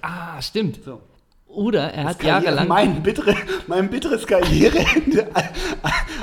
Ah, 0.00 0.40
stimmt. 0.40 0.82
So. 0.82 1.02
Oder 1.48 1.92
er 1.92 2.04
hat 2.04 2.18
Karriere- 2.18 2.44
jahrelang. 2.44 2.68
Mein, 2.68 3.02
bittere, 3.02 3.34
mein 3.66 3.88
bitteres 3.90 4.26
Karriereende 4.26 5.28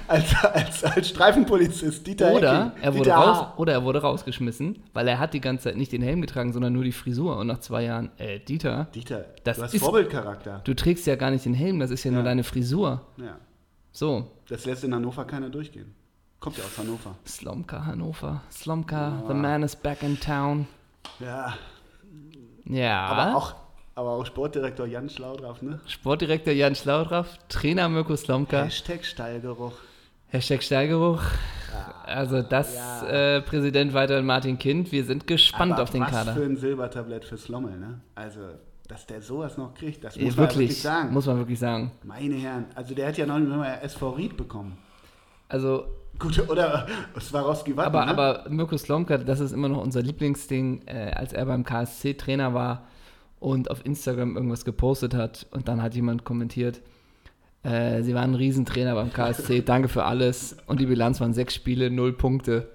als, 0.07 0.33
als, 0.43 0.83
als 0.83 1.09
Streifenpolizist. 1.09 2.05
Dieter 2.05 2.31
Oder 2.31 2.73
er, 2.81 2.93
wurde 2.93 3.03
Dieter 3.03 3.15
raus, 3.15 3.47
oder 3.57 3.73
er 3.73 3.83
wurde 3.83 4.01
rausgeschmissen, 4.01 4.83
weil 4.93 5.07
er 5.07 5.19
hat 5.19 5.33
die 5.33 5.41
ganze 5.41 5.65
Zeit 5.65 5.77
nicht 5.77 5.91
den 5.91 6.01
Helm 6.03 6.21
getragen, 6.21 6.53
sondern 6.53 6.73
nur 6.73 6.83
die 6.83 6.91
Frisur. 6.91 7.37
Und 7.37 7.47
nach 7.47 7.59
zwei 7.59 7.83
Jahren, 7.83 8.11
äh, 8.17 8.39
Dieter, 8.39 8.87
Dieter, 8.93 9.25
Das 9.43 9.57
du 9.57 9.63
hast 9.63 9.73
ist- 9.73 9.81
Vorbildcharakter. 9.83 10.61
du 10.63 10.73
trägst 10.75 11.07
ja 11.07 11.15
gar 11.15 11.31
nicht 11.31 11.43
den 11.45 11.53
Helm, 11.55 11.79
das 11.79 11.89
ist 11.91 12.03
ja, 12.03 12.11
nur 12.11 12.21
Ja. 12.21 12.25
deine 12.25 12.43
Frisur. 12.43 13.01
Ja. 13.17 13.37
So, 13.91 14.31
Das 14.47 14.65
lässt 14.65 14.83
in 14.83 14.93
Hannover 14.93 15.25
keiner 15.25 15.49
durchgehen. 15.49 15.95
Kommt 16.39 16.57
ja 16.57 16.63
aus 16.65 16.77
Hannover. 16.77 17.15
Slomka 17.25 17.85
Hannover. 17.85 18.43
Slomka, 18.51 19.23
the 19.27 19.33
man 19.33 19.63
is 19.63 19.75
back 19.75 20.03
in 20.03 20.19
town. 20.19 20.67
Ja, 21.19 21.55
Ja. 22.65 23.05
aber 23.07 23.35
auch, 23.37 23.55
aber 23.95 24.09
auch 24.11 24.25
Sportdirektor 24.25 24.85
Jan 24.85 25.09
Schlaudraff, 25.09 25.61
ne? 25.61 25.79
Sportdirektor 25.87 26.53
Jan 26.53 26.75
Schlaudraff, 26.75 27.37
Trainer 27.49 27.87
Mirko 27.89 28.15
Slomka, 28.15 28.63
Hashtag 28.63 29.03
Stallgeruch. 29.05 29.73
Hashtag 30.27 30.61
Steigeruch. 30.63 31.21
Also 32.05 32.41
das 32.41 32.75
Ja. 32.75 33.07
äh, 33.37 33.41
Präsident 33.41 33.93
weiterhin 33.93 34.25
Martin 34.25 34.57
Kind. 34.59 34.91
Wir 34.91 35.03
sind 35.05 35.27
gespannt 35.27 35.73
Aber 35.73 35.83
auf 35.83 35.89
den 35.91 36.01
was 36.01 36.11
Kader. 36.11 36.33
für 36.33 36.43
ein 36.43 36.57
Silbertablett 36.57 37.25
für 37.25 37.37
Slommel, 37.37 37.77
ne? 37.77 38.01
Also, 38.15 38.39
dass 38.87 39.05
der 39.07 39.21
sowas 39.21 39.57
noch 39.57 39.73
kriegt, 39.73 40.03
das 40.03 40.15
muss 40.15 40.21
Äh, 40.21 40.25
man 40.25 40.31
ja 40.31 40.37
wirklich, 40.37 40.57
wirklich 40.69 40.81
sagen. 40.81 41.13
muss 41.13 41.25
man 41.25 41.37
wirklich 41.37 41.59
sagen. 41.59 41.91
Meine 42.03 42.35
Herren, 42.35 42.65
also 42.75 42.93
der 42.93 43.07
hat 43.07 43.17
ja 43.17 43.25
noch 43.25 43.39
nicht 43.39 43.49
mal 43.49 43.79
SV 43.81 44.09
Ried 44.11 44.37
bekommen. 44.37 44.77
Also 45.49 45.85
Gut, 46.17 46.47
oder 46.49 46.87
Swarovski 47.19 47.75
Watten, 47.75 47.87
Aber, 47.95 48.05
ne? 48.05 48.11
aber 48.11 48.49
Mirko 48.49 48.77
Slomka, 48.77 49.17
das 49.17 49.41
ist 49.41 49.51
immer 49.51 49.67
noch 49.67 49.81
unser 49.81 50.01
Lieblingsding, 50.01 50.83
äh, 50.85 51.11
als 51.13 51.33
er 51.33 51.45
beim 51.45 51.63
KSC 51.65 52.13
Trainer 52.13 52.53
war 52.53 52.83
und 53.45 53.69
auf 53.69 53.85
Instagram 53.85 54.35
irgendwas 54.35 54.65
gepostet 54.65 55.13
hat 55.13 55.45
und 55.51 55.67
dann 55.67 55.83
hat 55.83 55.93
jemand 55.93 56.23
kommentiert, 56.23 56.81
äh, 57.61 58.01
sie 58.01 58.15
waren 58.15 58.31
ein 58.31 58.35
Riesentrainer 58.35 58.95
beim 58.95 59.13
KSC, 59.13 59.61
danke 59.61 59.87
für 59.87 60.03
alles 60.03 60.57
und 60.65 60.79
die 60.79 60.87
Bilanz 60.87 61.21
waren 61.21 61.35
sechs 61.35 61.53
Spiele, 61.53 61.91
null 61.91 62.13
Punkte. 62.13 62.67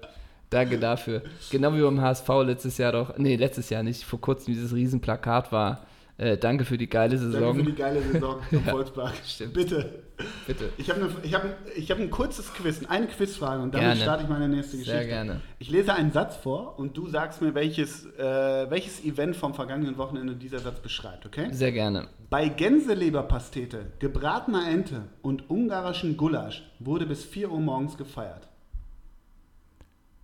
Danke 0.49 0.79
dafür. 0.79 1.23
Genau 1.49 1.73
wie 1.73 1.81
beim 1.81 1.99
HSV 1.99 2.27
letztes 2.45 2.77
Jahr 2.77 2.93
doch, 2.93 3.17
nee, 3.17 3.35
letztes 3.35 3.69
Jahr 3.69 3.83
nicht, 3.83 4.05
vor 4.05 4.21
kurzem 4.21 4.53
dieses 4.53 4.73
Riesenplakat 4.73 5.51
war, 5.51 5.85
äh, 6.17 6.37
danke 6.37 6.65
für 6.65 6.77
die 6.77 6.87
geile 6.87 7.15
Danke 7.17 7.31
Saison. 7.31 7.55
für 7.55 7.63
die 7.63 7.75
geile 7.75 8.01
Saison 8.01 8.39
im 8.51 8.63
Volkspark. 8.63 9.13
stimmt. 9.25 9.53
Bitte. 9.53 10.03
Bitte. 10.45 10.69
Ich 10.77 10.89
habe 10.89 11.09
ich 11.23 11.33
hab, 11.33 11.43
ich 11.75 11.89
hab 11.89 11.99
ein 11.99 12.09
kurzes 12.11 12.53
Quiz, 12.53 12.81
eine 12.87 13.07
Quizfrage 13.07 13.61
und 13.63 13.73
damit 13.73 13.87
Gerne. 13.87 14.01
starte 14.01 14.23
ich 14.23 14.29
meine 14.29 14.47
nächste 14.47 14.77
Geschichte. 14.77 14.99
Sehr 14.99 15.07
gerne. 15.07 15.41
Ich 15.57 15.69
lese 15.71 15.93
einen 15.93 16.11
Satz 16.11 16.35
vor 16.35 16.77
und 16.77 16.95
du 16.95 17.07
sagst 17.07 17.41
mir, 17.41 17.55
welches, 17.55 18.05
äh, 18.17 18.69
welches 18.69 19.03
Event 19.03 19.35
vom 19.35 19.53
vergangenen 19.53 19.97
Wochenende 19.97 20.35
dieser 20.35 20.59
Satz 20.59 20.79
beschreibt, 20.79 21.25
okay? 21.25 21.47
Sehr 21.51 21.71
gerne. 21.71 22.07
Bei 22.29 22.49
Gänseleberpastete, 22.49 23.87
gebratener 23.99 24.69
Ente 24.69 25.03
und 25.21 25.49
ungarischen 25.49 26.17
Gulasch 26.17 26.63
wurde 26.79 27.05
bis 27.07 27.25
4 27.25 27.51
Uhr 27.51 27.59
morgens 27.59 27.97
gefeiert. 27.97 28.47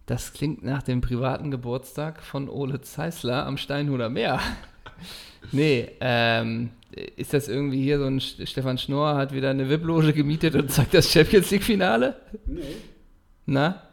Das 0.05 0.31
klingt 0.31 0.63
nach 0.63 0.83
dem 0.83 1.01
privaten 1.01 1.51
Geburtstag 1.51 2.23
von 2.23 2.47
Ole 2.47 2.79
Zeisler 2.81 3.45
am 3.45 3.57
Steinhuder 3.57 4.09
Meer. 4.09 4.39
Nee, 5.51 5.89
ähm, 5.99 6.69
ist 7.15 7.33
das 7.33 7.47
irgendwie 7.47 7.81
hier 7.83 7.99
so 7.99 8.05
ein 8.05 8.19
St- 8.19 8.45
Stefan 8.47 8.77
Schnorr 8.77 9.15
hat 9.15 9.33
wieder 9.33 9.49
eine 9.51 9.69
VIP-Loge 9.69 10.13
gemietet 10.13 10.55
und 10.55 10.71
zeigt 10.71 10.93
das 10.93 11.11
Champions 11.11 11.51
League-Finale? 11.51 12.15
Nee. 12.45 12.61
Na? 13.45 13.83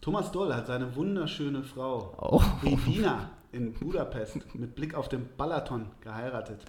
Thomas 0.00 0.30
Doll 0.32 0.52
hat 0.54 0.66
seine 0.66 0.94
wunderschöne 0.96 1.62
Frau 1.62 2.16
Oh. 2.20 2.42
Edina 2.66 3.30
in 3.52 3.72
Budapest 3.72 4.38
mit 4.54 4.74
Blick 4.74 4.94
auf 4.94 5.08
den 5.08 5.28
Balaton 5.36 5.86
geheiratet. 6.00 6.60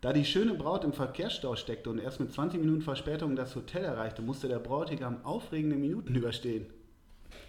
Da 0.00 0.12
die 0.12 0.24
schöne 0.24 0.54
Braut 0.54 0.84
im 0.84 0.92
Verkehrsstau 0.92 1.56
steckte 1.56 1.90
und 1.90 1.98
erst 1.98 2.20
mit 2.20 2.32
20 2.32 2.60
Minuten 2.60 2.82
Verspätung 2.82 3.34
das 3.34 3.56
Hotel 3.56 3.82
erreichte, 3.82 4.22
musste 4.22 4.46
der 4.46 4.60
Bräutigam 4.60 5.16
aufregende 5.24 5.74
Minuten 5.76 6.14
überstehen. 6.14 6.66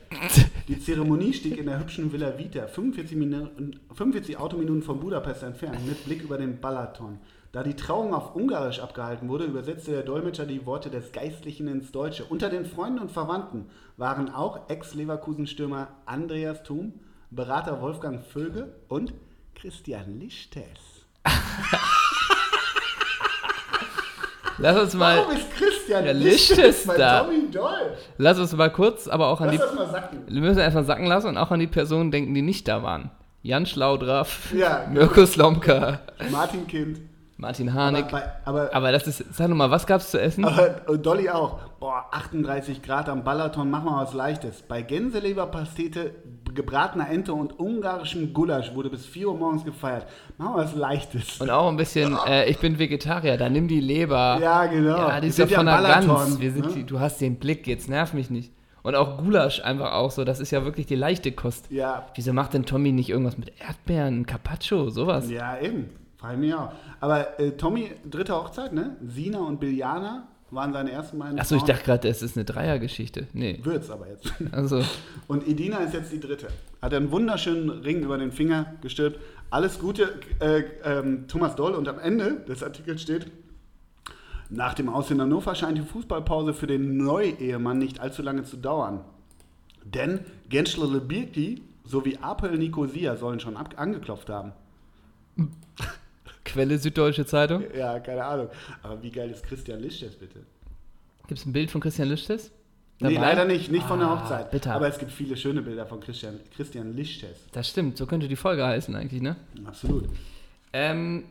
Die 0.70 0.80
Zeremonie 0.80 1.34
stieg 1.34 1.58
in 1.58 1.66
der 1.66 1.80
hübschen 1.80 2.14
Villa 2.14 2.38
Vita, 2.38 2.68
45, 2.68 3.18
Minuten, 3.18 3.80
45 3.92 4.38
Autominuten 4.38 4.84
von 4.84 5.00
Budapest 5.00 5.42
entfernt, 5.42 5.84
mit 5.88 6.06
Blick 6.06 6.22
über 6.22 6.38
den 6.38 6.62
Balaton. 6.62 7.18
Da 7.52 7.64
die 7.64 7.76
Trauung 7.76 8.14
auf 8.14 8.36
Ungarisch 8.36 8.80
abgehalten 8.80 9.30
wurde, 9.30 9.46
übersetzte 9.46 9.94
der 9.94 10.04
Dolmetscher 10.04 10.46
die 10.46 10.68
Worte 10.68 10.92
des 10.92 11.12
Geistlichen 11.12 11.68
ins 11.68 11.92
Deutsche. 11.92 12.24
Unter 12.24 12.52
den 12.52 12.68
Freunden 12.68 13.00
und 13.00 13.10
Verwandten 13.10 13.66
waren 13.98 14.30
auch 14.30 14.70
Ex-Leverkusen-Stürmer 14.70 15.88
Andreas 16.06 16.62
Thum, 16.62 16.94
Berater 17.32 17.82
Wolfgang 17.82 18.24
Vöge 18.24 18.76
und 18.90 19.16
Christian 19.56 20.20
Lichtes. 20.20 21.08
Lass 24.60 24.78
uns 24.78 24.94
mal, 24.94 25.18
Warum 25.18 25.36
ist 25.36 25.50
Christian 25.50 25.69
Ja, 25.90 26.12
Lichtes 26.12 26.86
bei 26.88 26.98
da. 26.98 27.24
Tommy 27.24 27.50
Doll? 27.52 27.94
lass 28.18 28.40
uns 28.40 28.56
mal 28.56 28.70
kurz, 28.72 29.08
aber 29.08 29.28
auch 29.28 29.42
an 29.42 29.48
Lass 29.48 29.56
die, 29.56 29.62
das 29.62 29.74
mal 29.76 29.90
sacken. 29.90 30.20
wir 30.28 30.42
müssen 30.42 30.60
erstmal 30.60 30.84
sacken 30.86 31.06
lassen 31.08 31.28
und 31.28 31.38
auch 31.38 31.52
an 31.52 31.60
die 31.60 31.68
Personen 31.68 32.12
denken, 32.12 32.34
die 32.34 32.42
nicht 32.42 32.68
da 32.68 32.84
waren. 32.84 33.12
Jan 33.42 33.66
Schlaudraff, 33.66 34.54
Ja. 34.54 34.86
Mirko 34.92 35.26
Slomka, 35.26 36.00
Martin 36.32 36.68
Kind. 36.68 37.00
Martin 37.38 37.70
Aber, 37.70 37.80
Harnik. 37.80 38.10
bei, 38.10 38.22
aber, 38.44 38.70
Aber 38.74 38.92
das 38.92 39.08
ist, 39.08 39.24
sag 39.34 39.48
nochmal, 39.48 39.72
was 39.72 39.88
gab's 39.88 40.12
zu 40.12 40.20
essen? 40.20 40.44
aber 40.44 40.82
und 40.88 41.06
Dolly 41.06 41.30
auch. 41.30 41.60
Boah, 41.80 42.06
38 42.12 42.82
Grad 42.84 43.08
am 43.08 43.24
Balaton, 43.24 43.70
mach 43.72 43.82
mal 43.82 44.04
was 44.04 44.14
Leichtes. 44.14 44.62
Bei 44.68 44.82
Gänseleberpastete, 44.82 46.12
gebratener 46.56 47.10
Ente 47.10 47.34
und 47.34 47.60
ungarischem 47.60 48.34
Gulasch 48.34 48.74
wurde 48.74 48.90
bis 48.90 49.06
4 49.06 49.30
Uhr 49.30 49.38
morgens 49.38 49.64
gefeiert. 49.64 50.06
Mach 50.38 50.54
mal 50.54 50.66
was 50.66 50.76
Leichtes. 50.76 51.40
Und 51.40 51.50
auch 51.50 51.68
ein 51.70 51.78
bisschen, 51.78 52.18
äh, 52.28 52.50
ich 52.50 52.58
bin 52.60 52.80
Vegetarier, 52.80 53.38
da 53.38 53.50
nimm 53.50 53.68
die 53.68 53.80
Leber. 53.80 54.40
Ja, 54.42 54.66
genau. 54.66 54.98
Ja, 54.98 55.18
die 55.18 55.24
Wir 55.24 55.30
ist 55.30 55.38
ja 55.38 55.48
von 55.48 55.66
der 55.66 55.82
Gans. 55.82 56.40
Wir 56.40 56.52
sind 56.52 56.68
ne? 56.68 56.74
die, 56.74 56.84
du 56.86 57.00
hast 57.00 57.22
den 57.22 57.38
Blick, 57.38 57.68
jetzt 57.68 57.90
nerv 57.90 58.14
mich 58.14 58.30
nicht. 58.30 58.52
Und 58.82 58.96
auch 58.96 59.18
Gulasch 59.18 59.62
einfach 59.62 59.92
auch 59.94 60.12
so, 60.12 60.24
das 60.24 60.40
ist 60.40 60.52
ja 60.52 60.64
wirklich 60.64 60.86
die 60.86 60.96
leichte 60.96 61.32
Kost. 61.32 61.70
Ja, 61.70 62.08
Wieso 62.16 62.34
macht 62.34 62.54
denn 62.54 62.66
Tommy 62.66 62.92
nicht 62.92 63.10
irgendwas 63.10 63.38
mit 63.38 63.52
Erdbeeren, 63.60 64.26
Carpaccio, 64.26 64.90
sowas? 64.90 65.30
ja, 65.30 65.60
eben. 65.60 65.90
Frage 66.18 66.38
mich 66.38 66.54
auch. 66.54 66.72
Aber 67.00 67.40
äh, 67.40 67.52
Tommy, 67.52 67.92
dritte 68.10 68.34
Hochzeit, 68.34 68.74
ne? 68.74 68.98
Sina 69.06 69.40
und 69.40 69.60
Biljana 69.60 70.28
waren 70.52 70.74
seine 70.74 70.92
ersten 70.92 71.20
beiden 71.20 71.40
Achso, 71.40 71.56
ich 71.56 71.64
dachte 71.64 71.84
gerade, 71.84 72.08
es 72.08 72.22
ist 72.22 72.36
eine 72.36 72.46
Dreiergeschichte. 72.46 73.28
Nee. 73.34 73.60
Wird's 73.64 73.90
aber 73.90 74.08
jetzt. 74.08 74.34
Also, 74.52 74.84
Und 75.28 75.48
Edina 75.48 75.78
ist 75.78 75.94
jetzt 75.94 76.12
die 76.12 76.20
dritte. 76.20 76.48
Hat 76.82 76.94
einen 76.94 77.12
wunderschönen 77.12 77.70
Ring 77.70 78.02
über 78.02 78.18
den 78.18 78.32
Finger 78.32 78.74
gestülpt. 78.82 79.20
Alles 79.50 79.80
Gute, 79.80 80.20
äh, 80.40 80.64
ähm, 80.84 81.28
Thomas 81.28 81.56
Doll. 81.56 81.74
Und 81.74 81.88
am 81.88 82.00
Ende 82.00 82.42
des 82.48 82.64
Artikels 82.64 83.02
steht, 83.02 83.28
nach 84.50 84.74
dem 84.74 84.90
Aus 84.90 85.12
in 85.12 85.22
Hannover 85.22 85.54
scheint 85.54 85.78
die 85.78 85.84
Fußballpause 85.84 86.54
für 86.54 86.68
den 86.68 86.98
Neu-Ehemann 86.98 87.78
nicht 87.78 88.00
allzu 88.00 88.22
lange 88.24 88.44
zu 88.44 88.58
dauern. 88.58 89.02
Denn 89.84 90.22
Genschler 90.50 91.00
Birki 91.00 91.62
sowie 91.86 92.18
Apel 92.22 92.58
Nicosia 92.58 93.16
sollen 93.16 93.40
schon 93.40 93.58
ab 93.58 93.76
angeklopft 93.78 94.30
haben. 94.30 94.54
Quelle 96.52 96.78
Süddeutsche 96.78 97.26
Zeitung. 97.26 97.64
Ja, 97.78 98.00
keine 98.00 98.24
Ahnung. 98.26 98.50
Aber 98.84 99.02
wie 99.04 99.12
geil 99.12 99.30
ist 99.32 99.44
Christian 99.46 99.80
Lischtes 99.82 100.16
bitte? 100.16 100.40
Gibt 101.28 101.40
es 101.40 101.46
ein 101.46 101.54
Bild 101.54 101.72
von 101.72 101.82
Christian 101.82 102.10
Lischtes? 102.10 102.52
Nee, 103.02 103.14
Dabei? 103.14 103.28
leider 103.28 103.46
nicht, 103.46 103.72
nicht 103.72 103.86
von 103.86 104.00
der 104.00 104.10
Ah, 104.10 104.20
Hochzeit. 104.22 104.52
bitter. 104.52 104.74
Aber 104.74 104.88
es 104.90 104.98
gibt 104.98 105.12
viele 105.12 105.38
schöne 105.38 105.62
Bilder 105.62 105.86
von 105.86 106.02
Christian, 106.02 106.40
Christian 106.56 106.94
Lischtes. 106.96 107.38
Das 107.54 107.70
stimmt, 107.70 107.98
so 107.98 108.06
könnte 108.06 108.28
die 108.28 108.36
Folge 108.36 108.66
heißen 108.66 108.94
eigentlich, 108.96 109.22
ne? 109.22 109.36
Absolut. 109.66 110.06
Ähm, 110.74 111.24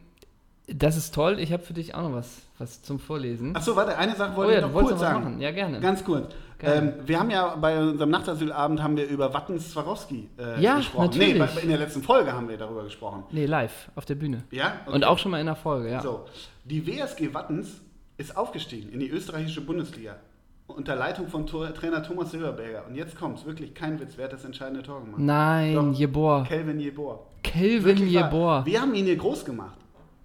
Das 0.71 0.97
ist 0.99 1.15
toll. 1.15 1.39
Ich 1.41 1.53
habe 1.53 1.63
für 1.63 1.73
dich 1.73 1.95
auch 1.95 2.03
noch 2.03 2.13
was, 2.13 2.43
was 2.59 2.83
zum 2.83 2.99
Vorlesen. 3.01 3.57
Achso, 3.57 3.75
warte, 3.75 3.97
eine 3.97 4.15
Sache 4.17 4.33
oh 4.35 4.37
wollte 4.37 4.53
ja, 4.53 4.59
ich 4.67 4.73
noch 4.73 4.81
kurz 4.83 5.01
sagen. 5.01 5.25
machen. 5.25 5.41
Ja, 5.41 5.51
gerne. 5.51 5.81
Ganz 5.81 6.05
kurz. 6.05 6.33
Ähm, 6.61 6.93
wir 7.05 7.21
haben 7.21 7.31
ja 7.31 7.55
bei 7.57 7.79
unserem 7.79 8.11
Nachtasylabend 8.11 8.83
haben 8.83 8.97
wir 8.97 9.07
über 9.07 9.33
Wattens 9.33 9.71
Swarovski 9.73 10.29
äh, 10.39 10.61
Ja, 10.61 10.79
gesprochen. 10.79 11.07
natürlich. 11.07 11.35
Nee, 11.35 11.39
bei, 11.39 11.61
in 11.63 11.69
der 11.69 11.79
letzten 11.79 12.03
Folge 12.03 12.33
haben 12.33 12.49
wir 12.49 12.57
darüber 12.57 12.85
gesprochen. 12.85 13.25
Nee, 13.31 13.47
live 13.47 13.91
auf 13.95 14.05
der 14.05 14.17
Bühne. 14.17 14.43
Ja? 14.51 14.75
Okay. 14.85 14.95
Und 14.97 15.05
auch 15.05 15.19
schon 15.19 15.31
mal 15.31 15.41
in 15.41 15.47
der 15.47 15.57
Folge, 15.57 15.91
ja. 15.91 16.01
So, 16.01 16.25
die 16.65 16.87
WSG 16.87 17.33
Wattens 17.33 17.81
ist 18.17 18.37
aufgestiegen 18.37 18.91
in 18.91 19.01
die 19.01 19.09
österreichische 19.09 19.61
Bundesliga 19.61 20.17
unter 20.69 20.97
Leitung 20.97 21.29
von 21.29 21.47
Tor 21.47 21.73
Trainer 21.73 22.03
Thomas 22.03 22.31
Silberberger. 22.31 22.85
Und 22.87 22.95
jetzt 22.95 23.17
kommt's, 23.19 23.45
wirklich 23.45 23.75
kein 23.75 23.99
Witz, 24.01 24.15
wer 24.17 24.27
hat 24.27 24.33
das 24.33 24.45
entscheidende 24.45 24.83
Tor 24.83 25.01
gemacht? 25.01 25.21
Nein, 25.21 25.75
Doch. 25.75 25.93
Jebor. 25.93 26.45
Kelvin 26.45 26.79
Jebor. 26.79 27.27
Kelvin. 27.43 28.07
Jebor. 28.07 28.67
Wir 28.67 28.81
haben 28.81 28.95
ihn 28.95 29.07
hier 29.07 29.17
groß 29.17 29.45
gemacht. 29.45 29.79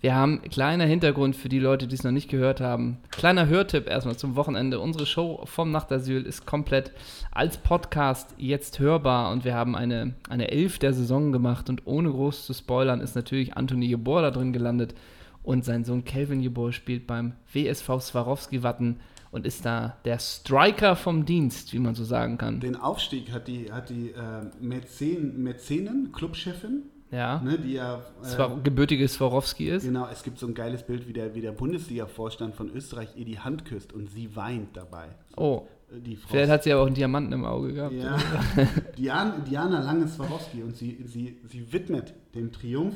Wir 0.04 0.16
haben 0.16 0.42
kleiner 0.42 0.84
Hintergrund 0.84 1.34
für 1.34 1.48
die 1.48 1.60
Leute, 1.60 1.88
die 1.88 1.96
es 1.96 2.04
noch 2.04 2.12
nicht 2.12 2.30
gehört 2.30 2.60
haben. 2.60 2.98
Kleiner 3.12 3.48
Hörtipp 3.48 3.88
erstmal 3.88 4.18
zum 4.18 4.36
Wochenende. 4.36 4.82
Unsere 4.82 5.06
Show 5.06 5.40
vom 5.46 5.72
Nachtasyl 5.72 6.24
ist 6.24 6.46
komplett 6.46 6.92
als 7.32 7.56
Podcast 7.56 8.36
jetzt 8.38 8.80
hörbar 8.80 9.32
und 9.32 9.46
wir 9.46 9.54
haben 9.54 9.78
eine, 9.78 10.14
eine 10.28 10.52
Elf 10.52 10.78
der 10.78 10.92
Saison 10.92 11.32
gemacht 11.32 11.70
und 11.70 11.88
ohne 11.88 12.12
groß 12.12 12.46
zu 12.46 12.54
spoilern 12.54 13.00
ist 13.00 13.16
natürlich 13.16 13.56
Anthony 13.56 13.86
Jeboer 13.86 14.24
da 14.24 14.32
drin 14.32 14.52
gelandet 14.52 14.94
und 15.42 15.64
sein 15.64 15.86
Sohn 15.86 16.04
Kelvin 16.04 16.42
Jeboer 16.42 16.74
spielt 16.74 17.08
beim 17.08 17.36
WSV 17.54 18.02
Swarovski 18.02 18.62
Watten 18.62 19.00
und 19.32 19.46
ist 19.48 19.66
da 19.66 19.96
der 20.04 20.20
Striker 20.20 20.98
vom 20.98 21.24
Dienst, 21.24 21.72
wie 21.72 21.80
man 21.80 21.96
so 21.96 22.04
sagen 22.04 22.38
kann. 22.38 22.60
Den 22.60 22.76
Aufstieg 22.76 23.32
hat 23.32 23.48
die, 23.48 23.72
hat 23.72 23.90
die 23.90 24.10
äh, 24.10 24.50
Mäzen, 24.60 25.42
Mäzenen, 25.42 26.12
Clubchefin, 26.12 26.84
Ja, 27.14 27.40
ne, 27.42 27.58
die 27.60 27.74
ja. 27.74 28.02
Äh, 28.24 28.48
gebürtige 28.64 29.08
Swarovski 29.08 29.70
ist. 29.70 29.84
Genau, 29.84 30.08
es 30.12 30.24
gibt 30.24 30.40
so 30.40 30.48
ein 30.48 30.54
geiles 30.56 30.82
Bild, 30.84 31.08
wie 31.08 31.14
der, 31.14 31.36
wie 31.36 31.42
der 31.42 31.52
Bundesliga-Vorstand 31.52 32.56
von 32.56 32.72
Österreich 32.72 33.10
ihr 33.16 33.26
die 33.26 33.40
Hand 33.40 33.66
küsst 33.66 33.94
und 33.94 34.10
sie 34.10 34.36
weint 34.36 34.76
dabei. 34.76 35.10
Oh, 35.38 35.68
Äh, 35.92 36.00
Die 36.02 36.16
Frau 36.16 36.30
vielleicht 36.32 36.52
hat 36.52 36.64
sie 36.64 36.74
aber 36.74 36.82
auch 36.82 36.88
einen 36.88 36.96
Diamanten 36.96 37.34
im 37.34 37.46
Auge 37.46 37.74
gehabt. 37.74 37.94
Ja, 37.94 38.18
Diana, 38.98 39.38
Diana 39.48 39.80
Lange-Swarovski 39.82 40.64
und 40.64 40.76
sie, 40.76 41.04
sie, 41.06 41.38
sie 41.48 41.72
widmet 41.72 42.14
dem 42.34 42.52
Triumph, 42.52 42.96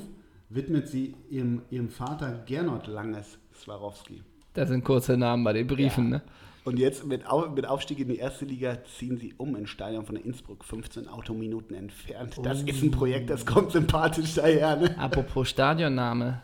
widmet 0.50 0.88
sie 0.88 1.14
ihrem, 1.30 1.62
ihrem 1.70 1.90
Vater 1.90 2.44
Gernot 2.48 2.88
Langes-Swarovski. 2.88 4.24
Das 4.54 4.70
sind 4.70 4.84
kurze 4.84 5.16
Namen 5.18 5.44
bei 5.44 5.54
den 5.54 5.68
Briefen, 5.68 6.06
Ja. 6.06 6.18
ne? 6.18 6.22
Und 6.68 6.80
jetzt 6.80 7.06
mit, 7.06 7.24
mit 7.56 7.66
Aufstieg 7.66 7.98
in 8.00 8.10
die 8.10 8.18
erste 8.18 8.44
Liga 8.44 8.78
ziehen 8.98 9.18
sie 9.18 9.34
um 9.38 9.56
ins 9.56 9.70
Stadion 9.70 10.06
von 10.06 10.16
der 10.16 10.26
Innsbruck, 10.26 10.66
15 10.66 11.08
Autominuten 11.08 11.74
entfernt. 11.78 12.38
Das 12.44 12.62
ist 12.62 12.84
ein 12.84 12.92
Projekt, 12.92 13.30
das 13.30 13.46
kommt 13.46 13.72
sympathisch 13.72 14.34
daher. 14.36 14.76
Ne? 14.76 14.94
Apropos 15.00 15.48
Stadionname. 15.48 16.42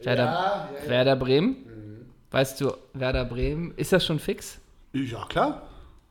Werder, 0.00 0.24
Ja, 0.24 0.32
ja, 0.32 0.68
ja. 0.84 0.90
Werder 0.90 1.16
Bremen. 1.16 1.56
Weißt 2.30 2.60
du, 2.60 2.74
Werder 2.92 3.24
Bremen, 3.24 3.72
ist 3.76 3.90
das 3.90 4.04
schon 4.04 4.18
fix? 4.18 4.60
Ja, 4.92 5.24
klar. 5.24 5.62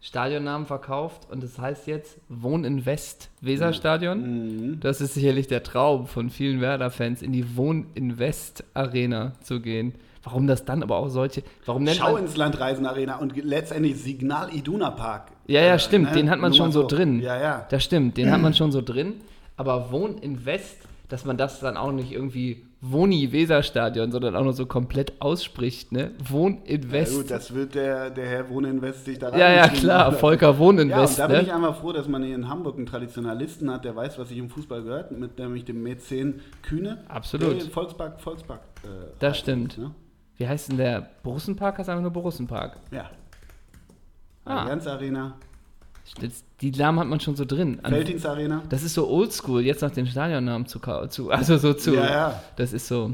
Stadionnamen 0.02 0.66
verkauft 0.66 1.28
und 1.30 1.44
das 1.44 1.60
heißt 1.60 1.86
jetzt 1.86 2.18
Wohn 2.30 2.64
in 2.64 2.88
West 2.88 3.30
Weserstadion. 3.42 4.80
Das 4.80 5.00
ist 5.00 5.14
sicherlich 5.14 5.46
der 5.46 5.62
Traum 5.62 6.08
von 6.08 6.32
vielen 6.32 6.60
Werder-Fans, 6.60 7.22
in 7.22 7.34
die 7.34 7.56
Wohn 7.56 7.86
in 7.94 8.18
West 8.18 8.64
Arena 8.74 9.34
zu 9.42 9.62
gehen. 9.62 9.94
Warum 10.32 10.48
das 10.48 10.66
dann 10.66 10.84
aber 10.84 10.98
auch 10.98 11.10
solche, 11.10 11.44
warum 11.66 11.84
nennt 11.84 11.98
Schau 11.98 12.14
man, 12.14 12.24
ins 12.24 12.36
Land 12.38 12.60
Reisen 12.60 12.86
Arena 12.86 13.18
und 13.18 13.36
letztendlich 13.44 13.96
Signal 14.02 14.54
Iduna 14.54 14.92
Park. 14.92 15.32
Ja, 15.48 15.62
ja, 15.62 15.76
Äh, 15.76 15.80
stimmt, 15.80 16.10
ne? 16.10 16.16
den 16.18 16.30
hat 16.30 16.40
man 16.40 16.52
Nur 16.52 16.58
schon 16.58 16.72
so 16.72 16.86
drin. 16.86 17.22
Ja, 17.22 17.40
ja. 17.40 17.66
Das 17.70 17.84
stimmt, 17.84 18.18
den 18.18 18.32
hat 18.32 18.42
man 18.42 18.54
schon 18.54 18.72
so 18.72 18.82
drin. 18.82 19.16
Aber 19.56 19.92
Wohn 19.92 20.18
in 20.18 20.46
West, 20.46 20.78
dass 21.10 21.24
man 21.26 21.38
das 21.38 21.60
dann 21.62 21.78
auch 21.78 21.92
nicht 21.92 22.12
irgendwie 22.12 22.64
Woni 22.80 23.32
Weserstadion, 23.32 24.12
sondern 24.12 24.36
auch 24.36 24.44
nur 24.44 24.54
so 24.54 24.68
komplett 24.68 25.20
ausspricht, 25.20 25.92
ne? 25.92 26.12
Wohn 26.30 26.60
in 26.66 26.84
Ja, 26.84 26.92
West. 26.92 27.16
gut, 27.16 27.32
das 27.32 27.52
wird 27.56 27.74
der, 27.74 28.12
der 28.12 28.28
Herr 28.28 28.50
Wohninvest 28.50 29.06
sich 29.06 29.18
da 29.18 29.36
Ja, 29.36 29.52
ja, 29.52 29.68
klar, 29.68 30.06
haben. 30.06 30.16
Volker 30.20 30.60
Wohn 30.60 30.78
in 30.78 30.90
Ja, 30.90 31.02
West, 31.02 31.14
und 31.14 31.20
da 31.24 31.28
bin 31.28 31.42
ich 31.42 31.48
ne? 31.48 31.56
einfach 31.56 31.76
froh, 31.78 31.92
dass 31.92 32.08
man 32.08 32.22
hier 32.24 32.36
in 32.36 32.48
Hamburg 32.48 32.78
einen 32.78 32.86
Traditionalisten 32.86 33.72
hat, 33.72 33.84
der 33.84 33.96
weiß, 33.96 34.20
was 34.20 34.30
sich 34.30 34.38
im 34.38 34.50
Fußball 34.52 34.84
gehört, 34.84 35.12
mit 35.12 35.40
nämlich 35.40 35.66
dem 35.66 35.82
Mäzen 35.82 36.42
Kühne. 36.62 37.00
Absolut. 37.08 37.64
Volkspark, 37.64 38.22
Volkspark. 38.22 38.60
Äh, 38.84 38.88
Das 39.18 39.30
heißt, 39.32 39.40
stimmt. 39.40 39.78
Ne? 39.80 39.90
Wie 40.38 40.48
heißt 40.48 40.70
denn 40.70 40.78
der 40.78 41.10
Borussenpark? 41.24 41.80
Heißt 41.80 41.90
einfach 41.90 42.02
nur 42.02 42.12
Borussenpark. 42.12 42.78
Ja. 42.92 43.10
Ah. 44.46 44.64
Allianz 44.64 44.88
Arena, 44.88 45.36
Das, 46.22 46.44
die 46.62 46.72
Namen 46.72 47.00
hat 47.00 47.08
man 47.08 47.20
schon 47.20 47.36
so 47.36 47.44
drin. 47.44 47.82
Felddienst 47.84 48.26
Arena. 48.26 48.64
Das 48.70 48.84
ist 48.84 48.94
so 48.94 49.10
oldschool, 49.10 49.62
jetzt 49.62 49.82
noch 49.82 49.92
den 49.92 50.08
Stadionnamen 50.08 50.68
zu, 50.68 50.80
zu 51.10 51.32
also 51.32 51.58
so 51.58 51.74
zu. 51.74 51.96
Ja, 51.96 52.06
ja. 52.10 52.44
Das 52.56 52.72
ist 52.74 52.88
so. 52.88 53.14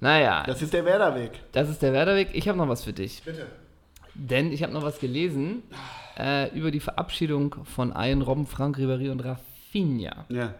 Naja, 0.00 0.42
Das 0.46 0.60
ist 0.60 0.74
der 0.74 0.84
Werderweg. 0.84 1.30
das 1.52 1.70
ist 1.70 1.80
der 1.80 1.92
Werderweg. 1.94 2.28
Ich 2.34 2.48
habe 2.48 2.58
noch 2.58 2.68
was 2.68 2.84
für 2.84 2.92
dich. 2.92 3.22
Bitte. 3.24 3.46
Denn 4.14 4.52
ich 4.52 4.62
habe 4.62 4.72
noch 4.72 4.82
was 4.82 4.98
gelesen 4.98 5.62
äh, 6.18 6.54
über 6.56 6.70
die 6.70 6.80
Verabschiedung 6.80 7.54
von 7.64 7.94
Ian 7.96 8.20
Robben, 8.22 8.46
Frank 8.46 8.76
Ribéry 8.78 9.10
und 9.10 9.20
Rafinha. 9.20 10.26
Ja. 10.28 10.54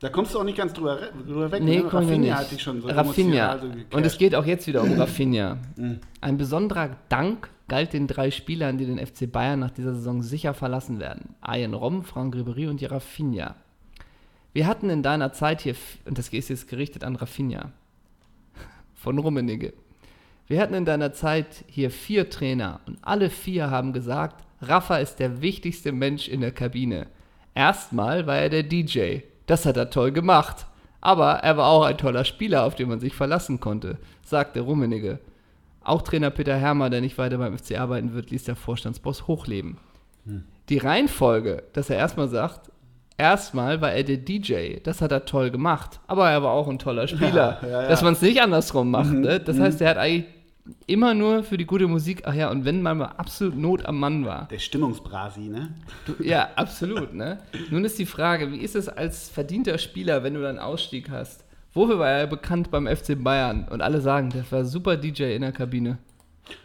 Da 0.00 0.08
kommst 0.08 0.34
du 0.34 0.38
auch 0.38 0.44
nicht 0.44 0.56
ganz 0.56 0.72
drüber, 0.72 0.98
drüber 1.26 1.52
weg. 1.52 1.62
Nee, 1.62 1.82
ne? 1.82 2.18
nicht. 2.18 2.34
hatte 2.34 2.54
ich 2.54 2.62
schon 2.62 2.80
so 2.80 2.88
Rafinha. 2.88 3.02
emotional 3.02 3.60
so 3.60 3.68
gecatcht. 3.68 3.94
und 3.94 4.06
es 4.06 4.16
geht 4.16 4.34
auch 4.34 4.46
jetzt 4.46 4.66
wieder 4.66 4.82
um 4.82 4.92
Rafinha. 4.98 5.58
Mhm. 5.76 6.00
Ein 6.22 6.38
besonderer 6.38 6.96
Dank 7.10 7.50
galt 7.68 7.92
den 7.92 8.06
drei 8.06 8.30
Spielern, 8.30 8.78
die 8.78 8.86
den 8.86 8.98
FC 8.98 9.30
Bayern 9.30 9.60
nach 9.60 9.70
dieser 9.70 9.94
Saison 9.94 10.22
sicher 10.22 10.54
verlassen 10.54 11.00
werden. 11.00 11.34
Ian 11.46 11.74
Robben, 11.74 12.02
Frank 12.02 12.34
Ribéry 12.34 12.68
und 12.70 12.80
die 12.80 12.86
Rafinha. 12.86 13.56
Wir 14.54 14.66
hatten 14.66 14.88
in 14.88 15.02
deiner 15.02 15.34
Zeit 15.34 15.60
hier, 15.60 15.76
und 16.06 16.16
das 16.16 16.30
ist 16.30 16.48
jetzt 16.48 16.66
gerichtet 16.66 17.04
an 17.04 17.16
Rafinha, 17.16 17.70
von 18.94 19.18
Rummenigge. 19.18 19.74
Wir 20.46 20.62
hatten 20.62 20.74
in 20.74 20.86
deiner 20.86 21.12
Zeit 21.12 21.64
hier 21.66 21.90
vier 21.90 22.30
Trainer 22.30 22.80
und 22.86 22.98
alle 23.02 23.28
vier 23.28 23.70
haben 23.70 23.92
gesagt, 23.92 24.44
Rafa 24.62 24.96
ist 24.96 25.16
der 25.16 25.42
wichtigste 25.42 25.92
Mensch 25.92 26.26
in 26.26 26.40
der 26.40 26.52
Kabine. 26.52 27.06
Erstmal 27.54 28.26
war 28.26 28.38
er 28.38 28.48
der 28.48 28.62
DJ. 28.62 29.20
Das 29.50 29.66
hat 29.66 29.76
er 29.76 29.90
toll 29.90 30.12
gemacht. 30.12 30.66
Aber 31.00 31.32
er 31.38 31.56
war 31.56 31.66
auch 31.66 31.82
ein 31.82 31.98
toller 31.98 32.24
Spieler, 32.24 32.64
auf 32.64 32.76
den 32.76 32.88
man 32.88 33.00
sich 33.00 33.14
verlassen 33.14 33.58
konnte, 33.58 33.98
sagte 34.22 34.60
Rummenigge. 34.60 35.18
Auch 35.82 36.02
Trainer 36.02 36.30
Peter 36.30 36.56
Hermer, 36.56 36.88
der 36.88 37.00
nicht 37.00 37.18
weiter 37.18 37.38
beim 37.38 37.58
FC 37.58 37.78
arbeiten 37.78 38.12
wird, 38.12 38.30
ließ 38.30 38.44
der 38.44 38.54
Vorstandsboss 38.54 39.26
hochleben. 39.26 39.78
Die 40.68 40.78
Reihenfolge, 40.78 41.64
dass 41.72 41.90
er 41.90 41.96
erstmal 41.96 42.28
sagt, 42.28 42.70
erstmal 43.16 43.80
war 43.80 43.92
er 43.92 44.04
der 44.04 44.18
DJ, 44.18 44.76
das 44.84 45.00
hat 45.00 45.10
er 45.10 45.24
toll 45.24 45.50
gemacht, 45.50 45.98
aber 46.06 46.30
er 46.30 46.42
war 46.44 46.52
auch 46.52 46.68
ein 46.68 46.78
toller 46.78 47.08
Spieler. 47.08 47.58
Ja, 47.62 47.68
ja, 47.68 47.82
ja. 47.82 47.88
Dass 47.88 48.02
man 48.02 48.12
es 48.12 48.22
nicht 48.22 48.40
andersrum 48.40 48.90
macht. 48.90 49.12
Ne? 49.12 49.40
Das 49.40 49.58
heißt, 49.58 49.80
er 49.80 49.90
hat 49.90 49.96
eigentlich 49.96 50.26
immer 50.86 51.14
nur 51.14 51.42
für 51.42 51.56
die 51.56 51.66
gute 51.66 51.86
Musik, 51.86 52.22
ach 52.24 52.34
ja, 52.34 52.50
und 52.50 52.64
wenn 52.64 52.82
man 52.82 52.98
mal 52.98 53.06
absolut 53.16 53.56
Not 53.56 53.86
am 53.86 53.98
Mann 53.98 54.24
war. 54.24 54.48
Der 54.48 54.58
Stimmungsbrasi, 54.58 55.48
ne? 55.48 55.74
Du, 56.06 56.22
ja, 56.22 56.50
absolut, 56.56 57.14
ne? 57.14 57.38
Nun 57.70 57.84
ist 57.84 57.98
die 57.98 58.06
Frage, 58.06 58.52
wie 58.52 58.58
ist 58.58 58.76
es 58.76 58.88
als 58.88 59.28
verdienter 59.28 59.78
Spieler, 59.78 60.22
wenn 60.22 60.34
du 60.34 60.42
dann 60.42 60.58
Ausstieg 60.58 61.10
hast? 61.10 61.44
Wofür 61.72 61.98
war 61.98 62.10
er 62.10 62.26
bekannt 62.26 62.70
beim 62.70 62.86
FC 62.86 63.22
Bayern? 63.22 63.68
Und 63.68 63.80
alle 63.80 64.00
sagen, 64.00 64.30
der 64.30 64.50
war 64.50 64.64
super 64.64 64.96
DJ 64.96 65.34
in 65.34 65.42
der 65.42 65.52
Kabine. 65.52 65.98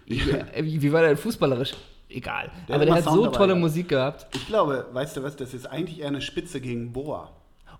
Wie, 0.05 0.19
wie, 0.19 0.81
wie 0.81 0.91
war 0.91 1.01
der 1.01 1.09
denn 1.09 1.17
fußballerisch? 1.17 1.73
Egal. 2.09 2.51
Der 2.67 2.75
Aber 2.75 2.85
der 2.85 2.95
hat 2.95 3.03
Sound 3.03 3.15
so 3.15 3.25
dabei 3.25 3.37
tolle 3.37 3.47
gehabt. 3.49 3.61
Musik 3.61 3.87
gehabt. 3.89 4.27
Ich 4.35 4.47
glaube, 4.47 4.87
weißt 4.93 5.17
du 5.17 5.23
was, 5.23 5.35
das 5.35 5.53
ist 5.53 5.65
eigentlich 5.65 5.99
eher 5.99 6.07
eine 6.07 6.21
Spitze 6.21 6.61
gegen 6.61 6.91
Boa. 6.91 7.31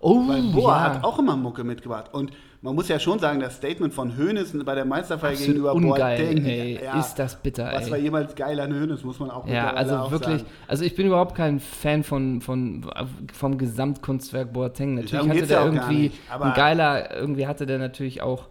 Oh, 0.08 0.28
Weil 0.28 0.42
Boa 0.52 0.76
ja. 0.76 0.84
hat 0.84 1.04
auch 1.04 1.18
immer 1.18 1.36
Mucke 1.36 1.64
mitgebracht. 1.64 2.14
Und 2.14 2.30
man 2.62 2.76
muss 2.76 2.86
ja 2.86 3.00
schon 3.00 3.18
sagen, 3.18 3.40
das 3.40 3.56
Statement 3.56 3.92
von 3.92 4.16
Hoeneß 4.16 4.56
bei 4.64 4.76
der 4.76 4.84
Meisterfeier 4.84 5.30
Absolut 5.30 5.46
gegenüber 5.48 5.74
ungeil, 5.74 6.18
Boateng, 6.18 6.44
ey. 6.44 6.80
Ist 6.96 7.14
das 7.16 7.34
bitter, 7.42 7.72
Was 7.74 7.86
ey. 7.86 7.90
war 7.90 7.98
jemals 7.98 8.34
geil 8.36 8.60
an 8.60 8.72
Hoeneß, 8.72 9.02
muss 9.02 9.18
man 9.18 9.32
auch 9.32 9.48
Ja, 9.48 9.70
also 9.72 9.96
auch 9.96 10.12
wirklich, 10.12 10.42
sagen. 10.42 10.50
also 10.68 10.84
ich 10.84 10.94
bin 10.94 11.08
überhaupt 11.08 11.34
kein 11.34 11.58
Fan 11.58 12.04
von, 12.04 12.40
von, 12.40 12.86
vom 13.32 13.58
Gesamtkunstwerk 13.58 14.52
Boateng. 14.52 14.94
Natürlich 14.94 15.28
hatte 15.28 15.46
der 15.46 15.58
ja 15.58 15.64
irgendwie 15.64 15.98
nicht, 15.98 16.20
ein 16.30 16.54
geiler, 16.54 17.16
irgendwie 17.16 17.48
hatte 17.48 17.66
der 17.66 17.78
natürlich 17.78 18.22
auch, 18.22 18.46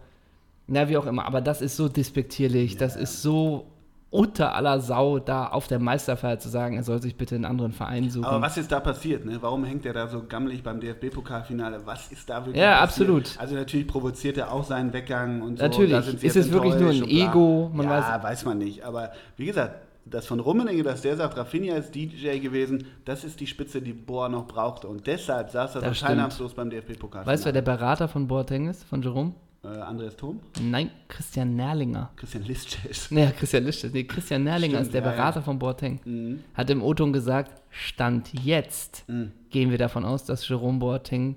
na 0.66 0.90
wie 0.90 0.98
auch 0.98 1.06
immer, 1.06 1.24
aber 1.24 1.40
das 1.40 1.62
ist 1.62 1.76
so 1.78 1.88
despektierlich, 1.88 2.76
das 2.76 2.96
ist 2.96 3.22
so 3.22 3.64
unter 4.10 4.54
aller 4.54 4.80
Sau, 4.80 5.18
da 5.18 5.48
auf 5.48 5.66
der 5.66 5.78
Meisterfeier 5.78 6.38
zu 6.38 6.48
sagen, 6.48 6.76
er 6.76 6.82
soll 6.84 7.02
sich 7.02 7.16
bitte 7.16 7.34
einen 7.34 7.44
anderen 7.44 7.72
Verein 7.72 8.08
suchen. 8.08 8.24
Aber 8.24 8.40
was 8.40 8.56
ist 8.56 8.70
da 8.72 8.80
passiert? 8.80 9.24
Ne? 9.24 9.38
Warum 9.40 9.64
hängt 9.64 9.84
er 9.84 9.92
da 9.92 10.06
so 10.06 10.22
gammelig 10.26 10.62
beim 10.62 10.80
DFB-Pokalfinale? 10.80 11.80
Was 11.84 12.12
ist 12.12 12.30
da 12.30 12.44
wirklich 12.46 12.56
Ja, 12.62 12.78
passiert? 12.78 12.82
absolut. 13.08 13.34
Also 13.38 13.54
natürlich 13.56 13.86
provoziert 13.86 14.38
er 14.38 14.52
auch 14.52 14.64
seinen 14.64 14.92
Weggang 14.92 15.42
und 15.42 15.58
so. 15.58 15.64
Natürlich. 15.64 16.04
Sie 16.20 16.26
Ist 16.26 16.36
es 16.36 16.50
wirklich 16.52 16.76
nur 16.76 16.90
ein 16.90 17.02
und. 17.02 17.08
Ego? 17.10 17.70
Man 17.74 17.86
ja, 17.88 18.18
weiß- 18.18 18.22
weiß 18.22 18.44
man 18.44 18.58
nicht. 18.58 18.84
Aber 18.84 19.10
wie 19.36 19.46
gesagt, 19.46 19.74
das 20.08 20.24
von 20.26 20.38
Rummenigge, 20.38 20.84
dass 20.84 21.02
der 21.02 21.16
sagt, 21.16 21.36
Rafinha 21.36 21.74
ist 21.74 21.92
DJ 21.94 22.38
gewesen, 22.38 22.86
das 23.04 23.24
ist 23.24 23.40
die 23.40 23.46
Spitze, 23.48 23.82
die 23.82 23.92
Boa 23.92 24.28
noch 24.28 24.46
brauchte. 24.46 24.86
Und 24.86 25.06
deshalb 25.08 25.50
saß 25.50 25.74
er 25.74 25.80
so 25.80 25.86
Das 25.88 25.98
teilnahmslos 25.98 26.54
beim 26.54 26.70
DFB-Pokalfinale. 26.70 27.26
weißt 27.26 27.42
du, 27.42 27.46
wer 27.46 27.52
der 27.52 27.62
Berater 27.62 28.06
von 28.06 28.28
Boateng 28.28 28.68
ist, 28.68 28.84
von 28.84 29.02
Jerome? 29.02 29.32
Äh, 29.64 29.68
Andreas 29.68 30.16
Thom? 30.16 30.40
Nein, 30.60 30.90
Christian 31.08 31.56
Nerlinger. 31.56 32.10
Christian 32.16 32.44
Lisches. 32.44 33.10
Naja, 33.10 33.30
Christian 33.38 33.64
Lischtes. 33.64 33.92
Nee, 33.92 34.04
Christian 34.04 34.44
Nerlinger 34.44 34.74
Stimmt, 34.76 34.86
ist 34.86 34.94
der 34.94 35.02
ja, 35.02 35.06
ja. 35.08 35.12
Berater 35.16 35.42
von 35.42 35.58
Boateng. 35.58 36.00
Mhm. 36.04 36.44
Hat 36.54 36.70
im 36.70 36.82
O-Ton 36.82 37.12
gesagt, 37.12 37.62
Stand 37.70 38.32
jetzt 38.44 39.04
Mhm. 39.08 39.32
gehen 39.50 39.70
wir 39.70 39.78
davon 39.78 40.04
aus, 40.04 40.24
dass 40.24 40.48
Jerome 40.48 40.78
Boateng 40.78 41.36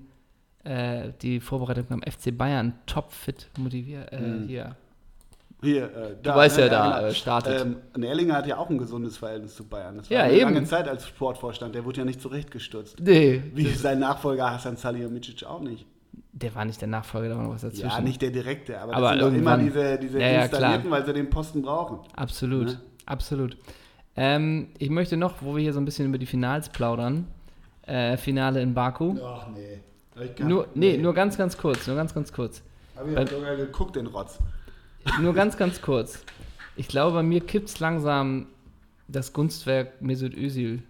äh, 0.66 1.12
die 1.22 1.40
Vorbereitung 1.40 1.86
beim 1.88 2.02
FC 2.04 2.38
Bayern 2.38 2.74
topfit 2.86 3.48
motiviert. 3.58 4.12
Äh, 4.12 4.20
Mhm. 4.20 4.48
Hier. 4.48 4.76
Hier, 5.62 5.84
äh, 5.94 6.16
da, 6.24 6.36
weißt 6.38 6.58
ja, 6.58 6.70
da, 6.70 7.00
genau. 7.02 7.14
startet. 7.14 7.62
Ähm, 7.62 7.76
und 7.94 8.04
Erlinger 8.04 8.36
hat 8.36 8.48
ja 8.48 8.58
auch 8.58 8.70
ein 8.70 8.78
gesundes 8.78 9.18
Verhältnis 9.18 9.56
zu 9.56 9.66
Bayern. 9.66 9.98
Das 9.98 10.10
war 10.10 10.18
Ja, 10.18 10.24
eine 10.24 10.34
eben. 10.34 10.54
lange 10.54 10.64
Zeit 10.66 10.88
als 10.88 11.06
Sportvorstand. 11.08 11.76
Der 11.76 11.84
wurde 11.84 12.00
ja 12.00 12.06
nicht 12.06 12.22
zurechtgestürzt. 12.22 12.98
Nee, 13.02 13.42
Wie 13.56 13.66
sein 13.68 14.00
Nachfolger 14.00 14.52
Hasan 14.52 14.78
Salihamidzic 14.78 15.44
auch 15.46 15.60
nicht. 15.62 15.86
Der 16.32 16.54
war 16.56 16.66
nicht 16.66 16.80
der 16.82 16.88
Nachfolger, 16.88 17.30
da 17.30 17.38
war 17.38 17.44
noch 17.44 17.54
was 17.54 17.62
dazwischen. 17.62 17.88
Ja, 17.88 18.02
nicht 18.02 18.22
der 18.22 18.32
direkte, 18.32 18.80
aber, 18.80 18.92
das 18.94 18.98
Aber 19.02 19.10
sind 19.10 19.22
doch 19.22 19.34
immer 19.34 19.58
diese, 19.58 19.98
diese 19.98 20.20
Ja, 20.20 20.28
ja, 20.28 20.42
Installierten, 20.44 20.82
klar. 20.88 20.92
weil 21.00 21.06
sie 21.06 21.14
den 21.14 21.30
Posten 21.30 21.62
brauchen. 21.62 22.00
Absolut, 22.16 22.68
Ne? 22.68 22.82
absolut. 23.06 23.58
Ähm, 24.16 24.68
ich 24.78 24.90
möchte 24.90 25.18
noch, 25.18 25.42
wo 25.42 25.56
wir 25.56 25.62
hier 25.64 25.74
so 25.74 25.80
ein 25.80 25.86
bisschen 25.86 26.06
über 26.08 26.18
die 26.18 26.26
Finals 26.26 26.70
plaudern, 26.70 27.28
äh, 27.84 28.18
Finale 28.18 28.62
in 28.62 28.74
Baku. 28.74 29.18
Ach 29.24 29.48
nee. 29.50 29.80
Kann- 30.36 30.48
Nur, 30.50 30.68
nee, 30.76 30.98
nur 30.98 31.14
ganz, 31.14 31.38
ganz 31.38 31.58
kurz, 31.58 31.88
nur 31.88 31.96
ganz, 31.96 32.14
ganz 32.14 32.34
kurz. 32.34 32.62
Hab 32.96 33.08
ich 33.08 33.16
beim- 33.16 33.28
sogar 33.28 33.56
geguckt, 33.56 33.96
den 33.96 34.08
Rotz. 34.08 34.38
Nur 35.22 35.34
ganz, 35.34 35.56
ganz 35.56 35.82
kurz. 35.82 36.22
Ich 36.76 36.90
glaube, 36.90 37.14
bei 37.16 37.24
mir 37.24 37.40
kippt 37.40 37.70
es 37.70 37.80
langsam 37.80 38.48
das 39.08 39.32
Gunstwerk 39.32 40.02
Mesut 40.02 40.36
Özil. 40.36 40.84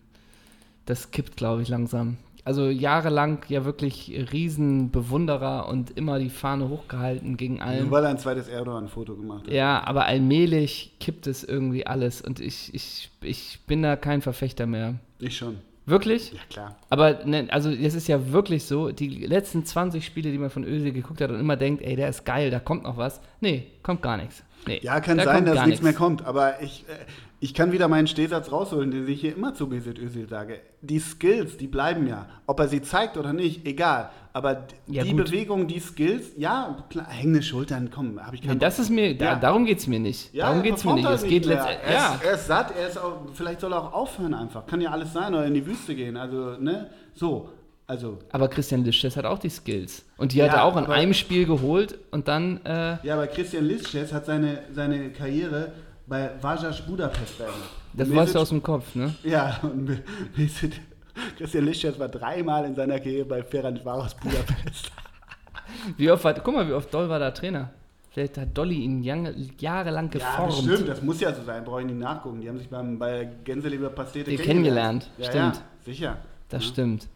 Das 0.88 1.12
kippt, 1.12 1.38
glaube 1.38 1.62
ich, 1.62 1.70
langsam. 1.70 2.18
Also 2.50 2.68
jahrelang 2.70 3.44
ja 3.48 3.64
wirklich 3.64 4.12
Riesenbewunderer 4.34 5.68
und 5.70 5.96
immer 5.96 6.18
die 6.18 6.32
Fahne 6.32 6.68
hochgehalten 6.68 7.38
gegen 7.38 7.58
Nur 7.58 7.64
allen. 7.64 7.92
weil 7.92 8.04
er 8.04 8.10
ein 8.10 8.18
zweites 8.18 8.48
Erdogan-Foto 8.48 9.16
gemacht 9.16 9.46
hat. 9.46 9.54
Ja, 9.54 9.84
aber 9.86 10.06
allmählich 10.06 10.96
kippt 11.00 11.28
es 11.28 11.44
irgendwie 11.44 11.86
alles 11.86 12.22
und 12.24 12.40
ich, 12.40 12.74
ich, 12.74 13.12
ich 13.22 13.60
bin 13.68 13.84
da 13.84 13.96
kein 13.96 14.24
Verfechter 14.24 14.66
mehr. 14.66 14.96
Ich 15.20 15.38
schon. 15.38 15.58
Wirklich? 15.86 16.32
Ja, 16.32 16.40
klar. 16.50 16.76
Aber 16.90 17.24
ne, 17.24 17.46
also 17.52 17.70
es 17.70 17.94
ist 17.94 18.08
ja 18.08 18.32
wirklich 18.32 18.64
so, 18.66 18.92
die 18.92 19.28
letzten 19.28 19.64
20 19.64 20.04
Spiele, 20.04 20.32
die 20.32 20.40
man 20.40 20.50
von 20.50 20.64
Özil 20.64 20.92
geguckt 20.92 21.22
hat 21.22 21.30
und 21.30 21.40
immer 21.40 21.56
denkt, 21.56 21.84
ey, 21.84 21.96
der 21.96 22.10
ist 22.10 22.26
geil, 22.26 22.50
da 22.50 22.60
kommt 22.60 22.82
noch 22.82 22.98
was. 22.98 23.22
Nee, 23.42 23.68
kommt 23.84 24.02
gar 24.02 24.18
nichts. 24.18 24.44
Nee, 24.66 24.80
Ja, 24.82 25.00
kann 25.02 25.20
da 25.20 25.24
sein, 25.26 25.46
dass 25.46 25.68
nichts 25.68 25.84
mehr 25.84 25.94
kommt, 25.94 26.26
aber 26.26 26.64
ich, 26.64 26.84
äh, 26.90 26.94
ich 27.42 27.54
kann 27.54 27.72
wieder 27.72 27.88
meinen 27.88 28.08
Stehsatz 28.08 28.52
rausholen, 28.52 28.92
den 28.92 29.08
ich 29.08 29.22
hier 29.22 29.36
immer 29.36 29.54
zu 29.54 29.68
Mesut 29.68 29.98
Özil 29.98 30.28
sage. 30.28 30.60
Die 30.82 31.00
Skills, 31.00 31.56
die 31.58 31.68
bleiben 31.68 32.08
ja. 32.08 32.28
Ob 32.48 32.60
er 32.60 32.68
sie 32.68 32.82
zeigt 32.82 33.16
oder 33.18 33.32
nicht, 33.34 33.66
egal. 33.66 34.10
Aber 34.34 34.68
Ja, 34.88 35.04
die 35.04 35.12
gut. 35.12 35.26
Bewegung, 35.26 35.68
die 35.68 35.80
Skills, 35.80 36.32
ja, 36.38 36.78
klar, 36.90 37.08
hängende 37.10 37.42
Schultern, 37.42 37.90
komm, 37.94 38.20
habe 38.24 38.36
ich 38.36 38.42
Nee, 38.42 38.50
keinen 38.50 38.60
das 38.60 38.78
ist 38.80 38.90
mir, 38.90 39.18
da, 39.18 39.26
Ja. 39.26 39.36
darum 39.36 39.66
geht 39.66 39.80
es 39.80 39.88
mir 39.88 40.00
nicht. 40.00 40.34
Ja, 40.34 40.48
darum 40.48 40.64
geht 40.64 40.76
es 40.76 40.84
mir 40.84 40.96
nicht. 40.96 41.06
halt 41.06 41.16
Es 41.18 41.24
geht 41.24 41.46
letztendlich. 41.46 41.90
er, 41.90 42.16
ist, 42.16 42.24
er 42.26 42.34
ist 42.34 42.48
satt, 42.48 42.74
er 42.78 42.88
ist 42.88 42.98
auch, 42.98 43.22
vielleicht 43.34 43.62
soll 43.62 43.74
er 43.74 43.84
auch 43.84 43.94
aufhören 43.94 44.34
einfach. 44.34 44.66
Kann 44.66 44.82
ja 44.82 44.92
alles 44.92 45.14
sein 45.14 45.34
oder 45.34 45.46
in 45.46 45.54
die 45.54 45.66
Wüste 45.66 45.96
gehen. 45.96 46.18
Also, 46.18 46.58
ne? 46.60 46.90
So. 47.14 47.50
Also, 47.88 48.20
aber 48.32 48.50
Christian 48.50 48.84
Lischtes 48.84 49.18
hat 49.18 49.26
auch 49.26 49.40
die 49.40 49.50
Skills. 49.50 50.06
Und 50.18 50.34
die 50.34 50.44
hat 50.44 50.50
Ja, 50.52 50.58
er 50.58 50.64
auch 50.66 50.78
in 50.78 50.84
aber- 50.84 50.94
einem 50.94 51.16
Spiel 51.16 51.48
geholt 51.48 51.98
und 52.12 52.28
dann, 52.28 52.64
äh, 52.64 52.98
ja, 53.02 53.16
aber 53.16 53.26
Christian 53.26 53.66
Lisches 53.66 54.14
hat 54.14 54.28
seine, 54.28 54.60
seine 54.76 55.10
Karriere 55.10 55.72
bei 56.10 56.32
Vajas 56.42 56.82
Budapest 56.86 57.38
beendet. 57.38 57.70
das 57.94 58.14
weißt 58.14 58.36
du 58.36 58.40
aus 58.40 58.50
dem 58.50 58.64
Kopf, 58.64 58.96
ne? 58.96 59.14
Ja, 59.24 59.60
und 59.62 60.02
Mesut, 60.36 60.74
Christian 61.38 61.66
Lisches 61.66 61.98
war 62.00 62.10
dreimal 62.10 62.66
in 62.66 62.76
seiner 62.76 63.00
Karriere 63.00 63.26
bei 63.26 63.44
Ferencvaros 63.44 64.16
Budapest. 64.16 64.92
Wie 65.98 66.10
oft 66.10 66.24
war, 66.24 66.34
guck 66.34 66.54
mal, 66.56 66.68
wie 66.68 66.74
oft 66.74 66.92
Doll 66.92 67.08
war 67.08 67.20
da 67.20 67.30
Trainer. 67.30 67.70
Vielleicht 68.10 68.40
hat 68.40 68.58
Dolly 68.58 68.80
ihn 68.80 69.04
jange, 69.04 69.36
jahrelang 69.60 70.06
ja, 70.08 70.12
geformt. 70.14 70.68
bestimmt, 70.68 70.90
das 70.90 71.02
muss 71.04 71.22
ja 71.22 71.32
so 71.34 71.44
sein, 71.44 71.64
brauche 71.64 71.82
ich 71.82 71.86
nicht 71.86 72.00
nachgucken. 72.00 72.42
Die 72.42 72.50
haben 72.50 72.58
sich 72.58 72.68
beim, 72.68 72.98
bei 72.98 73.30
Gänseleber 73.44 73.90
Pastete 73.90 74.32
Die 74.32 74.38
kennengelernt, 74.38 75.12
Ja, 75.20 75.26
stimmt. 75.26 75.56
Ja, 75.58 75.62
sicher. 75.86 76.18
Das 76.50 76.64
ja. 76.64 76.70
stimmt. 76.70 77.08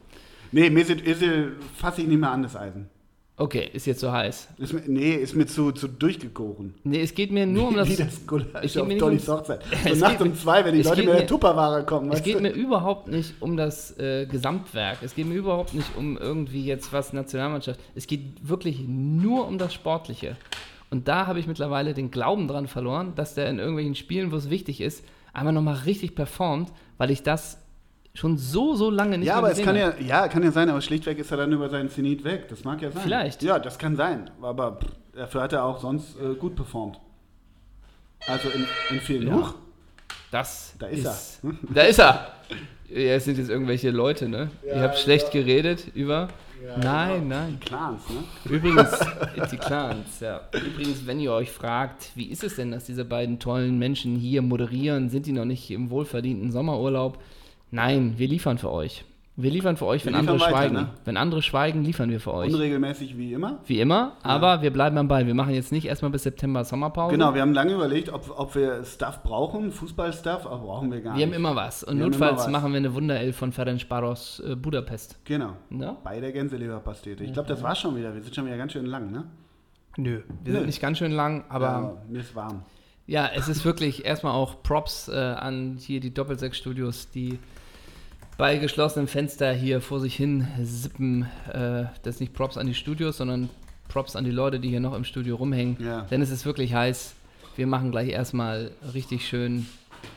Nee, 0.52 0.70
Mesut 0.70 1.02
Özil 1.06 1.54
fasse 1.76 2.02
ich 2.04 2.08
nicht 2.08 2.20
mehr 2.20 2.30
an, 2.30 2.44
das 2.44 2.56
Eisen. 2.56 2.90
Okay, 3.36 3.68
ist 3.74 3.88
jetzt 3.88 4.00
so 4.00 4.12
heiß. 4.12 4.50
Ist 4.60 4.88
nee, 4.88 5.16
ist 5.16 5.36
mir 5.36 5.48
zu, 5.48 5.72
zu 5.72 5.88
durchgekoren. 5.88 6.76
Nee, 6.84 7.02
es 7.02 7.16
geht 7.16 7.32
mir 7.32 7.48
nur 7.48 7.70
um 7.70 7.76
das. 7.76 7.90
Wie 7.90 7.96
das 7.96 8.28
Gulasch 8.28 8.78
auf 8.78 8.88
Dollys 8.88 9.28
Hochzeit. 9.28 9.62
Es 9.86 9.98
So 9.98 10.06
nachts 10.06 10.22
um 10.22 10.36
zwei, 10.36 10.64
wenn 10.64 10.76
die 10.76 10.84
Leute 10.84 11.02
mit 11.02 11.14
der 11.14 11.26
Tupperware 11.26 11.84
kommen. 11.84 12.12
Es 12.12 12.22
geht 12.22 12.36
du? 12.36 12.42
mir 12.42 12.52
überhaupt 12.52 13.08
nicht 13.08 13.34
um 13.40 13.58
das 13.58 13.98
äh, 13.98 14.28
Gesamtwerk. 14.28 15.00
Es 15.02 15.16
geht 15.16 15.26
mir 15.26 15.34
überhaupt 15.34 15.74
nicht 15.74 15.98
um 15.98 16.16
irgendwie 16.16 16.64
jetzt 16.64 16.94
was 16.94 17.12
Nationalmannschaft. 17.12 17.80
Es 17.96 18.06
geht 18.06 18.48
wirklich 18.48 18.86
nur 18.88 19.48
um 19.48 19.58
das 19.58 19.74
Sportliche. 19.74 20.38
Und 20.92 21.08
da 21.08 21.26
habe 21.26 21.40
ich 21.40 21.48
mittlerweile 21.48 21.96
den 21.96 22.12
Glauben 22.12 22.48
dran 22.48 22.68
verloren, 22.68 23.14
dass 23.16 23.34
der 23.34 23.50
in 23.50 23.58
irgendwelchen 23.58 23.96
Spielen, 23.96 24.32
wo 24.32 24.36
es 24.36 24.52
wichtig 24.52 24.80
ist, 24.80 25.04
einmal 25.34 25.54
nochmal 25.54 25.78
richtig 25.86 26.14
performt, 26.14 26.72
weil 27.00 27.10
ich 27.10 27.24
das 27.24 27.63
schon 28.16 28.38
so, 28.38 28.76
so 28.76 28.90
lange 28.90 29.18
nicht 29.18 29.28
ja, 29.28 29.34
mehr 29.34 29.38
aber 29.40 29.52
es 29.52 29.58
kann 29.62 29.80
habe. 29.80 29.96
ja, 30.02 30.22
ja, 30.24 30.28
kann 30.28 30.44
ja 30.44 30.52
sein, 30.52 30.70
aber 30.70 30.82
schlichtweg 30.82 31.18
ist 31.18 31.32
er 31.32 31.38
dann 31.38 31.52
über 31.52 31.70
seinen 31.70 31.90
Zenit 31.90 32.24
weg. 32.24 32.48
Das 32.48 32.64
mag 32.64 32.82
ja 32.82 32.92
sein. 32.92 33.02
Vielleicht. 33.04 33.42
Ja, 33.42 33.58
das 33.60 33.80
kann 33.80 33.96
sein. 33.96 34.30
Aber 34.42 34.80
pff, 34.80 34.92
dafür 35.16 35.42
hat 35.42 35.54
er 35.54 35.64
auch 35.66 35.80
sonst 35.80 36.16
äh, 36.20 36.36
gut 36.36 36.56
performt. 36.56 37.00
Also 38.28 38.50
in, 38.50 38.66
in 38.92 39.02
vielen 39.02 39.28
Ja. 39.28 39.54
Das 40.32 40.74
Da 40.80 40.88
ist 40.88 41.06
er. 41.06 41.16
Hm? 41.42 41.58
Da 41.74 41.82
ist 41.84 42.00
er. 42.00 42.34
Ja, 42.90 43.16
es 43.16 43.26
sind 43.26 43.38
jetzt 43.38 43.50
irgendwelche 43.50 43.92
Leute, 43.92 44.30
ne? 44.30 44.50
Ihr 44.66 44.82
habt 44.82 44.98
schlecht 44.98 45.32
geredet 45.32 45.88
über. 45.96 46.28
nein, 46.82 47.28
nein. 47.28 47.60
Clans, 47.60 48.02
ne? 48.10 48.24
Übrigens, 48.52 48.90
die 49.52 49.58
Clans, 49.58 50.20
ja. 50.20 50.42
Übrigens, 50.54 51.06
wenn 51.06 51.20
ihr 51.20 51.32
euch 51.34 51.52
fragt, 51.52 52.12
wie 52.16 52.26
ist 52.26 52.44
es 52.44 52.56
denn, 52.56 52.72
dass 52.72 52.86
diese 52.86 53.06
beiden 53.06 53.40
tollen 53.40 53.78
Menschen 53.80 54.16
hier 54.16 54.42
moderieren, 54.42 55.10
sind 55.10 55.26
die 55.26 55.32
noch 55.34 55.46
nicht 55.46 55.70
im 55.72 55.90
wohlverdienten 55.90 56.52
Sommerurlaub? 56.52 57.20
Nein, 57.74 58.14
wir 58.18 58.28
liefern 58.28 58.60
für 58.60 58.72
euch. 58.72 59.04
Wir 59.36 59.50
liefern 59.50 59.78
für 59.78 59.88
euch, 59.88 60.06
Wir 60.06 60.12
wenn 60.12 60.20
andere 60.20 60.40
weiter, 60.40 60.52
schweigen. 60.52 60.76
ne? 60.76 60.90
Wenn 61.06 61.18
andere 61.18 61.42
schweigen, 61.42 61.84
liefern 61.84 62.12
wir 62.12 62.20
für 62.20 62.36
euch. 62.36 62.54
Unregelmäßig 62.54 63.18
wie 63.18 63.34
immer. 63.34 63.58
Wie 63.66 63.80
immer, 63.80 64.16
aber 64.22 64.62
wir 64.62 64.72
bleiben 64.72 64.96
am 65.00 65.08
Ball. 65.08 65.26
Wir 65.26 65.34
machen 65.34 65.56
jetzt 65.56 65.72
nicht 65.72 65.86
erstmal 65.86 66.12
bis 66.12 66.22
September 66.22 66.64
Sommerpause. 66.64 67.14
Genau, 67.14 67.34
wir 67.34 67.42
haben 67.42 67.52
lange 67.56 67.74
überlegt, 67.74 68.10
ob, 68.14 68.32
ob 68.38 68.54
wir 68.54 68.84
Stuff 68.86 69.24
brauchen, 69.24 69.72
Fußballstuff, 69.72 70.46
aber 70.46 70.60
brauchen 70.60 70.92
wir 70.92 71.02
gar 71.02 71.18
Wir 71.18 71.26
nicht. 71.26 71.34
haben 71.36 71.42
immer 71.46 71.56
was. 71.56 71.84
Und 71.84 71.98
Wir 71.98 72.06
notfalls 72.06 72.42
was. 72.42 72.50
machen 72.50 72.74
wir 72.74 72.78
eine 72.78 72.94
Wunderelf 72.94 73.36
von 73.36 73.52
Ferencvaros 73.52 74.44
äh, 74.48 74.56
Budapest. 74.56 75.18
Genau. 75.26 75.54
Ja? 75.72 75.98
Bei 76.04 76.20
der 76.20 76.32
Gänseleberpastete. 76.32 77.24
Ich 77.24 77.34
glaube, 77.34 77.48
das 77.50 77.64
war 77.64 77.74
schon 77.74 77.96
wieder. 77.96 78.14
Wir 78.14 78.22
sind 78.22 78.36
schon 78.36 78.46
wieder 78.46 78.58
ganz 78.58 78.74
schön 78.74 78.86
lang, 78.86 79.12
ne? 79.12 79.24
Nö. 79.98 80.22
Wir 80.44 80.54
Nö. 80.54 80.58
sind 80.60 80.68
nicht 80.68 80.80
ganz 80.82 81.00
schön 81.00 81.12
lang, 81.12 81.46
aber 81.50 81.66
Ja, 81.66 81.98
mir 82.08 82.20
ist 82.20 82.36
warm. 82.36 82.62
Ja, 83.08 83.32
es 83.36 83.48
ist 83.50 83.66
wirklich 83.66 84.06
erstmal 84.06 84.34
auch 84.34 84.62
Props 84.62 85.08
äh, 85.10 85.16
an 85.16 85.78
hier 85.80 86.00
die 86.00 86.14
Doppelsechs-Studios, 86.14 87.10
die 87.10 87.40
bei 88.38 88.58
geschlossenem 88.58 89.08
Fenster 89.08 89.54
hier 89.54 89.82
vor 89.82 90.00
sich 90.00 90.16
hin 90.16 90.48
sippen. 90.62 91.24
Äh, 91.52 91.86
das 92.04 92.16
ist 92.16 92.20
nicht 92.20 92.34
Props 92.34 92.58
an 92.58 92.68
die 92.68 92.74
Studios, 92.74 93.18
sondern 93.18 93.50
Props 93.88 94.16
an 94.16 94.24
die 94.24 94.32
Leute, 94.32 94.60
die 94.60 94.70
hier 94.70 94.80
noch 94.80 94.96
im 94.96 95.04
Studio 95.04 95.36
rumhängen. 95.36 95.78
Ja. 95.80 96.02
Denn 96.02 96.22
es 96.22 96.30
ist 96.30 96.46
wirklich 96.46 96.74
heiß. 96.74 97.16
Wir 97.56 97.68
machen 97.68 97.92
gleich 97.92 98.10
erstmal 98.10 98.72
richtig 98.94 99.28
schön 99.28 99.68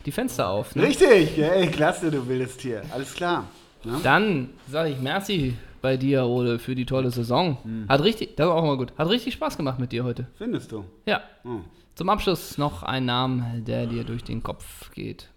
die 0.06 0.12
Fenster 0.12 0.48
auf. 0.48 0.74
Ne? 0.74 0.84
Richtig, 0.84 1.38
ey, 1.38 1.66
klasse, 1.68 2.10
du 2.10 2.26
wildes 2.26 2.56
Tier. 2.56 2.82
Alles 2.92 3.14
klar. 3.14 3.46
Ne? 3.84 4.00
Dann 4.02 4.50
sage 4.68 4.90
ich 4.90 5.00
Merci 5.00 5.54
bei 5.82 5.96
dir, 5.96 6.24
Ole, 6.24 6.58
für 6.58 6.74
die 6.74 6.86
tolle 6.86 7.10
Saison. 7.10 7.58
Hat 7.88 8.02
richtig, 8.02 8.36
das 8.36 8.48
war 8.48 8.56
auch 8.56 8.64
mal 8.64 8.76
gut. 8.76 8.92
Hat 8.98 9.08
richtig 9.08 9.34
Spaß 9.34 9.56
gemacht 9.56 9.78
mit 9.78 9.92
dir 9.92 10.02
heute. 10.02 10.26
Findest 10.38 10.72
du? 10.72 10.84
Ja. 11.04 11.20
Hm. 11.42 11.64
Zum 11.94 12.08
Abschluss 12.08 12.58
noch 12.58 12.82
ein 12.82 13.04
Name, 13.04 13.62
der 13.66 13.86
dir 13.86 14.04
durch 14.04 14.24
den 14.24 14.42
Kopf 14.42 14.90
geht. 14.92 15.28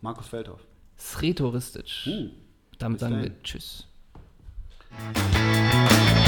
Markus 0.00 0.28
Feldhoff. 0.28 0.69
Sretoristic. 1.00 1.88
Hm. 2.04 2.30
Damit 2.78 2.98
Bis 2.98 3.00
sagen 3.00 3.16
wir 3.16 3.30
dahin. 3.30 3.42
Tschüss. 3.42 3.86
Tschüss. 5.14 6.19